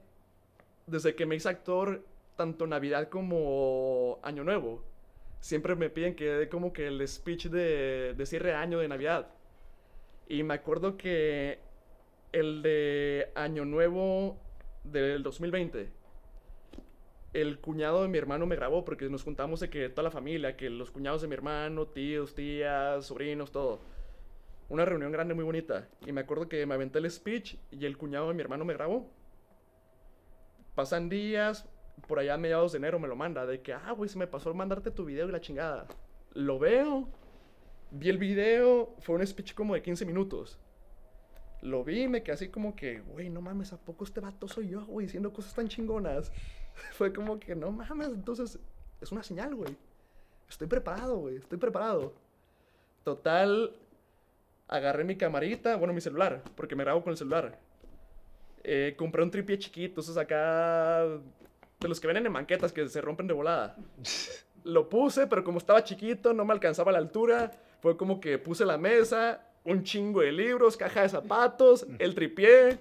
desde 0.86 1.16
que 1.16 1.26
me 1.26 1.34
hice 1.34 1.48
actor, 1.48 2.04
tanto 2.36 2.66
Navidad 2.66 3.08
como 3.08 4.18
Año 4.22 4.44
Nuevo, 4.44 4.82
siempre 5.44 5.74
me 5.76 5.90
piden 5.90 6.16
que 6.16 6.24
dé 6.24 6.48
como 6.48 6.72
que 6.72 6.86
el 6.86 7.06
speech 7.06 7.48
de, 7.48 8.16
cierre 8.24 8.48
de 8.48 8.54
año 8.54 8.78
de 8.78 8.88
Navidad. 8.88 9.28
Y 10.26 10.42
me 10.42 10.54
acuerdo 10.54 10.96
que 10.96 11.58
el 12.32 12.62
de 12.62 13.30
Año 13.34 13.66
Nuevo 13.66 14.38
del 14.84 15.22
2020, 15.22 15.90
el 17.34 17.58
cuñado 17.60 18.00
de 18.00 18.08
mi 18.08 18.16
hermano 18.16 18.46
me 18.46 18.56
grabó 18.56 18.86
porque 18.86 19.10
nos 19.10 19.22
juntamos 19.22 19.60
de 19.60 19.68
que 19.68 19.90
toda 19.90 20.04
la 20.04 20.10
familia, 20.10 20.56
que 20.56 20.70
los 20.70 20.90
cuñados 20.90 21.20
de 21.20 21.28
mi 21.28 21.34
hermano, 21.34 21.88
tíos, 21.88 22.34
tías, 22.34 23.04
sobrinos, 23.04 23.52
todo. 23.52 23.82
Una 24.70 24.86
reunión 24.86 25.12
grande 25.12 25.34
muy 25.34 25.44
bonita. 25.44 25.90
Y 26.06 26.12
me 26.12 26.22
acuerdo 26.22 26.48
que 26.48 26.64
me 26.64 26.72
aventé 26.72 27.00
el 27.00 27.10
speech 27.10 27.56
y 27.70 27.84
el 27.84 27.98
cuñado 27.98 28.28
de 28.28 28.34
mi 28.34 28.40
hermano 28.40 28.64
me 28.64 28.72
grabó. 28.72 29.10
Pasan 30.74 31.10
días, 31.10 31.68
por 32.06 32.18
allá 32.18 32.34
a 32.34 32.38
mediados 32.38 32.72
de 32.72 32.78
enero 32.78 32.98
me 32.98 33.08
lo 33.08 33.16
manda, 33.16 33.46
de 33.46 33.60
que, 33.60 33.72
ah, 33.72 33.92
güey, 33.92 34.08
se 34.08 34.18
me 34.18 34.26
pasó 34.26 34.52
mandarte 34.54 34.90
tu 34.90 35.04
video 35.04 35.28
y 35.28 35.32
la 35.32 35.40
chingada. 35.40 35.86
Lo 36.32 36.58
veo, 36.58 37.08
vi 37.90 38.08
el 38.08 38.18
video, 38.18 38.94
fue 39.00 39.16
un 39.16 39.26
speech 39.26 39.54
como 39.54 39.74
de 39.74 39.82
15 39.82 40.04
minutos. 40.04 40.58
Lo 41.62 41.82
vi 41.82 42.08
me 42.08 42.22
quedé 42.22 42.34
así 42.34 42.48
como 42.48 42.76
que, 42.76 43.00
güey, 43.00 43.30
no 43.30 43.40
mames, 43.40 43.72
¿a 43.72 43.78
poco 43.78 44.04
este 44.04 44.20
vato 44.20 44.48
soy 44.48 44.68
yo, 44.68 44.84
güey, 44.84 45.06
diciendo 45.06 45.32
cosas 45.32 45.54
tan 45.54 45.68
chingonas? 45.68 46.30
Fue 46.92 47.12
como 47.12 47.38
que, 47.40 47.54
no 47.54 47.70
mames, 47.70 48.08
entonces 48.08 48.58
es 49.00 49.12
una 49.12 49.22
señal, 49.22 49.54
güey. 49.54 49.74
Estoy 50.48 50.66
preparado, 50.66 51.16
güey, 51.16 51.36
estoy 51.36 51.56
preparado. 51.56 52.12
Total, 53.02 53.74
agarré 54.68 55.04
mi 55.04 55.16
camarita, 55.16 55.76
bueno, 55.76 55.94
mi 55.94 56.00
celular, 56.00 56.42
porque 56.54 56.76
me 56.76 56.84
grabo 56.84 57.02
con 57.02 57.12
el 57.12 57.16
celular. 57.16 57.58
Eh, 58.62 58.94
compré 58.98 59.22
un 59.22 59.30
tripié 59.30 59.58
chiquito, 59.58 60.00
esos 60.00 60.16
acá, 60.16 61.06
de 61.84 61.88
los 61.90 62.00
que 62.00 62.06
vienen 62.06 62.24
en 62.26 62.32
manquetas 62.32 62.72
que 62.72 62.88
se 62.88 63.00
rompen 63.00 63.26
de 63.26 63.34
volada. 63.34 63.76
Lo 64.64 64.88
puse, 64.88 65.26
pero 65.26 65.44
como 65.44 65.58
estaba 65.58 65.84
chiquito, 65.84 66.32
no 66.32 66.44
me 66.44 66.54
alcanzaba 66.54 66.90
la 66.90 66.98
altura. 66.98 67.50
Fue 67.80 67.96
como 67.96 68.20
que 68.20 68.38
puse 68.38 68.64
la 68.64 68.78
mesa, 68.78 69.46
un 69.64 69.84
chingo 69.84 70.22
de 70.22 70.32
libros, 70.32 70.78
caja 70.78 71.02
de 71.02 71.10
zapatos, 71.10 71.86
el 71.98 72.14
tripié 72.14 72.78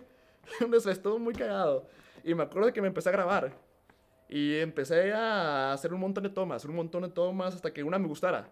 todo 1.04 1.20
muy 1.20 1.34
cagado. 1.34 1.86
Y 2.24 2.34
me 2.34 2.43
acuerdo 2.43 2.72
que 2.72 2.82
me 2.82 2.88
empecé 2.88 3.10
a 3.10 3.12
grabar. 3.12 3.51
Y 4.30 4.56
empecé 4.60 5.12
a 5.12 5.74
hacer 5.74 5.93
un 5.93 5.99
montón 5.99 6.24
de 6.24 6.30
tomas, 6.30 6.64
un 6.64 6.76
montón 6.76 7.04
de 7.04 7.10
tomas 7.10 7.54
hasta 7.54 7.74
que 7.74 7.84
una 7.84 7.99
me 7.99 8.08
gustara. 8.08 8.49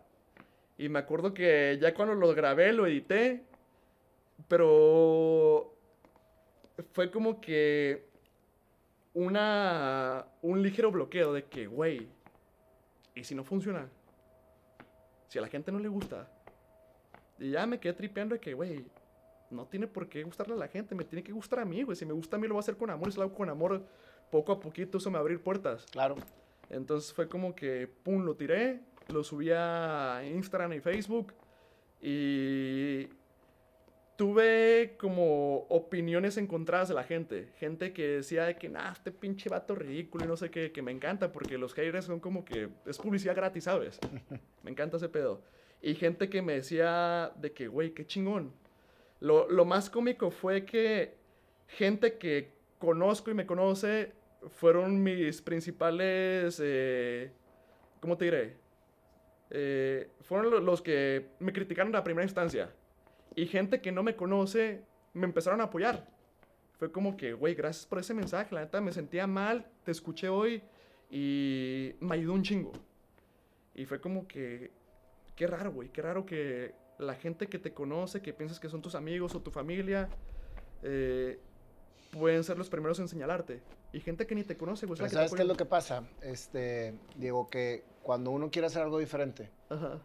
Y 0.77 0.89
me 0.89 0.99
acuerdo 0.99 1.33
que 1.33 1.77
ya 1.81 1.93
cuando 1.93 2.13
lo 2.13 2.33
grabé, 2.35 2.73
lo 2.73 2.85
edité, 2.85 3.43
pero 4.49 5.73
fue 6.91 7.09
como 7.09 7.39
que 7.39 8.10
una, 9.13 10.25
un 10.41 10.61
ligero 10.61 10.91
bloqueo 10.91 11.33
de 11.33 11.45
que, 11.45 11.67
güey, 11.67 12.07
¿y 13.15 13.23
si 13.23 13.35
no 13.35 13.43
funciona? 13.43 13.89
Si 15.27 15.37
a 15.37 15.41
la 15.41 15.47
gente 15.47 15.71
no 15.71 15.79
le 15.79 15.87
gusta. 15.87 16.29
Y 17.39 17.51
ya 17.51 17.65
me 17.65 17.79
quedé 17.79 17.93
tripeando 17.93 18.35
de 18.35 18.41
que, 18.41 18.53
güey, 18.53 18.85
no 19.49 19.65
tiene 19.65 19.87
por 19.87 20.07
qué 20.07 20.23
gustarle 20.23 20.53
a 20.53 20.57
la 20.57 20.67
gente, 20.67 20.95
me 20.95 21.03
tiene 21.03 21.23
que 21.23 21.31
gustar 21.31 21.59
a 21.59 21.65
mí, 21.65 21.83
güey. 21.83 21.95
Si 21.95 22.05
me 22.05 22.13
gusta 22.13 22.37
a 22.37 22.39
mí, 22.39 22.47
lo 22.47 22.53
voy 22.53 22.59
a 22.59 22.61
hacer 22.61 22.77
con 22.77 22.89
amor. 22.89 23.09
Y 23.09 23.11
si 23.11 23.17
lo 23.17 23.23
hago 23.23 23.35
con 23.35 23.49
amor, 23.49 23.85
poco 24.29 24.51
a 24.51 24.59
poquito 24.59 24.97
eso 24.97 25.09
me 25.09 25.15
va 25.15 25.19
a 25.19 25.21
abrir 25.21 25.41
puertas. 25.41 25.85
Claro. 25.91 26.15
Entonces 26.69 27.13
fue 27.13 27.27
como 27.27 27.53
que, 27.53 27.87
pum, 27.87 28.23
lo 28.23 28.35
tiré, 28.35 28.81
lo 29.09 29.23
subí 29.23 29.51
a 29.51 30.21
Instagram 30.23 30.73
y 30.73 30.79
Facebook. 30.79 31.33
Y 32.01 33.09
tuve 34.21 34.97
como 34.99 35.65
opiniones 35.69 36.37
encontradas 36.37 36.89
de 36.89 36.93
la 36.93 37.03
gente. 37.03 37.49
Gente 37.57 37.91
que 37.91 38.07
decía 38.07 38.45
de 38.45 38.55
que, 38.55 38.69
nah, 38.69 38.91
este 38.91 39.11
pinche 39.11 39.49
vato 39.49 39.73
ridículo 39.73 40.25
y 40.25 40.27
no 40.27 40.37
sé 40.37 40.51
qué, 40.51 40.71
que 40.71 40.83
me 40.83 40.91
encanta 40.91 41.31
porque 41.31 41.57
los 41.57 41.73
haters 41.73 42.05
son 42.05 42.19
como 42.19 42.45
que 42.45 42.69
es 42.85 42.99
publicidad 42.99 43.35
gratis, 43.35 43.63
¿sabes? 43.63 43.99
me 44.63 44.69
encanta 44.69 44.97
ese 44.97 45.09
pedo. 45.09 45.41
Y 45.81 45.95
gente 45.95 46.29
que 46.29 46.43
me 46.43 46.53
decía 46.53 47.31
de 47.35 47.51
que, 47.51 47.67
güey, 47.67 47.95
qué 47.95 48.05
chingón. 48.05 48.53
Lo, 49.21 49.49
lo, 49.49 49.65
más 49.65 49.89
cómico 49.89 50.29
fue 50.29 50.65
que 50.65 51.15
gente 51.65 52.19
que 52.19 52.51
conozco 52.77 53.31
y 53.31 53.33
me 53.33 53.47
conoce 53.47 54.11
fueron 54.49 55.01
mis 55.01 55.41
principales, 55.41 56.61
eh, 56.63 57.31
¿cómo 57.99 58.19
te 58.19 58.25
diré? 58.25 58.57
Eh, 59.49 60.11
fueron 60.19 60.63
los 60.63 60.79
que 60.83 61.29
me 61.39 61.51
criticaron 61.51 61.87
en 61.87 61.93
la 61.93 62.03
primera 62.03 62.23
instancia 62.23 62.71
y 63.35 63.45
gente 63.45 63.81
que 63.81 63.91
no 63.91 64.03
me 64.03 64.15
conoce 64.15 64.83
me 65.13 65.25
empezaron 65.25 65.61
a 65.61 65.65
apoyar. 65.65 66.07
Fue 66.77 66.91
como 66.91 67.15
que, 67.15 67.33
güey, 67.33 67.53
gracias 67.53 67.85
por 67.85 67.99
ese 67.99 68.13
mensaje. 68.13 68.55
La 68.55 68.61
neta 68.61 68.81
me 68.81 68.91
sentía 68.91 69.27
mal, 69.27 69.67
te 69.83 69.91
escuché 69.91 70.29
hoy 70.29 70.63
y 71.09 71.93
me 71.99 72.15
ayudó 72.15 72.33
un 72.33 72.43
chingo. 72.43 72.71
Y 73.75 73.85
fue 73.85 74.01
como 74.01 74.27
que, 74.27 74.71
qué 75.35 75.47
raro, 75.47 75.71
güey, 75.71 75.89
qué 75.89 76.01
raro 76.01 76.25
que 76.25 76.73
la 76.97 77.15
gente 77.15 77.47
que 77.47 77.59
te 77.59 77.73
conoce, 77.73 78.21
que 78.21 78.33
piensas 78.33 78.59
que 78.59 78.69
son 78.69 78.81
tus 78.81 78.95
amigos 78.95 79.35
o 79.35 79.41
tu 79.41 79.51
familia, 79.51 80.09
eh, 80.83 81.39
pueden 82.11 82.43
ser 82.43 82.57
los 82.57 82.69
primeros 82.69 82.99
en 82.99 83.07
señalarte. 83.07 83.61
Y 83.93 83.99
gente 83.99 84.25
que 84.25 84.35
ni 84.35 84.43
te 84.43 84.57
conoce, 84.57 84.85
güey. 84.85 84.97
¿Sabes 84.97 85.33
qué 85.33 85.41
es 85.41 85.47
lo 85.47 85.55
que 85.55 85.65
pasa? 85.65 86.03
Este, 86.21 86.93
Diego, 87.15 87.49
que 87.49 87.83
cuando 88.03 88.31
uno 88.31 88.49
quiere 88.49 88.67
hacer 88.67 88.81
algo 88.81 88.99
diferente, 88.99 89.51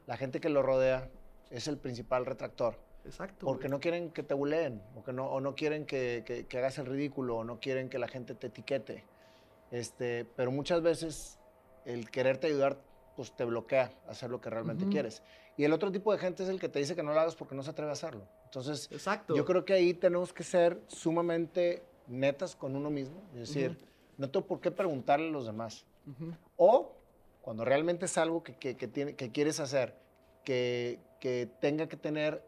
la 0.06 0.16
gente 0.16 0.40
que 0.40 0.48
lo 0.48 0.62
rodea 0.62 1.08
es 1.50 1.68
el 1.68 1.78
principal 1.78 2.26
retractor. 2.26 2.85
Exacto. 3.06 3.46
Porque 3.46 3.68
no 3.68 3.80
quieren 3.80 4.10
que 4.10 4.22
te 4.22 4.34
buleen, 4.34 4.82
o, 4.94 5.02
que 5.02 5.12
no, 5.12 5.26
o 5.26 5.40
no 5.40 5.54
quieren 5.54 5.86
que, 5.86 6.44
que, 6.48 6.58
hagas 6.58 6.78
el 6.78 6.86
ridículo, 6.86 7.38
o 7.38 7.44
no 7.44 7.60
quieren 7.60 7.88
que 7.88 7.98
la 7.98 8.08
gente 8.08 8.34
te 8.34 8.48
etiquete. 8.48 9.04
Este, 9.70 10.24
pero 10.36 10.50
muchas 10.50 10.82
veces 10.82 11.38
el 11.84 12.10
quererte 12.10 12.48
ayudar 12.48 12.78
pues 13.16 13.32
te 13.32 13.44
bloquea 13.44 13.90
hacer 14.08 14.30
lo 14.30 14.40
que 14.40 14.50
realmente 14.50 14.86
quieres. 14.88 15.22
Y 15.56 15.64
el 15.64 15.72
otro 15.72 15.90
tipo 15.90 16.12
de 16.12 16.18
gente 16.18 16.42
es 16.42 16.50
el 16.50 16.60
que 16.60 16.68
te 16.68 16.78
dice 16.78 16.94
que 16.94 17.02
no 17.02 17.14
lo 17.14 17.20
hagas 17.20 17.34
porque 17.34 17.54
no 17.54 17.62
se 17.62 17.70
atreve 17.70 17.90
a 17.90 17.94
hacerlo. 17.94 18.28
Entonces, 18.44 18.88
Exacto. 18.92 19.34
yo 19.34 19.44
creo 19.46 19.64
que 19.64 19.72
ahí 19.72 19.94
tenemos 19.94 20.34
que 20.34 20.44
ser 20.44 20.78
sumamente 20.86 21.82
netas 22.06 22.54
con 22.54 22.76
uno 22.76 22.90
mismo. 22.90 23.22
Es 23.32 23.48
decir, 23.48 23.78
no 24.18 24.28
tengo 24.28 24.46
por 24.46 24.60
qué 24.60 24.70
preguntarle 24.70 25.28
a 25.28 25.30
los 25.30 25.46
demás. 25.46 25.86
O 26.56 26.92
cuando 27.40 27.64
realmente 27.64 28.04
es 28.04 28.18
algo 28.18 28.42
que, 28.42 28.54
que, 28.54 28.76
que, 28.76 28.86
tiene, 28.86 29.14
que 29.14 29.32
quieres 29.32 29.58
hacer, 29.60 29.94
que, 30.44 31.00
que 31.20 31.48
tenga 31.60 31.88
que 31.88 31.96
tener 31.96 32.42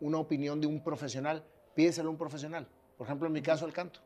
una 0.00 0.18
opinión 0.18 0.60
de 0.60 0.66
un 0.66 0.82
profesional, 0.82 1.44
pídeselo 1.74 2.08
a 2.08 2.12
un 2.12 2.18
profesional. 2.18 2.66
Por 2.96 3.06
ejemplo, 3.06 3.26
en 3.26 3.32
mi 3.32 3.42
caso, 3.42 3.66
el 3.66 3.72
canto. 3.72 4.00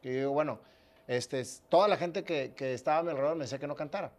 Que 0.00 0.12
yo 0.12 0.18
digo, 0.18 0.32
bueno, 0.32 0.60
este, 1.06 1.42
toda 1.68 1.88
la 1.88 1.96
gente 1.96 2.24
que, 2.24 2.54
que 2.54 2.74
estaba 2.74 2.98
a 2.98 3.02
mi 3.02 3.10
alrededor 3.10 3.36
me 3.36 3.44
decía 3.44 3.58
que 3.58 3.66
no 3.66 3.74
cantara. 3.74 4.12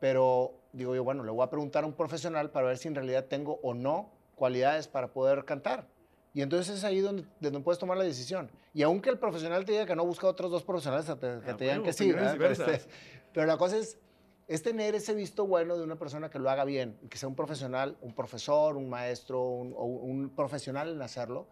Pero 0.00 0.54
digo 0.72 0.94
yo, 0.94 1.04
bueno, 1.04 1.24
le 1.24 1.30
voy 1.30 1.44
a 1.44 1.50
preguntar 1.50 1.84
a 1.84 1.86
un 1.86 1.92
profesional 1.92 2.50
para 2.50 2.68
ver 2.68 2.78
si 2.78 2.88
en 2.88 2.94
realidad 2.94 3.24
tengo 3.24 3.58
o 3.62 3.74
no 3.74 4.10
cualidades 4.34 4.88
para 4.88 5.08
poder 5.08 5.44
cantar. 5.44 5.86
Y 6.34 6.42
entonces 6.42 6.76
es 6.76 6.84
ahí 6.84 7.00
donde, 7.00 7.24
donde 7.40 7.60
puedes 7.60 7.78
tomar 7.78 7.96
la 7.96 8.04
decisión. 8.04 8.50
Y 8.72 8.82
aunque 8.82 9.10
el 9.10 9.18
profesional 9.18 9.64
te 9.64 9.72
diga 9.72 9.86
que 9.86 9.96
no, 9.96 10.04
busca 10.04 10.28
otros 10.28 10.50
dos 10.50 10.62
profesionales 10.62 11.06
que 11.06 11.16
te, 11.16 11.26
ah, 11.26 11.56
digan 11.58 11.82
que 11.82 11.92
sí. 11.92 12.10
Este, 12.10 12.82
pero 13.32 13.46
la 13.46 13.56
cosa 13.56 13.78
es, 13.78 13.98
es 14.48 14.62
tener 14.62 14.94
ese 14.94 15.14
visto 15.14 15.46
bueno 15.46 15.76
de 15.76 15.84
una 15.84 15.96
persona 15.96 16.30
que 16.30 16.38
lo 16.38 16.48
haga 16.48 16.64
bien, 16.64 16.98
que 17.10 17.18
sea 17.18 17.28
un 17.28 17.34
profesional, 17.34 17.98
un 18.00 18.14
profesor, 18.14 18.78
un 18.78 18.88
maestro, 18.88 19.42
un, 19.42 19.74
o 19.76 19.84
un 19.84 20.30
profesional 20.30 20.88
en 20.88 21.02
hacerlo. 21.02 21.46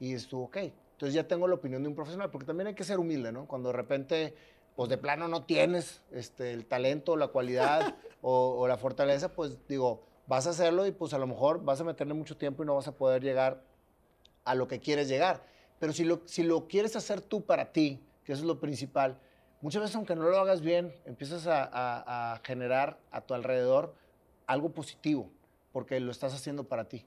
Y 0.00 0.14
estuvo, 0.14 0.46
ok, 0.46 0.56
entonces 0.56 1.14
ya 1.14 1.28
tengo 1.28 1.46
la 1.46 1.54
opinión 1.54 1.82
de 1.82 1.88
un 1.88 1.94
profesional, 1.94 2.30
porque 2.30 2.46
también 2.46 2.66
hay 2.66 2.74
que 2.74 2.82
ser 2.82 2.98
humilde, 2.98 3.30
¿no? 3.30 3.46
Cuando 3.46 3.68
de 3.68 3.74
repente, 3.74 4.34
pues 4.74 4.88
de 4.88 4.98
plano 4.98 5.28
no 5.28 5.44
tienes 5.44 6.02
este, 6.10 6.52
el 6.52 6.66
talento, 6.66 7.16
la 7.16 7.28
cualidad 7.28 7.94
o, 8.22 8.66
la 8.66 8.76
fortaleza, 8.76 9.28
pues 9.28 9.56
digo, 9.68 10.02
vas 10.26 10.48
a 10.48 10.50
hacerlo 10.50 10.84
y 10.84 10.90
pues 10.90 11.14
a 11.14 11.18
lo 11.18 11.28
mejor 11.28 11.62
vas 11.62 11.80
a 11.80 11.84
meterle 11.84 12.14
mucho 12.14 12.36
tiempo 12.36 12.64
y 12.64 12.66
no 12.66 12.74
vas 12.74 12.88
a 12.88 12.96
poder 12.96 13.22
llegar 13.22 13.62
a 14.44 14.56
lo 14.56 14.66
que 14.66 14.80
quieres 14.80 15.08
llegar. 15.08 15.44
Pero 15.78 15.92
si 15.92 16.04
lo, 16.04 16.22
si 16.24 16.42
lo 16.42 16.66
quieres 16.66 16.96
hacer 16.96 17.20
tú 17.20 17.44
para 17.44 17.72
ti, 17.72 18.04
que 18.24 18.32
eso 18.32 18.42
es 18.42 18.46
lo 18.46 18.58
principal, 18.58 19.18
muchas 19.62 19.82
veces 19.82 19.96
aunque 19.96 20.14
no 20.14 20.28
lo 20.28 20.38
hagas 20.38 20.60
bien, 20.60 20.94
empiezas 21.06 21.46
a, 21.46 22.40
generar 22.44 22.98
a 23.10 23.22
tu 23.22 23.32
alrededor 23.32 23.94
algo 24.46 24.72
positivo, 24.72 25.30
porque 25.72 25.98
lo 26.00 26.10
estás 26.10 26.34
haciendo 26.34 26.64
para 26.64 26.88
ti. 26.88 27.06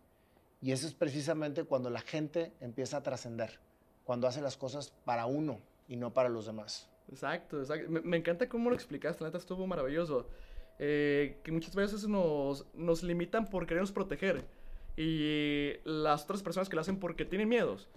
Y 0.61 0.71
eso 0.71 0.87
es 0.87 0.93
precisamente 0.93 1.63
cuando 1.65 1.91
la 1.91 2.01
gente 2.01 2.51
empieza 2.61 2.97
a 2.97 3.03
trascender, 3.03 3.59
cuando 4.03 4.27
hace 4.27 4.41
las 4.41 4.57
cosas 4.57 4.93
para 5.03 5.27
uno 5.27 5.59
y 5.87 5.97
no 5.97 6.13
para 6.13 6.29
los 6.29 6.47
demás. 6.47 6.89
Exacto, 7.11 7.59
exacto. 7.59 7.91
Me, 7.91 8.17
encanta 8.17 8.49
cómo 8.49 8.69
lo 8.69 8.75
explicaste, 8.75 9.21
la 9.23 9.27
neta 9.29 9.37
estuvo 9.37 9.67
maravilloso. 9.67 10.27
Eh, 10.79 11.39
que 11.43 11.51
muchas 11.51 11.75
veces 11.75 12.07
nos, 12.07 12.65
nos 12.73 13.03
limitan 13.03 13.45
por 13.45 13.65
querernos 13.65 13.91
proteger 13.91 14.43
y 14.97 15.73
las 15.83 16.23
otras 16.23 16.41
personas 16.41 16.67
que 16.67 16.75
lo 16.75 16.81
hacen 16.81 16.99
porque 16.99 17.25
tienen 17.25 17.47
miedos. 17.47 17.87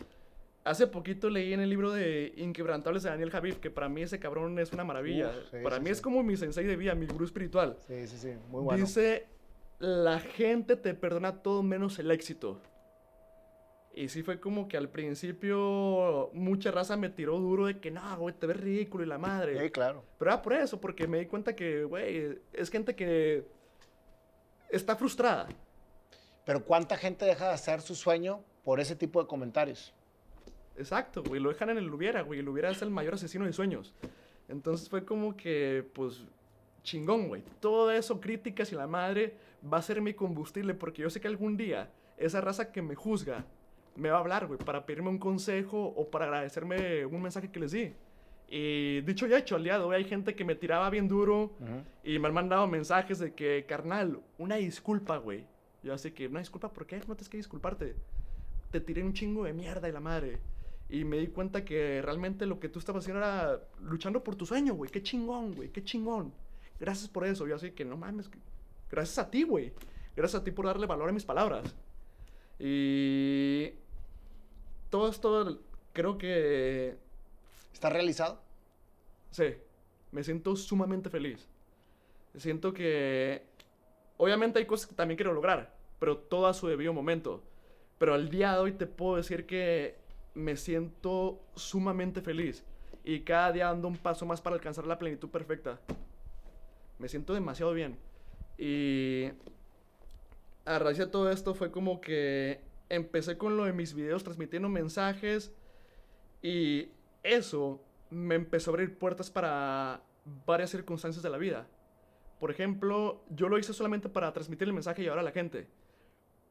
Hace 0.69 0.87
poquito 0.87 1.31
leí 1.31 1.55
en 1.55 1.61
el 1.61 1.71
libro 1.71 1.93
de 1.93 2.35
Inquebrantables 2.37 3.03
de 3.03 3.09
Daniel 3.09 3.31
Javid 3.31 3.55
que 3.55 3.71
para 3.71 3.89
mí 3.89 4.03
ese 4.03 4.19
cabrón 4.19 4.59
es 4.59 4.71
una 4.71 4.85
maravilla. 4.85 5.33
para 5.63 5.81
mí 5.81 5.89
es 5.89 6.03
como 6.03 6.23
mi 6.23 6.37
sensei 6.37 6.67
de 6.67 6.77
vida, 6.77 6.95
mi 6.95 7.07
gurú 7.07 7.25
espiritual. 7.25 7.79
Sí, 7.87 8.07
sí, 8.07 8.19
sí, 8.19 8.35
muy 8.51 8.61
bueno. 8.61 8.85
Dice, 8.85 9.27
la 9.79 10.21
gente 10.21 10.77
te 10.77 10.93
perdona 10.93 11.43
todo 11.43 11.63
menos 11.63 11.99
el 11.99 12.11
éxito. 12.11 12.61
Y 13.95 14.11
sí 14.11 14.23
fue 14.23 14.41
como 14.41 14.69
que 14.69 14.77
al 14.77 14.91
principio 14.91 16.29
mucha 16.35 16.71
raza 16.71 16.99
me 16.99 17.09
tiró 17.09 17.39
duro 17.39 17.65
de 17.65 17.81
que 17.81 17.91
no, 17.91 18.19
güey, 18.19 18.35
te 18.35 18.47
ves 18.47 18.59
ridículo 18.59 19.05
y 19.05 19.07
la 19.07 19.17
madre. 19.17 19.59
Sí, 19.59 19.71
claro. 19.71 20.05
Pero 20.19 20.33
era 20.33 20.43
por 20.43 20.53
eso, 20.53 20.79
porque 20.79 21.09
me 21.09 21.19
di 21.21 21.25
cuenta 21.25 21.57
que, 21.57 21.85
güey, 21.85 22.41
es 22.53 22.69
gente 22.69 22.95
que 22.95 23.47
está 24.69 24.97
frustrada. 24.97 25.49
Pero 26.45 26.63
¿cuánta 26.63 26.99
gente 26.99 27.25
deja 27.25 27.49
de 27.49 27.55
hacer 27.55 27.81
su 27.81 27.95
sueño 27.95 28.45
por 28.65 28.81
ese 28.81 28.95
tipo 28.95 29.23
de 29.23 29.27
comentarios? 29.27 29.95
Exacto, 30.79 31.23
güey, 31.25 31.41
lo 31.41 31.51
dejan 31.51 31.71
en 31.71 31.79
el 31.79 31.93
hubiera, 31.93 32.23
güey, 32.23 32.41
el 32.41 32.49
hubiera 32.49 32.71
es 32.71 32.81
el 32.83 32.91
mayor 32.91 33.15
asesino 33.15 33.45
de 33.45 33.53
sueños. 33.53 33.95
Entonces 34.49 34.89
fue 34.89 35.05
como 35.05 35.37
que, 35.37 35.85
pues, 35.93 36.25
chingón, 36.83 37.29
güey. 37.29 37.43
Todo 37.61 37.91
eso, 37.91 38.21
críticas 38.21 38.73
y 38.73 38.77
la 38.77 38.87
madre, 38.87 39.35
va 39.71 39.79
a 39.79 39.83
ser 39.83 40.01
mi 40.01 40.15
combustible 40.15 40.75
porque 40.75 41.03
yo 41.03 41.11
sé 41.11 41.21
que 41.21 41.29
algún 41.29 41.57
día 41.57 41.91
esa 42.17 42.41
raza 42.41 42.73
que 42.73 42.81
me 42.81 42.95
juzga 42.95 43.45
me 43.97 44.11
va 44.11 44.19
a 44.19 44.21
hablar, 44.21 44.47
güey, 44.47 44.59
para 44.59 44.87
pedirme 44.87 45.11
un 45.11 45.19
consejo 45.19 45.93
o 45.97 46.09
para 46.09 46.27
agradecerme 46.27 47.05
un 47.05 47.21
mensaje 47.21 47.51
que 47.51 47.61
les 47.61 47.73
di. 47.73 47.93
Y 48.51 49.03
dicho 49.03 49.27
y 49.27 49.35
hecho, 49.35 49.57
al 49.57 49.65
día 49.65 49.79
de 49.79 49.85
hoy 49.85 49.97
hay 49.97 50.05
gente 50.05 50.35
que 50.35 50.45
me 50.45 50.55
tiraba 50.55 50.89
bien 50.89 51.09
duro 51.09 51.53
y 52.03 52.19
me 52.19 52.29
han 52.29 52.35
mandado 52.35 52.67
mensajes 52.67 53.19
de 53.19 53.35
que, 53.35 53.67
carnal, 53.69 54.21
una 54.39 54.57
disculpa, 54.57 55.19
güey. 55.19 55.45
Yo 55.83 55.93
así 55.93 56.13
que, 56.13 56.29
una 56.29 56.39
disculpa, 56.39 56.73
¿por 56.73 56.87
qué? 56.87 56.99
No 57.01 57.15
tienes 57.15 57.29
que 57.29 57.37
disculparte. 57.37 57.95
Te 58.71 58.81
tiré 58.81 59.03
un 59.03 59.13
chingo 59.13 59.45
de 59.45 59.53
mierda 59.53 59.89
y 59.89 59.93
la 59.93 60.01
madre. 60.01 60.39
Y 60.91 61.05
me 61.05 61.19
di 61.19 61.27
cuenta 61.27 61.65
que 61.65 62.01
realmente 62.03 62.47
lo 62.47 62.59
que 62.61 62.69
tú 62.69 62.79
estabas 62.79 63.05
haciendo 63.05 63.23
era 63.23 63.61
luchando 63.81 64.25
por 64.25 64.37
tu 64.37 64.47
sueño, 64.47 64.75
güey. 64.75 64.91
Qué 64.91 65.03
chingón, 65.03 65.55
güey. 65.55 65.69
Qué 65.71 65.85
chingón. 65.85 66.33
Gracias 66.81 67.09
por 67.09 67.27
eso. 67.27 67.47
Yo 67.47 67.57
así 67.57 67.73
que 67.73 67.85
no 67.85 67.97
mames. 67.97 68.31
Gracias 68.91 69.19
a 69.19 69.31
ti, 69.31 69.43
güey. 69.43 69.73
Gracias 70.17 70.41
a 70.41 70.45
ti 70.45 70.51
por 70.51 70.65
darle 70.65 70.87
valor 70.87 71.11
a 71.11 71.13
mis 71.13 71.25
palabras. 71.25 71.75
Y 72.59 73.73
todo 74.89 75.11
esto 75.11 75.61
creo 75.93 76.17
que... 76.17 76.97
¿Está 77.73 77.91
realizado? 77.91 78.41
Sí. 79.31 79.55
Me 80.11 80.25
siento 80.25 80.57
sumamente 80.57 81.11
feliz. 81.11 81.47
Siento 82.35 82.73
que... 82.73 83.47
Obviamente 84.17 84.59
hay 84.59 84.67
cosas 84.67 84.89
que 84.89 84.95
también 84.95 85.17
quiero 85.17 85.33
lograr, 85.33 85.77
pero 86.01 86.17
todo 86.17 86.47
a 86.47 86.55
su 86.55 86.67
debido 86.67 86.93
momento. 86.93 87.45
Pero 87.99 88.15
al 88.15 88.31
día 88.31 88.55
de 88.55 88.59
hoy 88.59 88.73
te 88.73 88.87
puedo 88.87 89.17
decir 89.17 89.47
que 89.47 89.97
me 90.39 90.57
siento 90.57 91.41
sumamente 91.55 92.23
feliz. 92.23 92.65
Y 93.05 93.21
cada 93.21 93.53
día 93.53 93.69
ando 93.69 93.89
un 93.89 93.97
paso 93.97 94.25
más 94.25 94.41
para 94.41 94.55
alcanzar 94.55 94.87
la 94.87 94.99
plenitud 94.99 95.29
perfecta. 95.29 95.81
Me 96.99 97.09
siento 97.09 97.35
demasiado 97.35 97.73
bien. 97.73 97.99
Y 98.57 99.31
a 100.65 100.79
raíz 100.79 100.99
de 100.99 101.07
todo 101.07 101.31
esto 101.31 101.55
fue 101.55 101.71
como 101.71 102.01
que 102.01 102.61
empecé 102.89 103.37
con 103.37 103.57
lo 103.57 103.65
de 103.65 103.73
mis 103.73 103.95
videos 103.95 104.25
transmitiendo 104.25 104.69
mensajes 104.69 105.53
y 106.43 106.89
eso 107.23 107.81
me 108.11 108.35
empezó 108.35 108.71
a 108.71 108.73
abrir 108.75 108.97
puertas 108.97 109.31
para 109.31 110.03
varias 110.47 110.71
circunstancias 110.71 111.23
de 111.23 111.31
la 111.31 111.39
vida. 111.39 111.67
Por 112.39 112.51
ejemplo, 112.51 113.25
yo 113.31 113.49
lo 113.49 113.59
hice 113.59 113.73
solamente 113.73 114.09
para 114.09 114.33
transmitir 114.33 114.69
el 114.69 114.75
mensaje 114.75 115.03
y 115.03 115.05
llevar 115.05 115.19
a 115.19 115.23
la 115.23 115.33
gente. 115.33 115.67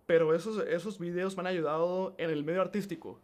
Pero 0.06 0.34
esos, 0.34 0.66
esos 0.68 1.00
videos 1.00 1.36
me 1.36 1.42
han 1.42 1.48
ayudado 1.48 2.16
en 2.18 2.30
el 2.30 2.44
medio 2.44 2.62
artístico. 2.62 3.20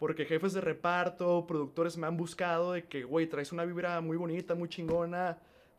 Porque 0.00 0.24
jefes 0.24 0.54
de 0.54 0.62
reparto, 0.62 1.46
productores 1.46 1.98
me 1.98 2.06
han 2.06 2.16
buscado 2.16 2.72
de 2.72 2.84
que, 2.84 3.04
güey, 3.04 3.26
traes 3.26 3.52
una 3.52 3.66
vibra 3.66 4.00
muy 4.00 4.16
bonita, 4.16 4.54
muy 4.54 4.66
chingona. 4.66 5.36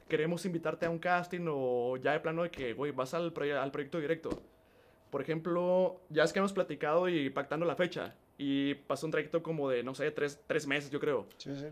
Queremos 0.07 0.45
invitarte 0.45 0.85
a 0.85 0.91
un 0.91 0.99
casting 0.99 1.47
o 1.49 1.97
ya 1.97 2.11
de 2.11 2.19
plano 2.19 2.43
de 2.43 2.51
que, 2.51 2.73
güey, 2.73 2.91
vas 2.91 3.15
al, 3.15 3.33
al 3.35 3.71
proyecto 3.71 3.99
directo. 3.99 4.29
Por 5.09 5.23
ejemplo, 5.23 6.01
ya 6.09 6.23
es 6.23 6.31
que 6.31 6.37
hemos 6.37 6.53
platicado 6.53 7.09
y 7.09 7.31
pactando 7.31 7.65
la 7.65 7.75
fecha. 7.75 8.15
Y 8.37 8.75
pasó 8.75 9.07
un 9.07 9.11
trayecto 9.11 9.41
como 9.41 9.67
de, 9.67 9.81
no 9.81 9.95
sé, 9.95 10.11
tres, 10.11 10.39
tres 10.45 10.67
meses, 10.67 10.91
yo 10.91 10.99
creo. 10.99 11.25
Sí, 11.37 11.55
sí. 11.55 11.65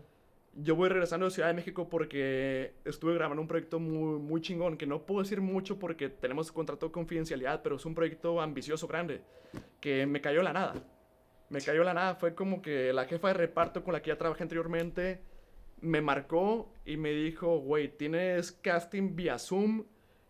Yo 0.56 0.74
voy 0.74 0.88
regresando 0.88 1.26
de 1.26 1.30
Ciudad 1.30 1.50
de 1.50 1.54
México 1.54 1.88
porque 1.88 2.74
estuve 2.84 3.14
grabando 3.14 3.42
un 3.42 3.46
proyecto 3.46 3.78
muy, 3.78 4.18
muy 4.18 4.40
chingón, 4.40 4.76
que 4.76 4.86
no 4.86 5.06
puedo 5.06 5.22
decir 5.22 5.40
mucho 5.40 5.78
porque 5.78 6.08
tenemos 6.08 6.50
contrato 6.50 6.86
de 6.86 6.92
confidencialidad, 6.92 7.62
pero 7.62 7.76
es 7.76 7.86
un 7.86 7.94
proyecto 7.94 8.40
ambicioso, 8.40 8.88
grande, 8.88 9.20
que 9.80 10.04
me 10.06 10.20
cayó 10.20 10.42
la 10.42 10.52
nada. 10.52 10.74
Me 11.50 11.60
cayó 11.60 11.84
la 11.84 11.94
nada. 11.94 12.14
Fue 12.14 12.34
como 12.34 12.62
que 12.62 12.92
la 12.92 13.04
jefa 13.04 13.28
de 13.28 13.34
reparto 13.34 13.84
con 13.84 13.92
la 13.92 14.00
que 14.00 14.08
ya 14.08 14.18
trabajé 14.18 14.42
anteriormente 14.42 15.20
me 15.80 16.00
marcó 16.00 16.72
y 16.84 16.96
me 16.96 17.10
dijo, 17.10 17.58
güey, 17.58 17.88
tienes 17.88 18.52
casting 18.52 19.16
vía 19.16 19.38
Zoom 19.38 19.84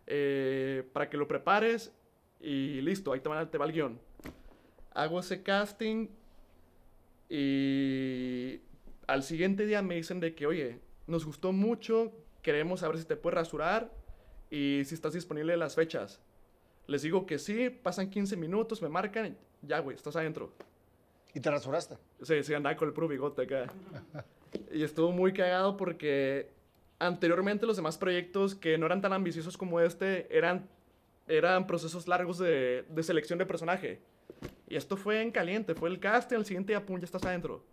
eh, 0.06 0.88
para 0.92 1.08
que 1.08 1.16
lo 1.16 1.26
prepares 1.26 1.92
y 2.40 2.80
listo, 2.80 3.12
ahí 3.12 3.20
te 3.20 3.28
va, 3.28 3.50
te 3.50 3.58
va 3.58 3.66
el 3.66 3.72
guion. 3.72 4.00
Hago 4.92 5.20
ese 5.20 5.42
casting 5.42 6.08
y 7.28 8.60
al 9.06 9.22
siguiente 9.22 9.66
día 9.66 9.82
me 9.82 9.96
dicen 9.96 10.20
de 10.20 10.34
que, 10.34 10.46
oye, 10.46 10.80
nos 11.06 11.24
gustó 11.24 11.52
mucho, 11.52 12.12
queremos 12.42 12.80
saber 12.80 12.98
si 12.98 13.04
te 13.04 13.16
puedes 13.16 13.38
rasurar 13.38 13.92
y 14.50 14.82
si 14.84 14.94
estás 14.94 15.12
disponible 15.12 15.56
las 15.56 15.74
fechas. 15.74 16.20
Les 16.86 17.02
digo 17.02 17.26
que 17.26 17.38
sí, 17.38 17.70
pasan 17.70 18.10
15 18.10 18.36
minutos, 18.36 18.82
me 18.82 18.88
marcan, 18.88 19.36
ya, 19.62 19.78
güey, 19.80 19.96
estás 19.96 20.16
adentro. 20.16 20.52
¿Y 21.34 21.40
te 21.40 21.50
rasuraste? 21.50 21.96
Sí, 22.22 22.42
sí, 22.42 22.54
andaba 22.54 22.76
con 22.76 22.88
el 22.88 22.94
puro 22.94 23.08
bigote 23.08 23.42
acá. 23.42 23.72
y 24.72 24.82
estuvo 24.82 25.12
muy 25.12 25.32
cagado 25.32 25.76
porque 25.76 26.50
anteriormente 26.98 27.66
los 27.66 27.76
demás 27.76 27.98
proyectos 27.98 28.54
que 28.54 28.76
no 28.78 28.86
eran 28.86 29.00
tan 29.00 29.12
ambiciosos 29.12 29.56
como 29.56 29.80
este 29.80 30.36
eran, 30.36 30.68
eran 31.28 31.66
procesos 31.66 32.08
largos 32.08 32.38
de, 32.38 32.84
de 32.88 33.02
selección 33.02 33.38
de 33.38 33.46
personaje. 33.46 34.00
Y 34.68 34.76
esto 34.76 34.96
fue 34.96 35.22
en 35.22 35.30
caliente, 35.30 35.74
fue 35.74 35.88
el 35.88 36.00
casting, 36.00 36.36
el 36.36 36.44
siguiente 36.44 36.72
día, 36.72 36.84
pum, 36.84 36.98
ya 36.98 37.04
estás 37.04 37.24
adentro. 37.24 37.64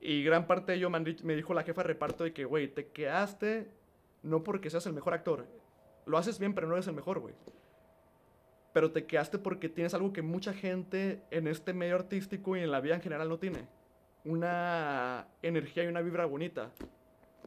Y 0.00 0.22
gran 0.22 0.46
parte 0.46 0.72
de 0.72 0.78
ello 0.78 0.90
me, 0.90 1.34
dijo 1.34 1.54
la 1.54 1.64
jefa 1.64 1.82
reparto 1.82 2.24
de 2.24 2.32
que, 2.32 2.44
güey, 2.44 2.68
te 2.68 2.88
quedaste 2.88 3.70
no 4.22 4.42
porque 4.42 4.70
seas 4.70 4.86
el 4.86 4.92
mejor 4.92 5.14
actor. 5.14 5.46
Lo 6.06 6.18
haces 6.18 6.38
bien, 6.38 6.54
pero 6.54 6.66
no 6.66 6.74
eres 6.74 6.86
el 6.86 6.94
mejor, 6.94 7.18
güey. 7.18 7.34
Pero 8.78 8.92
te 8.92 9.06
quedaste 9.06 9.38
porque 9.38 9.68
tienes 9.68 9.92
algo 9.92 10.12
que 10.12 10.22
mucha 10.22 10.54
gente 10.54 11.20
en 11.32 11.48
este 11.48 11.72
medio 11.72 11.96
artístico 11.96 12.56
y 12.56 12.60
en 12.60 12.70
la 12.70 12.80
vida 12.80 12.94
en 12.94 13.00
general 13.00 13.28
no 13.28 13.36
tiene. 13.36 13.66
Una 14.24 15.26
energía 15.42 15.82
y 15.82 15.88
una 15.88 16.00
vibra 16.00 16.26
bonita. 16.26 16.70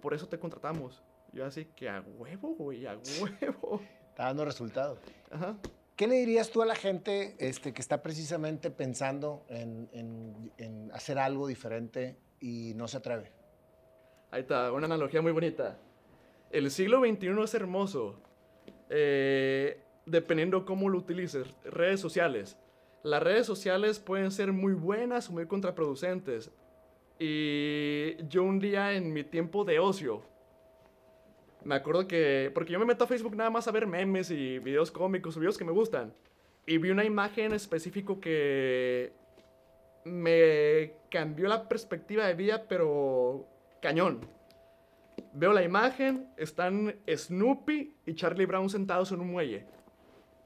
Por 0.02 0.14
eso 0.14 0.28
te 0.28 0.38
contratamos. 0.38 1.02
Yo 1.32 1.46
así 1.46 1.70
que 1.74 1.88
a 1.88 2.02
huevo, 2.18 2.54
güey, 2.56 2.86
a 2.86 2.98
huevo. 3.22 3.80
Está 4.10 4.26
dando 4.26 4.44
resultados. 4.44 5.00
Ajá. 5.32 5.56
¿Qué 5.96 6.06
le 6.06 6.16
dirías 6.16 6.50
tú 6.52 6.62
a 6.64 6.66
la 6.66 6.76
gente 6.76 7.38
este, 7.40 7.72
que 7.72 7.80
está 7.82 8.02
precisamente 8.04 8.70
pensando 8.70 9.46
en, 9.48 9.88
en- 9.94 10.52
en 10.58 10.92
hacer 10.92 11.18
algo 11.18 11.48
diferente 11.48 12.18
y 12.42 12.74
no 12.76 12.90
se 12.90 12.98
atreve? 12.98 13.32
Ahí 14.32 14.42
está, 14.42 14.70
una 14.74 14.88
analogía 14.88 15.22
muy 15.22 15.32
bonita. 15.32 15.78
El 16.50 16.70
siglo 16.72 17.00
XXI 17.00 17.42
es 17.42 17.54
hermoso, 17.54 18.20
eh, 18.90 19.82
dependiendo 20.12 20.66
cómo 20.66 20.89
lo 20.89 20.99
utilices. 20.99 21.47
Redes 21.64 21.99
sociales. 21.99 22.57
Las 23.03 23.24
redes 23.24 23.47
sociales 23.47 23.99
pueden 23.99 24.30
ser 24.30 24.51
muy 24.51 24.74
buenas 24.74 25.30
o 25.30 25.32
muy 25.34 25.47
contraproducentes. 25.47 26.51
Y 27.18 28.18
yo 28.28 28.43
un 28.43 28.59
día 28.59 28.93
en 28.93 29.14
mi 29.14 29.24
tiempo 29.24 29.64
de 29.64 29.80
ocio, 29.80 30.24
me 31.64 31.76
acuerdo 31.76 32.07
que, 32.07 32.51
porque 32.53 32.74
yo 32.74 32.80
me 32.80 32.86
meto 32.86 33.03
a 33.03 33.07
Facebook 33.07 33.36
nada 33.36 33.49
más 33.49 33.68
a 33.68 33.72
ver 33.72 33.88
memes 33.88 34.32
y 34.32 34.59
videos 34.59 34.91
cómicos, 34.91 35.38
videos 35.38 35.57
que 35.57 35.66
me 35.66 35.72
gustan. 35.72 36.14
Y 36.66 36.78
vi 36.78 36.89
una 36.89 37.05
imagen 37.05 37.53
específico 37.53 38.20
que 38.20 39.14
me 40.03 40.93
cambió 41.09 41.47
la 41.47 41.68
perspectiva 41.68 42.26
de 42.26 42.34
vida, 42.34 42.66
pero 42.68 43.47
cañón. 43.82 44.22
Veo 45.34 45.53
la 45.53 45.64
imagen, 45.64 46.28
están 46.38 46.95
Snoopy 47.07 47.95
y 48.05 48.16
Charlie 48.16 48.45
Brown 48.45 48.70
sentados 48.70 49.12
en 49.12 49.22
un 49.22 49.32
muelle, 49.32 49.66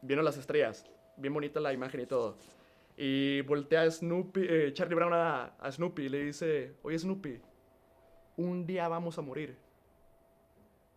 viendo 0.05 0.23
las 0.23 0.37
estrellas. 0.37 0.85
Bien 1.17 1.33
bonita 1.33 1.59
la 1.59 1.73
imagen 1.73 2.01
y 2.01 2.05
todo. 2.05 2.37
Y 2.97 3.41
voltea 3.41 3.89
Snoopy, 3.89 4.41
eh, 4.47 4.73
Charlie 4.73 4.95
Brown 4.95 5.13
a, 5.13 5.45
a 5.59 5.71
Snoopy 5.71 6.03
y 6.03 6.09
le 6.09 6.23
dice, 6.23 6.75
oye 6.81 6.97
Snoopy, 6.97 7.41
un 8.37 8.65
día 8.65 8.87
vamos 8.87 9.17
a 9.17 9.21
morir. 9.21 9.57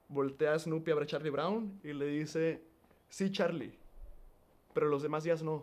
Voltea 0.08 0.54
a 0.54 0.58
Snoopy 0.58 0.90
a 0.90 0.94
ver 0.94 1.04
a 1.04 1.06
Charlie 1.06 1.30
Brown 1.30 1.80
y 1.82 1.92
le 1.92 2.06
dice, 2.06 2.62
sí 3.08 3.30
Charlie, 3.30 3.78
pero 4.74 4.88
los 4.88 5.02
demás 5.02 5.24
días 5.24 5.42
no. 5.42 5.62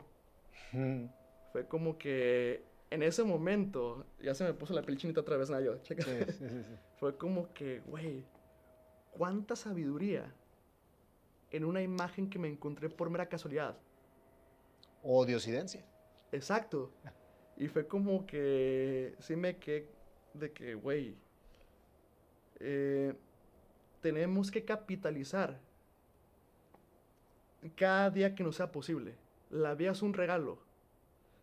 Fue 1.51 1.65
como 1.67 1.97
que 1.97 2.63
en 2.89 3.01
ese 3.01 3.23
momento, 3.23 4.05
ya 4.21 4.33
se 4.33 4.43
me 4.43 4.53
puso 4.53 4.73
la 4.73 4.81
piel 4.81 4.97
chinita 4.97 5.21
otra 5.21 5.37
vez, 5.37 5.49
Nayo. 5.49 5.81
checa. 5.81 6.03
Sí, 6.03 6.31
sí, 6.33 6.47
sí. 6.49 6.75
Fue 6.97 7.17
como 7.17 7.51
que, 7.53 7.79
güey, 7.87 8.25
cuánta 9.11 9.55
sabiduría 9.55 10.33
en 11.55 11.65
una 11.65 11.81
imagen 11.81 12.29
que 12.29 12.39
me 12.39 12.47
encontré 12.47 12.89
por 12.89 13.09
mera 13.09 13.27
casualidad. 13.27 13.77
O 15.03 15.25
diosidencia. 15.25 15.85
Exacto. 16.31 16.91
Y 17.57 17.69
fue 17.69 17.87
como 17.87 18.25
que 18.25 19.15
sí 19.19 19.37
me 19.37 19.55
quedé 19.55 19.87
de 20.33 20.51
que, 20.51 20.75
güey, 20.75 21.15
eh, 22.59 23.13
tenemos 24.01 24.51
que 24.51 24.65
capitalizar 24.65 25.57
cada 27.75 28.09
día 28.09 28.35
que 28.35 28.43
nos 28.43 28.57
sea 28.57 28.71
posible. 28.71 29.15
La 29.49 29.73
vida 29.73 29.91
es 29.91 30.01
un 30.01 30.13
regalo. 30.13 30.59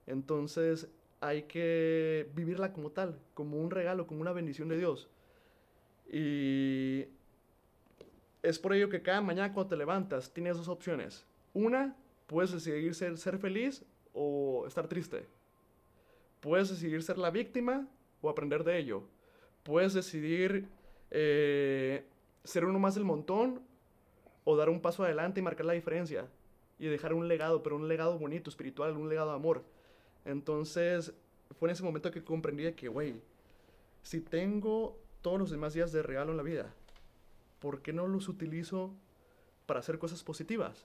Entonces 0.06 0.88
hay 1.20 1.44
que 1.44 2.28
vivirla 2.34 2.72
como 2.72 2.90
tal, 2.90 3.18
como 3.34 3.58
un 3.58 3.70
regalo, 3.70 4.06
como 4.06 4.20
una 4.20 4.32
bendición 4.32 4.68
de 4.68 4.76
Dios. 4.76 5.08
Y 6.10 7.06
es 8.42 8.58
por 8.58 8.74
ello 8.74 8.88
que 8.88 9.02
cada 9.02 9.20
mañana 9.20 9.52
cuando 9.52 9.70
te 9.70 9.76
levantas 9.76 10.32
tienes 10.32 10.56
dos 10.56 10.68
opciones. 10.68 11.24
Una, 11.54 11.96
puedes 12.26 12.52
decidir 12.52 12.94
ser, 12.94 13.38
feliz 13.38 13.84
o 14.12 14.64
estar 14.66 14.88
triste. 14.88 15.26
Puedes 16.40 16.70
decidir 16.70 17.02
ser 17.02 17.18
la 17.18 17.30
víctima 17.30 17.88
o 18.20 18.28
aprender 18.28 18.64
de 18.64 18.78
ello. 18.78 19.04
Puedes 19.62 19.94
decidir 19.94 20.68
eh, 21.10 22.04
ser 22.42 22.64
uno 22.64 22.78
más 22.78 22.94
del 22.94 23.04
montón 23.04 23.62
o 24.44 24.56
dar 24.56 24.68
un 24.68 24.80
paso 24.80 25.04
adelante 25.04 25.40
y 25.40 25.42
marcar 25.42 25.66
la 25.66 25.74
diferencia 25.74 26.26
y 26.78 26.86
dejar 26.86 27.14
un 27.14 27.28
legado, 27.28 27.62
pero 27.62 27.76
un 27.76 27.86
legado 27.86 28.18
bonito, 28.18 28.50
espiritual, 28.50 28.96
un 28.96 29.08
legado 29.08 29.30
de 29.30 29.36
amor. 29.36 29.62
Entonces, 30.24 31.14
fue 31.58 31.68
en 31.68 31.74
ese 31.74 31.84
momento 31.84 32.10
que 32.10 32.24
comprendí 32.24 32.72
que, 32.72 32.88
güey, 32.88 33.14
si 34.02 34.20
tengo 34.20 34.98
todos 35.20 35.38
los 35.38 35.50
demás 35.50 35.74
días 35.74 35.92
de 35.92 36.02
regalo 36.02 36.32
en 36.32 36.38
la 36.38 36.42
vida, 36.42 36.74
¿por 37.62 37.80
qué 37.80 37.92
no 37.92 38.08
los 38.08 38.28
utilizo 38.28 38.92
para 39.66 39.78
hacer 39.78 40.00
cosas 40.00 40.24
positivas? 40.24 40.84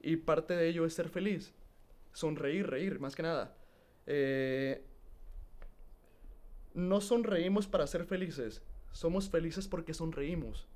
Y 0.00 0.16
parte 0.16 0.56
de 0.56 0.68
ello 0.68 0.84
es 0.84 0.94
ser 0.94 1.08
feliz, 1.08 1.54
sonreír, 2.12 2.66
reír, 2.66 2.98
más 2.98 3.14
que 3.14 3.22
nada. 3.22 3.56
Eh, 4.06 4.84
no 6.74 7.00
sonreímos 7.00 7.68
para 7.68 7.86
ser 7.86 8.04
felices, 8.04 8.62
somos 8.90 9.30
felices 9.30 9.68
porque 9.68 9.94
sonreímos. 9.94 10.66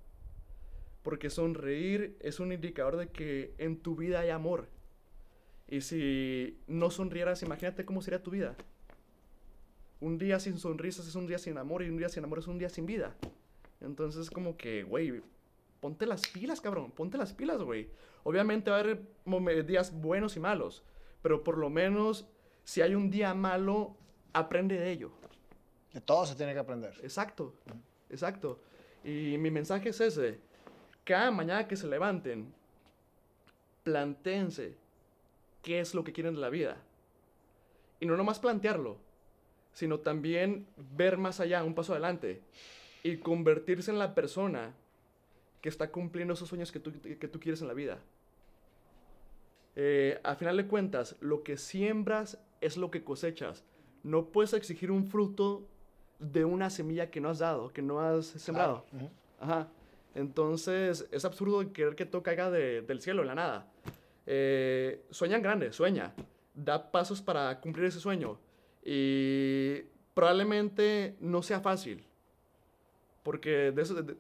Porque 1.03 1.29
sonreír 1.29 2.17
es 2.21 2.39
un 2.39 2.53
indicador 2.53 2.97
de 2.97 3.09
que 3.09 3.55
en 3.59 3.81
tu 3.81 3.97
vida 3.97 4.21
hay 4.21 4.31
amor. 4.31 4.69
Y 5.67 5.81
si 5.81 6.61
no 6.69 6.91
sonrieras, 6.91 7.43
imagínate 7.43 7.85
cómo 7.85 8.01
sería 8.01 8.23
tu 8.23 8.31
vida. 8.31 8.55
Un 10.01 10.19
día 10.19 10.39
sin 10.39 10.59
sonrisas 10.59 11.09
es 11.09 11.17
un 11.17 11.27
día 11.27 11.39
sin 11.39 11.59
amor 11.59 11.83
y 11.83 11.89
un 11.89 11.97
día 11.97 12.09
sin 12.09 12.23
amor 12.23 12.39
es 12.39 12.47
un 12.47 12.59
día 12.59 12.69
sin 12.69 12.87
vida. 12.87 13.17
Entonces 13.83 14.31
como 14.31 14.57
que, 14.57 14.83
güey, 14.85 15.23
ponte 15.81 16.07
las 16.07 16.27
pilas, 16.29 16.61
cabrón, 16.61 16.91
ponte 16.93 17.19
las 17.19 17.33
pilas, 17.33 17.63
güey. 17.63 17.89
Obviamente 18.25 18.71
va 18.71 18.79
a 18.79 18.81
haber 18.81 19.67
días 19.67 19.93
buenos 19.93 20.37
y 20.37 20.41
malos, 20.41 20.83
pero 21.23 21.43
por 21.43 21.59
lo 21.59 21.71
menos 21.71 22.27
si 22.65 22.81
hay 22.81 22.95
un 22.95 23.11
día 23.11 23.35
malo, 23.35 23.97
aprende 24.33 24.79
de 24.79 24.91
ello. 24.91 25.11
De 25.93 26.01
todo 26.01 26.25
se 26.25 26.37
tiene 26.37 26.53
que 26.53 26.61
aprender. 26.61 26.95
Exacto, 27.03 27.55
exacto. 28.09 28.61
Y 29.05 29.37
mi 29.39 29.51
mensaje 29.51 29.91
es 29.91 30.01
ese. 30.01 30.39
Cada 31.05 31.31
mañana 31.31 31.67
que 31.67 31.77
se 31.77 31.89
levanten, 31.89 32.55
planteense 33.83 34.77
qué 35.63 35.81
es 35.81 35.95
lo 35.95 36.05
que 36.05 36.13
quieren 36.13 36.35
de 36.35 36.41
la 36.41 36.51
vida. 36.51 36.77
Y 37.99 38.07
no 38.07 38.17
nomás 38.17 38.39
plantearlo, 38.39 38.97
sino 39.73 39.99
también 39.99 40.67
ver 40.77 41.19
más 41.19 41.41
allá, 41.41 41.65
un 41.65 41.75
paso 41.75 41.93
adelante, 41.93 42.43
y 43.03 43.19
convertirse 43.19 43.91
en 43.91 43.99
la 43.99 44.15
persona 44.15 44.75
que 45.61 45.69
está 45.69 45.91
cumpliendo 45.91 46.35
esos 46.35 46.49
sueños 46.49 46.73
que 46.73 46.81
tú, 46.81 46.93
que 47.01 47.29
tú 47.29 47.41
quieres 47.41 47.63
en 47.63 47.69
la 47.69 47.75
vida. 47.75 47.99
Eh, 49.75 50.21
a 50.23 50.35
final 50.35 50.57
de 50.57 50.67
cuentas, 50.67 51.17
lo 51.21 51.43
que 51.43 51.57
siembras 51.57 52.39
es 52.61 52.77
lo 52.77 52.91
que 52.91 53.05
cosechas. 53.05 53.65
No 54.03 54.27
puedes 54.27 54.53
exigir 54.53 54.91
un 54.91 55.07
fruto 55.07 55.67
de 56.19 56.45
una 56.45 56.71
semilla 56.71 57.11
que 57.11 57.21
no 57.21 57.31
has 57.31 57.39
dado, 57.39 57.73
que 57.73 57.83
no 57.83 58.01
has 58.01 58.27
sembrado. 58.27 58.85
Ajá. 59.41 59.69
Entonces, 60.15 61.09
es 61.11 61.25
absurdo 61.25 61.73
querer 61.73 61.95
que 61.95 62.07
todo 62.07 62.23
caiga 62.23 62.51
del 62.51 63.01
cielo, 63.01 63.23
de 63.23 63.29
la 63.29 63.35
nada. 63.35 63.73
Eh, 64.27 65.05
sueñan 65.11 65.43
grande, 65.43 65.73
sueña. 65.73 66.15
Da 66.55 66.91
pasos 66.93 67.23
para 67.23 67.61
cumplir 67.61 67.87
ese 67.87 67.99
sueño. 67.99 68.39
Y 68.85 69.81
probablemente 70.15 71.17
no 71.21 71.43
sea 71.43 71.61
fácil. 71.61 72.05
Porque 73.23 73.73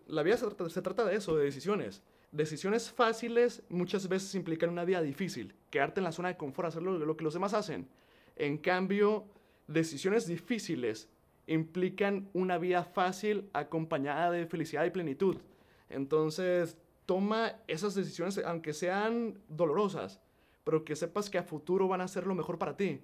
la 0.06 0.22
vida 0.22 0.36
se 0.36 0.82
trata, 0.82 1.04
de 1.04 1.16
eso, 1.16 1.36
de 1.36 1.44
decisiones. 1.44 2.02
Decisiones 2.30 2.90
fáciles 2.90 3.62
muchas 3.68 4.08
veces 4.08 4.34
implican 4.34 4.70
una 4.70 4.84
vida 4.84 5.02
difícil. 5.02 5.54
Quedarte 5.70 6.00
en 6.00 6.04
la 6.04 6.12
zona 6.12 6.28
de 6.28 6.36
confort, 6.36 6.68
hacer 6.68 6.82
lo 6.82 7.16
que 7.16 7.24
los 7.24 7.34
demás 7.34 7.52
hacen. 7.52 7.88
En 8.36 8.58
cambio, 8.58 9.24
decisiones 9.66 10.26
difíciles 10.26 11.08
implican 11.46 12.28
una 12.32 12.58
vida 12.58 12.84
fácil 12.84 13.50
acompañada 13.52 14.30
de 14.30 14.46
felicidad 14.46 14.84
y 14.84 14.90
plenitud. 14.90 15.36
Entonces, 15.90 16.78
toma 17.04 17.56
esas 17.66 17.94
decisiones, 17.94 18.38
aunque 18.38 18.72
sean 18.72 19.38
dolorosas, 19.48 20.20
pero 20.64 20.84
que 20.84 20.94
sepas 20.94 21.28
que 21.28 21.38
a 21.38 21.42
futuro 21.42 21.88
van 21.88 22.00
a 22.00 22.08
ser 22.08 22.26
lo 22.26 22.34
mejor 22.34 22.58
para 22.58 22.76
ti. 22.76 23.00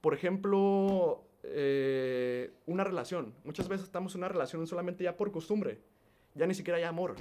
Por 0.00 0.14
ejemplo, 0.14 1.23
eh, 1.46 2.52
una 2.66 2.84
relación. 2.84 3.34
Muchas 3.44 3.68
veces 3.68 3.86
estamos 3.86 4.14
en 4.14 4.20
una 4.20 4.28
relación 4.28 4.66
solamente 4.66 5.04
ya 5.04 5.16
por 5.16 5.30
costumbre, 5.30 5.80
ya 6.34 6.46
ni 6.46 6.54
siquiera 6.54 6.78
hay 6.78 6.84
amor, 6.84 7.16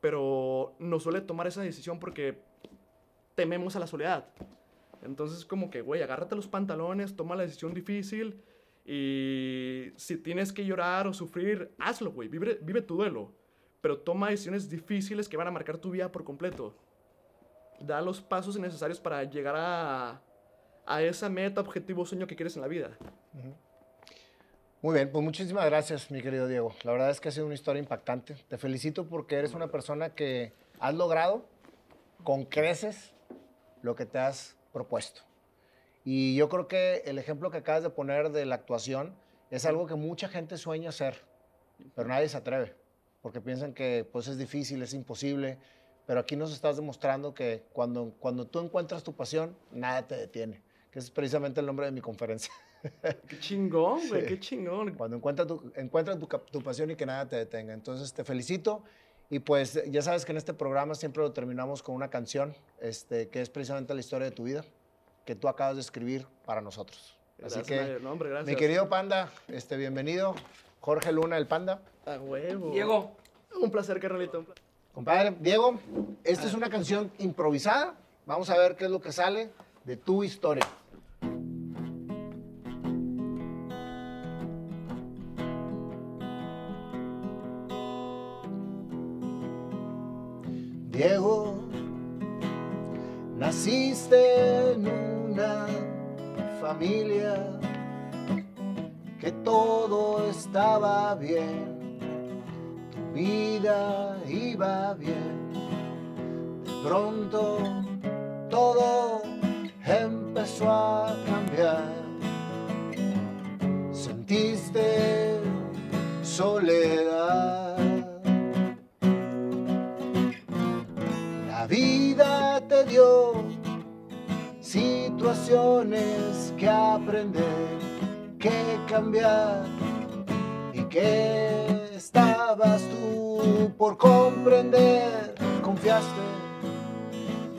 pero 0.00 0.74
nos 0.78 1.02
suele 1.02 1.20
tomar 1.20 1.46
esa 1.46 1.62
decisión 1.62 1.98
porque 1.98 2.38
tememos 3.34 3.76
a 3.76 3.80
la 3.80 3.86
soledad. 3.86 4.28
Entonces, 5.02 5.44
como 5.44 5.70
que, 5.70 5.80
güey, 5.80 6.02
agárrate 6.02 6.36
los 6.36 6.48
pantalones, 6.48 7.16
toma 7.16 7.36
la 7.36 7.42
decisión 7.42 7.74
difícil 7.74 8.40
y 8.84 9.92
si 9.96 10.16
tienes 10.16 10.52
que 10.52 10.64
llorar 10.64 11.06
o 11.06 11.12
sufrir, 11.12 11.72
hazlo, 11.78 12.12
güey, 12.12 12.28
vive, 12.28 12.58
vive 12.62 12.82
tu 12.82 12.96
duelo 12.96 13.32
pero 13.82 13.98
toma 13.98 14.30
decisiones 14.30 14.70
difíciles 14.70 15.28
que 15.28 15.36
van 15.36 15.48
a 15.48 15.50
marcar 15.50 15.76
tu 15.76 15.90
vida 15.90 16.10
por 16.10 16.24
completo. 16.24 16.74
Da 17.80 18.00
los 18.00 18.22
pasos 18.22 18.56
necesarios 18.56 19.00
para 19.00 19.24
llegar 19.24 19.56
a, 19.58 20.22
a 20.86 21.02
esa 21.02 21.28
meta, 21.28 21.60
objetivo, 21.60 22.04
sueño 22.04 22.26
que 22.26 22.36
quieres 22.36 22.56
en 22.56 22.62
la 22.62 22.68
vida. 22.68 22.90
Muy 24.80 24.94
bien, 24.94 25.10
pues 25.12 25.24
muchísimas 25.24 25.64
gracias, 25.66 26.10
mi 26.10 26.22
querido 26.22 26.48
Diego. 26.48 26.74
La 26.82 26.92
verdad 26.92 27.10
es 27.10 27.20
que 27.20 27.28
ha 27.28 27.32
sido 27.32 27.46
una 27.46 27.54
historia 27.54 27.80
impactante. 27.80 28.34
Te 28.48 28.58
felicito 28.58 29.08
porque 29.08 29.36
eres 29.36 29.54
una 29.54 29.68
persona 29.68 30.14
que 30.14 30.52
has 30.80 30.94
logrado 30.94 31.44
con 32.24 32.44
creces 32.44 33.12
lo 33.82 33.94
que 33.94 34.06
te 34.06 34.18
has 34.18 34.56
propuesto. 34.72 35.22
Y 36.04 36.34
yo 36.34 36.48
creo 36.48 36.66
que 36.66 37.02
el 37.06 37.18
ejemplo 37.18 37.50
que 37.50 37.58
acabas 37.58 37.82
de 37.82 37.90
poner 37.90 38.30
de 38.30 38.44
la 38.44 38.56
actuación 38.56 39.14
es 39.50 39.66
algo 39.66 39.86
que 39.86 39.94
mucha 39.94 40.28
gente 40.28 40.56
sueña 40.56 40.88
hacer, 40.88 41.22
pero 41.94 42.08
nadie 42.08 42.28
se 42.28 42.36
atreve 42.38 42.74
porque 43.22 43.40
piensan 43.40 43.72
que 43.72 44.06
pues 44.10 44.26
es 44.26 44.36
difícil, 44.36 44.82
es 44.82 44.92
imposible, 44.92 45.56
pero 46.06 46.20
aquí 46.20 46.36
nos 46.36 46.52
estás 46.52 46.76
demostrando 46.76 47.32
que 47.32 47.62
cuando, 47.72 48.12
cuando 48.18 48.46
tú 48.46 48.58
encuentras 48.58 49.04
tu 49.04 49.14
pasión, 49.14 49.56
nada 49.70 50.06
te 50.06 50.16
detiene, 50.16 50.60
que 50.92 50.98
es 50.98 51.10
precisamente 51.10 51.58
el 51.58 51.66
nombre 51.66 51.86
de 51.86 51.92
mi 51.92 52.02
conferencia. 52.02 52.52
Qué 53.28 53.38
chingón, 53.40 54.08
güey, 54.08 54.26
qué 54.26 54.38
chingón. 54.38 54.94
Cuando 54.94 55.16
encuentras 55.16 55.48
tu, 55.48 55.72
encuentras 55.76 56.18
tu, 56.18 56.26
tu, 56.26 56.62
pasión 56.62 56.90
y 56.90 56.96
que 56.96 57.06
nada 57.06 57.26
te 57.28 57.36
detenga. 57.36 57.72
Entonces 57.72 58.12
te 58.12 58.24
felicito 58.24 58.82
y 59.30 59.38
pues 59.38 59.80
ya 59.86 60.02
sabes 60.02 60.24
que 60.24 60.32
en 60.32 60.38
este 60.38 60.52
programa 60.52 60.94
siempre 60.94 61.22
lo 61.22 61.32
terminamos 61.32 61.82
con 61.82 61.94
una 61.94 62.10
canción 62.10 62.54
este, 62.80 63.28
que 63.28 63.40
es 63.40 63.48
precisamente 63.48 63.94
la 63.94 64.00
historia 64.00 64.26
de 64.26 64.32
tu 64.32 64.42
vida, 64.44 64.64
que 65.24 65.34
tú 65.34 65.48
acabas 65.48 65.76
de 65.76 65.80
escribir 65.80 66.26
para 66.44 66.60
nosotros. 66.60 67.16
Así 67.42 67.62
que, 67.62 67.98
mi 68.44 68.56
querido 68.56 68.88
Panda, 68.88 69.32
este, 69.48 69.76
bienvenido. 69.76 70.34
Jorge 70.80 71.12
Luna, 71.12 71.38
el 71.38 71.46
Panda. 71.46 71.80
A 72.04 72.18
huevo. 72.18 72.72
Diego. 72.72 73.16
Un 73.60 73.70
placer, 73.70 74.00
carnalito. 74.00 74.44
Compadre, 74.92 75.34
Diego, 75.40 75.78
esta 76.24 76.46
es 76.46 76.54
una 76.54 76.68
canción 76.68 77.10
improvisada. 77.18 77.94
Vamos 78.26 78.50
a 78.50 78.58
ver 78.58 78.76
qué 78.76 78.84
es 78.84 78.90
lo 78.90 79.00
que 79.00 79.12
sale 79.12 79.50
de 79.84 79.96
tu 79.96 80.24
historia. 80.24 80.66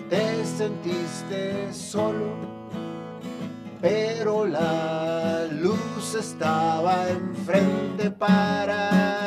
Te 0.09 0.45
sentiste 0.45 1.73
solo, 1.73 2.33
pero 3.81 4.45
la 4.45 5.45
luz 5.51 6.15
estaba 6.15 7.09
enfrente 7.09 8.09
para 8.09 9.22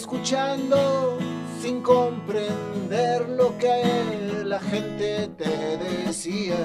escuchando 0.00 1.18
sin 1.60 1.82
comprender 1.82 3.28
lo 3.28 3.56
que 3.58 4.42
la 4.46 4.58
gente 4.58 5.28
te 5.36 5.76
decía, 5.76 6.56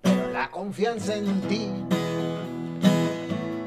pero 0.00 0.32
la 0.32 0.50
confianza 0.50 1.16
en 1.16 1.40
ti 1.42 1.70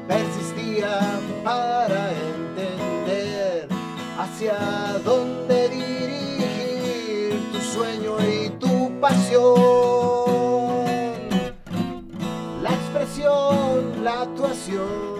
persistía 0.08 1.20
para 1.44 2.10
entender 2.34 3.68
hacia 4.18 4.58
dónde 5.04 5.68
dirigir 5.68 7.52
tu 7.52 7.60
sueño 7.60 8.16
y 8.20 8.50
tu 8.58 9.00
pasión. 9.00 10.02
la 14.02 14.22
actuación. 14.22 15.11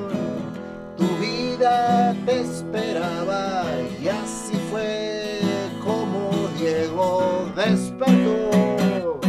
Te 1.62 2.40
esperaba 2.40 3.64
y 4.02 4.08
así 4.08 4.56
fue 4.68 5.38
como 5.84 6.48
Diego 6.58 7.46
despertó. 7.54 9.20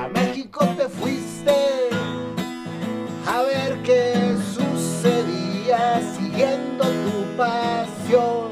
A 0.00 0.06
México 0.06 0.64
te 0.76 0.88
fuiste 0.88 1.56
a 3.26 3.42
ver 3.42 3.82
qué 3.82 4.36
sucedía 4.54 6.00
siguiendo 6.16 6.84
tu 6.84 7.36
pasión 7.36 8.50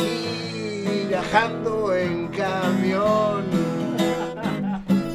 y 0.00 1.06
viajando 1.06 1.94
en 1.94 2.26
camión. 2.26 3.44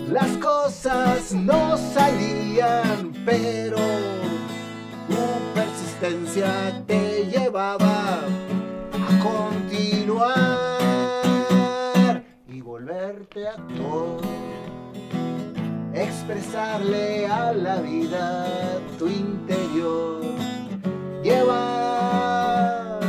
Las 0.10 0.32
cosas 0.38 1.34
no 1.34 1.76
salían, 1.76 3.12
pero 3.26 3.89
actor. 13.50 14.22
Expresarle 15.94 17.28
a 17.28 17.52
la 17.52 17.82
vida 17.82 18.48
tu 18.98 19.08
interior, 19.08 20.22
llevar 21.24 23.00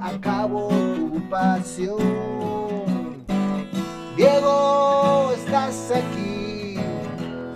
a 0.00 0.20
cabo 0.20 0.68
tu 0.68 1.28
pasión. 1.28 3.24
Diego, 4.16 5.32
estás 5.34 5.90
aquí, 5.90 6.76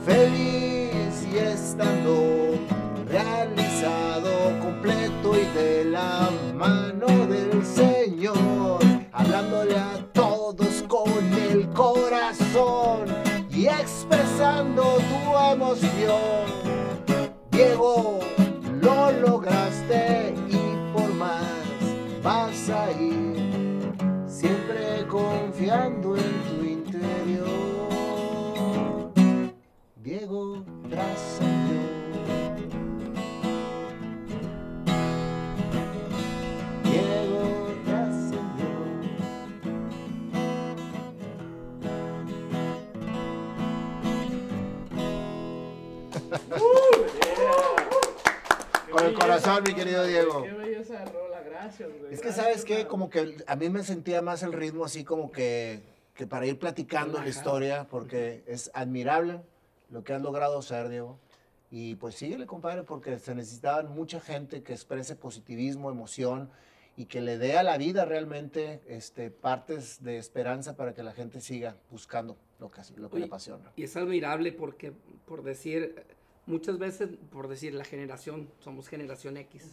feliz 0.05 1.27
y 1.33 1.39
estando 1.39 2.36
tu 14.65 15.37
emoción. 15.53 16.47
Diego, 17.51 18.21
lo 18.81 19.13
lograste 19.13 20.35
y 20.49 20.93
por 20.97 21.13
más 21.15 21.43
vas 22.23 22.71
a 22.71 22.91
ir, 22.93 23.93
siempre 24.27 25.07
confiando 25.09 26.17
en 26.17 26.43
tu 26.45 26.46
corazón, 49.27 49.65
mi 49.67 49.75
querido 49.75 50.05
Diego. 50.05 50.43
Qué 50.43 50.53
belleza 50.53 50.99
de 51.01 51.05
rola, 51.07 51.41
gracias, 51.43 51.91
güey. 51.99 52.15
Es 52.15 52.21
que, 52.21 52.33
¿sabes 52.33 52.65
qué? 52.65 52.87
Como 52.87 53.11
que 53.11 53.37
a 53.47 53.57
mí 53.57 53.69
me 53.69 53.83
sentía 53.83 54.23
más 54.23 54.43
el 54.43 54.53
ritmo 54.53 54.85
así 54.85 55.05
como 55.05 55.31
que, 55.33 55.81
que 56.15 56.27
para 56.27 56.47
ir 56.47 56.59
platicando 56.59 57.21
la 57.21 57.29
historia, 57.29 57.87
porque 57.91 58.45
es 58.47 58.71
admirable 58.75 59.41
lo 59.91 60.05
que 60.05 60.13
has 60.15 60.23
logrado 60.23 60.59
hacer, 60.59 60.89
Diego. 60.89 61.19
Y 61.71 61.97
pues 61.97 62.15
síguele, 62.15 62.47
compadre, 62.47 62.85
porque 62.85 63.19
se 63.19 63.35
necesitaban 63.35 63.93
mucha 63.93 64.21
gente 64.21 64.63
que 64.63 64.73
exprese 64.73 65.17
positivismo, 65.17 65.91
emoción 65.91 66.49
y 66.97 67.07
que 67.07 67.21
le 67.21 67.37
dé 67.37 67.59
a 67.59 67.63
la 67.63 67.77
vida 67.77 68.05
realmente 68.05 68.81
este, 68.87 69.31
partes 69.31 70.03
de 70.03 70.17
esperanza 70.17 70.77
para 70.77 70.95
que 70.95 71.03
la 71.03 71.13
gente 71.13 71.41
siga 71.41 71.77
buscando 71.91 72.37
lo 72.59 72.71
que, 72.71 72.81
lo 72.97 73.11
que 73.11 73.17
le 73.17 73.25
Oye, 73.25 73.27
apasiona. 73.27 73.73
Y 73.77 73.83
es 73.83 73.97
admirable 73.97 74.53
porque, 74.53 74.93
por 75.27 75.43
decir, 75.43 76.07
muchas 76.47 76.79
veces, 76.79 77.11
por 77.31 77.49
decir, 77.49 77.75
la 77.75 77.85
generación, 77.85 78.49
somos 78.61 78.89
generación 78.89 79.37
X. 79.37 79.73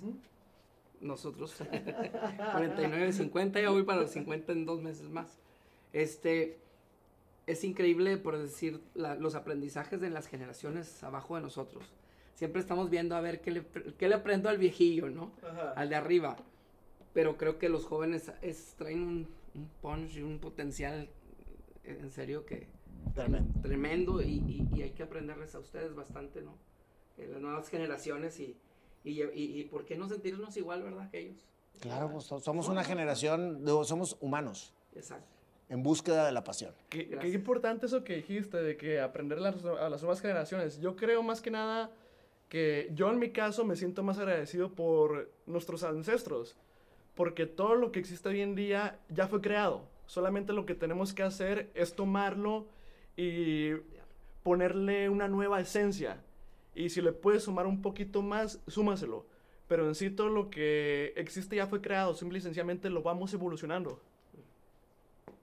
Nosotros, 1.02 1.56
49, 2.54 3.14
50, 3.14 3.62
ya 3.62 3.70
voy 3.70 3.84
para 3.84 4.02
los 4.02 4.12
50 4.12 4.52
en 4.54 4.66
dos 4.66 4.82
meses 4.82 5.10
más. 5.10 5.38
Este, 5.92 6.58
es 7.46 7.64
increíble, 7.64 8.18
por 8.18 8.38
decir, 8.38 8.80
la- 8.96 9.16
los 9.16 9.36
aprendizajes 9.36 10.00
de 10.00 10.10
las 10.10 10.28
generaciones 10.28 11.04
abajo 11.04 11.36
de 11.36 11.42
nosotros. 11.42 11.84
Siempre 12.36 12.62
estamos 12.62 12.90
viendo 12.90 13.16
a 13.16 13.22
ver 13.22 13.42
qué 13.42 13.52
le, 13.52 13.64
qué 13.98 14.08
le 14.08 14.16
aprendo 14.16 14.50
al 14.50 14.58
viejillo, 14.58 15.10
¿no? 15.10 15.32
Ajá. 15.44 15.72
al 15.74 15.90
de 15.90 15.96
arriba. 15.96 16.38
Pero 17.14 17.38
creo 17.38 17.60
que 17.60 17.70
los 17.70 17.86
jóvenes 17.86 18.32
es- 18.42 18.74
traen 18.78 19.04
un, 19.04 19.28
un 19.56 19.70
punch 19.82 20.16
y 20.16 20.22
un 20.24 20.40
potencial 20.40 21.10
en 21.84 22.10
serio 22.12 22.46
que 22.46 22.68
Tremendo. 23.14 23.62
tremendo 23.62 24.22
y, 24.22 24.26
y- 24.48 24.68
y 24.76 24.82
hay 24.84 24.92
que 24.92 25.04
aprenderles 25.04 25.54
a 25.56 25.60
ustedes 25.60 25.94
bastante, 25.96 26.42
¿no? 26.42 26.54
Eh, 27.18 27.28
las 27.32 27.42
nuevas 27.42 27.70
generaciones 27.70 28.40
y, 28.40 28.58
y, 29.04 29.22
y- 29.24 29.60
y 29.60 29.64
por 29.66 29.86
qué 29.86 29.96
no 29.98 30.08
sentirnos 30.10 30.56
igual, 30.58 30.82
¿verdad? 30.84 31.10
Que 31.12 31.20
ellos. 31.20 31.46
Claro, 31.80 32.10
pues, 32.12 32.26
so- 32.26 32.40
somos 32.40 32.68
una 32.70 32.84
generación, 32.84 33.64
digo, 33.66 33.84
somos 33.84 34.18
humanos 34.20 34.74
Exacto. 34.96 35.26
en 35.70 35.84
búsqueda 35.84 36.26
de 36.26 36.32
la 36.32 36.44
pasión. 36.44 36.74
Qué, 36.90 37.08
qué 37.10 37.30
importante 37.30 37.86
eso 37.88 38.04
que 38.04 38.16
dijiste, 38.18 38.58
de 38.58 38.78
que 38.78 39.00
aprender 39.00 39.40
las- 39.40 39.64
a 39.66 39.90
las 39.90 40.02
nuevas 40.02 40.22
generaciones. 40.22 40.80
Yo 40.80 40.96
creo 40.96 41.22
más 41.24 41.42
que 41.42 41.52
nada 41.52 41.92
que 42.50 42.92
yo 42.94 43.10
en 43.12 43.20
mi 43.20 43.32
caso 43.32 43.66
me 43.66 43.76
siento 43.76 44.04
más 44.04 44.18
agradecido 44.20 44.72
por 44.72 45.32
nuestros 45.48 45.84
ancestros, 45.84 46.56
porque 47.16 47.46
todo 47.46 47.76
lo 47.76 47.92
que 47.92 48.00
existe 48.00 48.30
hoy 48.30 48.42
en 48.42 48.56
día 48.56 49.00
ya 49.10 49.28
fue 49.28 49.42
creado. 49.42 49.82
Solamente 50.06 50.54
lo 50.54 50.66
que 50.66 50.76
tenemos 50.76 51.14
que 51.14 51.24
hacer 51.24 51.70
es 51.74 51.96
tomarlo 51.96 52.66
y 53.16 53.74
ponerle 54.44 55.10
una 55.10 55.28
nueva 55.28 55.60
esencia. 55.60 56.22
Y 56.76 56.90
si 56.90 57.02
le 57.02 57.12
puedes 57.12 57.44
sumar 57.44 57.68
un 57.68 57.82
poquito 57.82 58.22
más, 58.22 58.60
súmaselo. 58.68 59.26
Pero 59.68 59.88
en 59.88 59.96
sí 59.96 60.10
todo 60.10 60.30
lo 60.30 60.50
que 60.50 61.14
existe 61.16 61.56
ya 61.56 61.68
fue 61.68 61.82
creado, 61.82 62.14
simple 62.14 62.40
y 62.40 62.42
sencillamente 62.42 62.90
lo 62.90 63.02
vamos 63.02 63.34
evolucionando. 63.34 64.00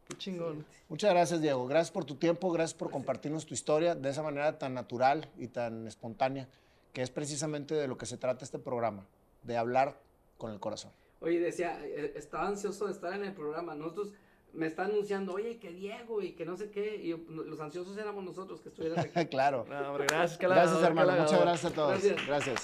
Qué 0.09 0.17
chingón. 0.17 0.65
Muchas 0.89 1.11
gracias, 1.11 1.41
Diego. 1.41 1.67
Gracias 1.67 1.91
por 1.93 2.05
tu 2.05 2.17
tiempo, 2.17 2.51
gracias 2.51 2.77
por 2.77 2.91
compartirnos 2.91 3.47
tu 3.47 3.55
historia 3.55 3.95
de 3.95 4.11
esa 4.11 4.23
manera 4.23 4.59
tan 4.59 4.75
natural 4.75 5.29
y 5.39 5.47
tan 5.47 5.87
espontánea, 5.87 6.49
que 6.93 7.03
es 7.03 7.11
precisamente 7.11 7.75
de 7.75 7.87
lo 7.87 7.97
que 7.97 8.07
se 8.07 8.17
trata 8.17 8.45
este 8.45 8.59
programa, 8.59 9.07
de 9.45 9.57
hablar 9.57 10.01
con 10.37 10.53
el 10.53 10.59
corazón. 10.59 10.91
Oye, 11.21 11.39
decía, 11.39 11.79
eh, 11.85 12.13
estaba 12.17 12.49
ansioso 12.49 12.87
de 12.87 12.93
estar 12.93 13.13
en 13.15 13.25
el 13.25 13.33
programa. 13.33 13.75
Nosotros 13.75 14.13
me 14.53 14.67
está 14.67 14.85
anunciando, 14.85 15.35
oye, 15.35 15.59
que 15.59 15.71
Diego 15.71 16.23
y 16.23 16.33
que 16.33 16.45
no 16.45 16.57
sé 16.57 16.71
qué. 16.71 16.97
Y 16.97 17.15
los 17.29 17.61
ansiosos 17.61 17.97
éramos 17.97 18.25
nosotros 18.25 18.61
que 18.61 18.69
estuvieras 18.69 19.05
aquí. 19.05 19.27
claro. 19.31 19.67
No, 19.69 19.91
hombre, 19.91 20.07
gracias, 20.09 20.39
qué 20.39 20.47
Gracias, 20.47 20.83
hermano. 20.83 21.13
Muchas 21.13 21.41
gracias 21.41 21.73
a 21.73 21.75
todos. 21.75 21.91
Gracias. 22.03 22.27
gracias. 22.27 22.63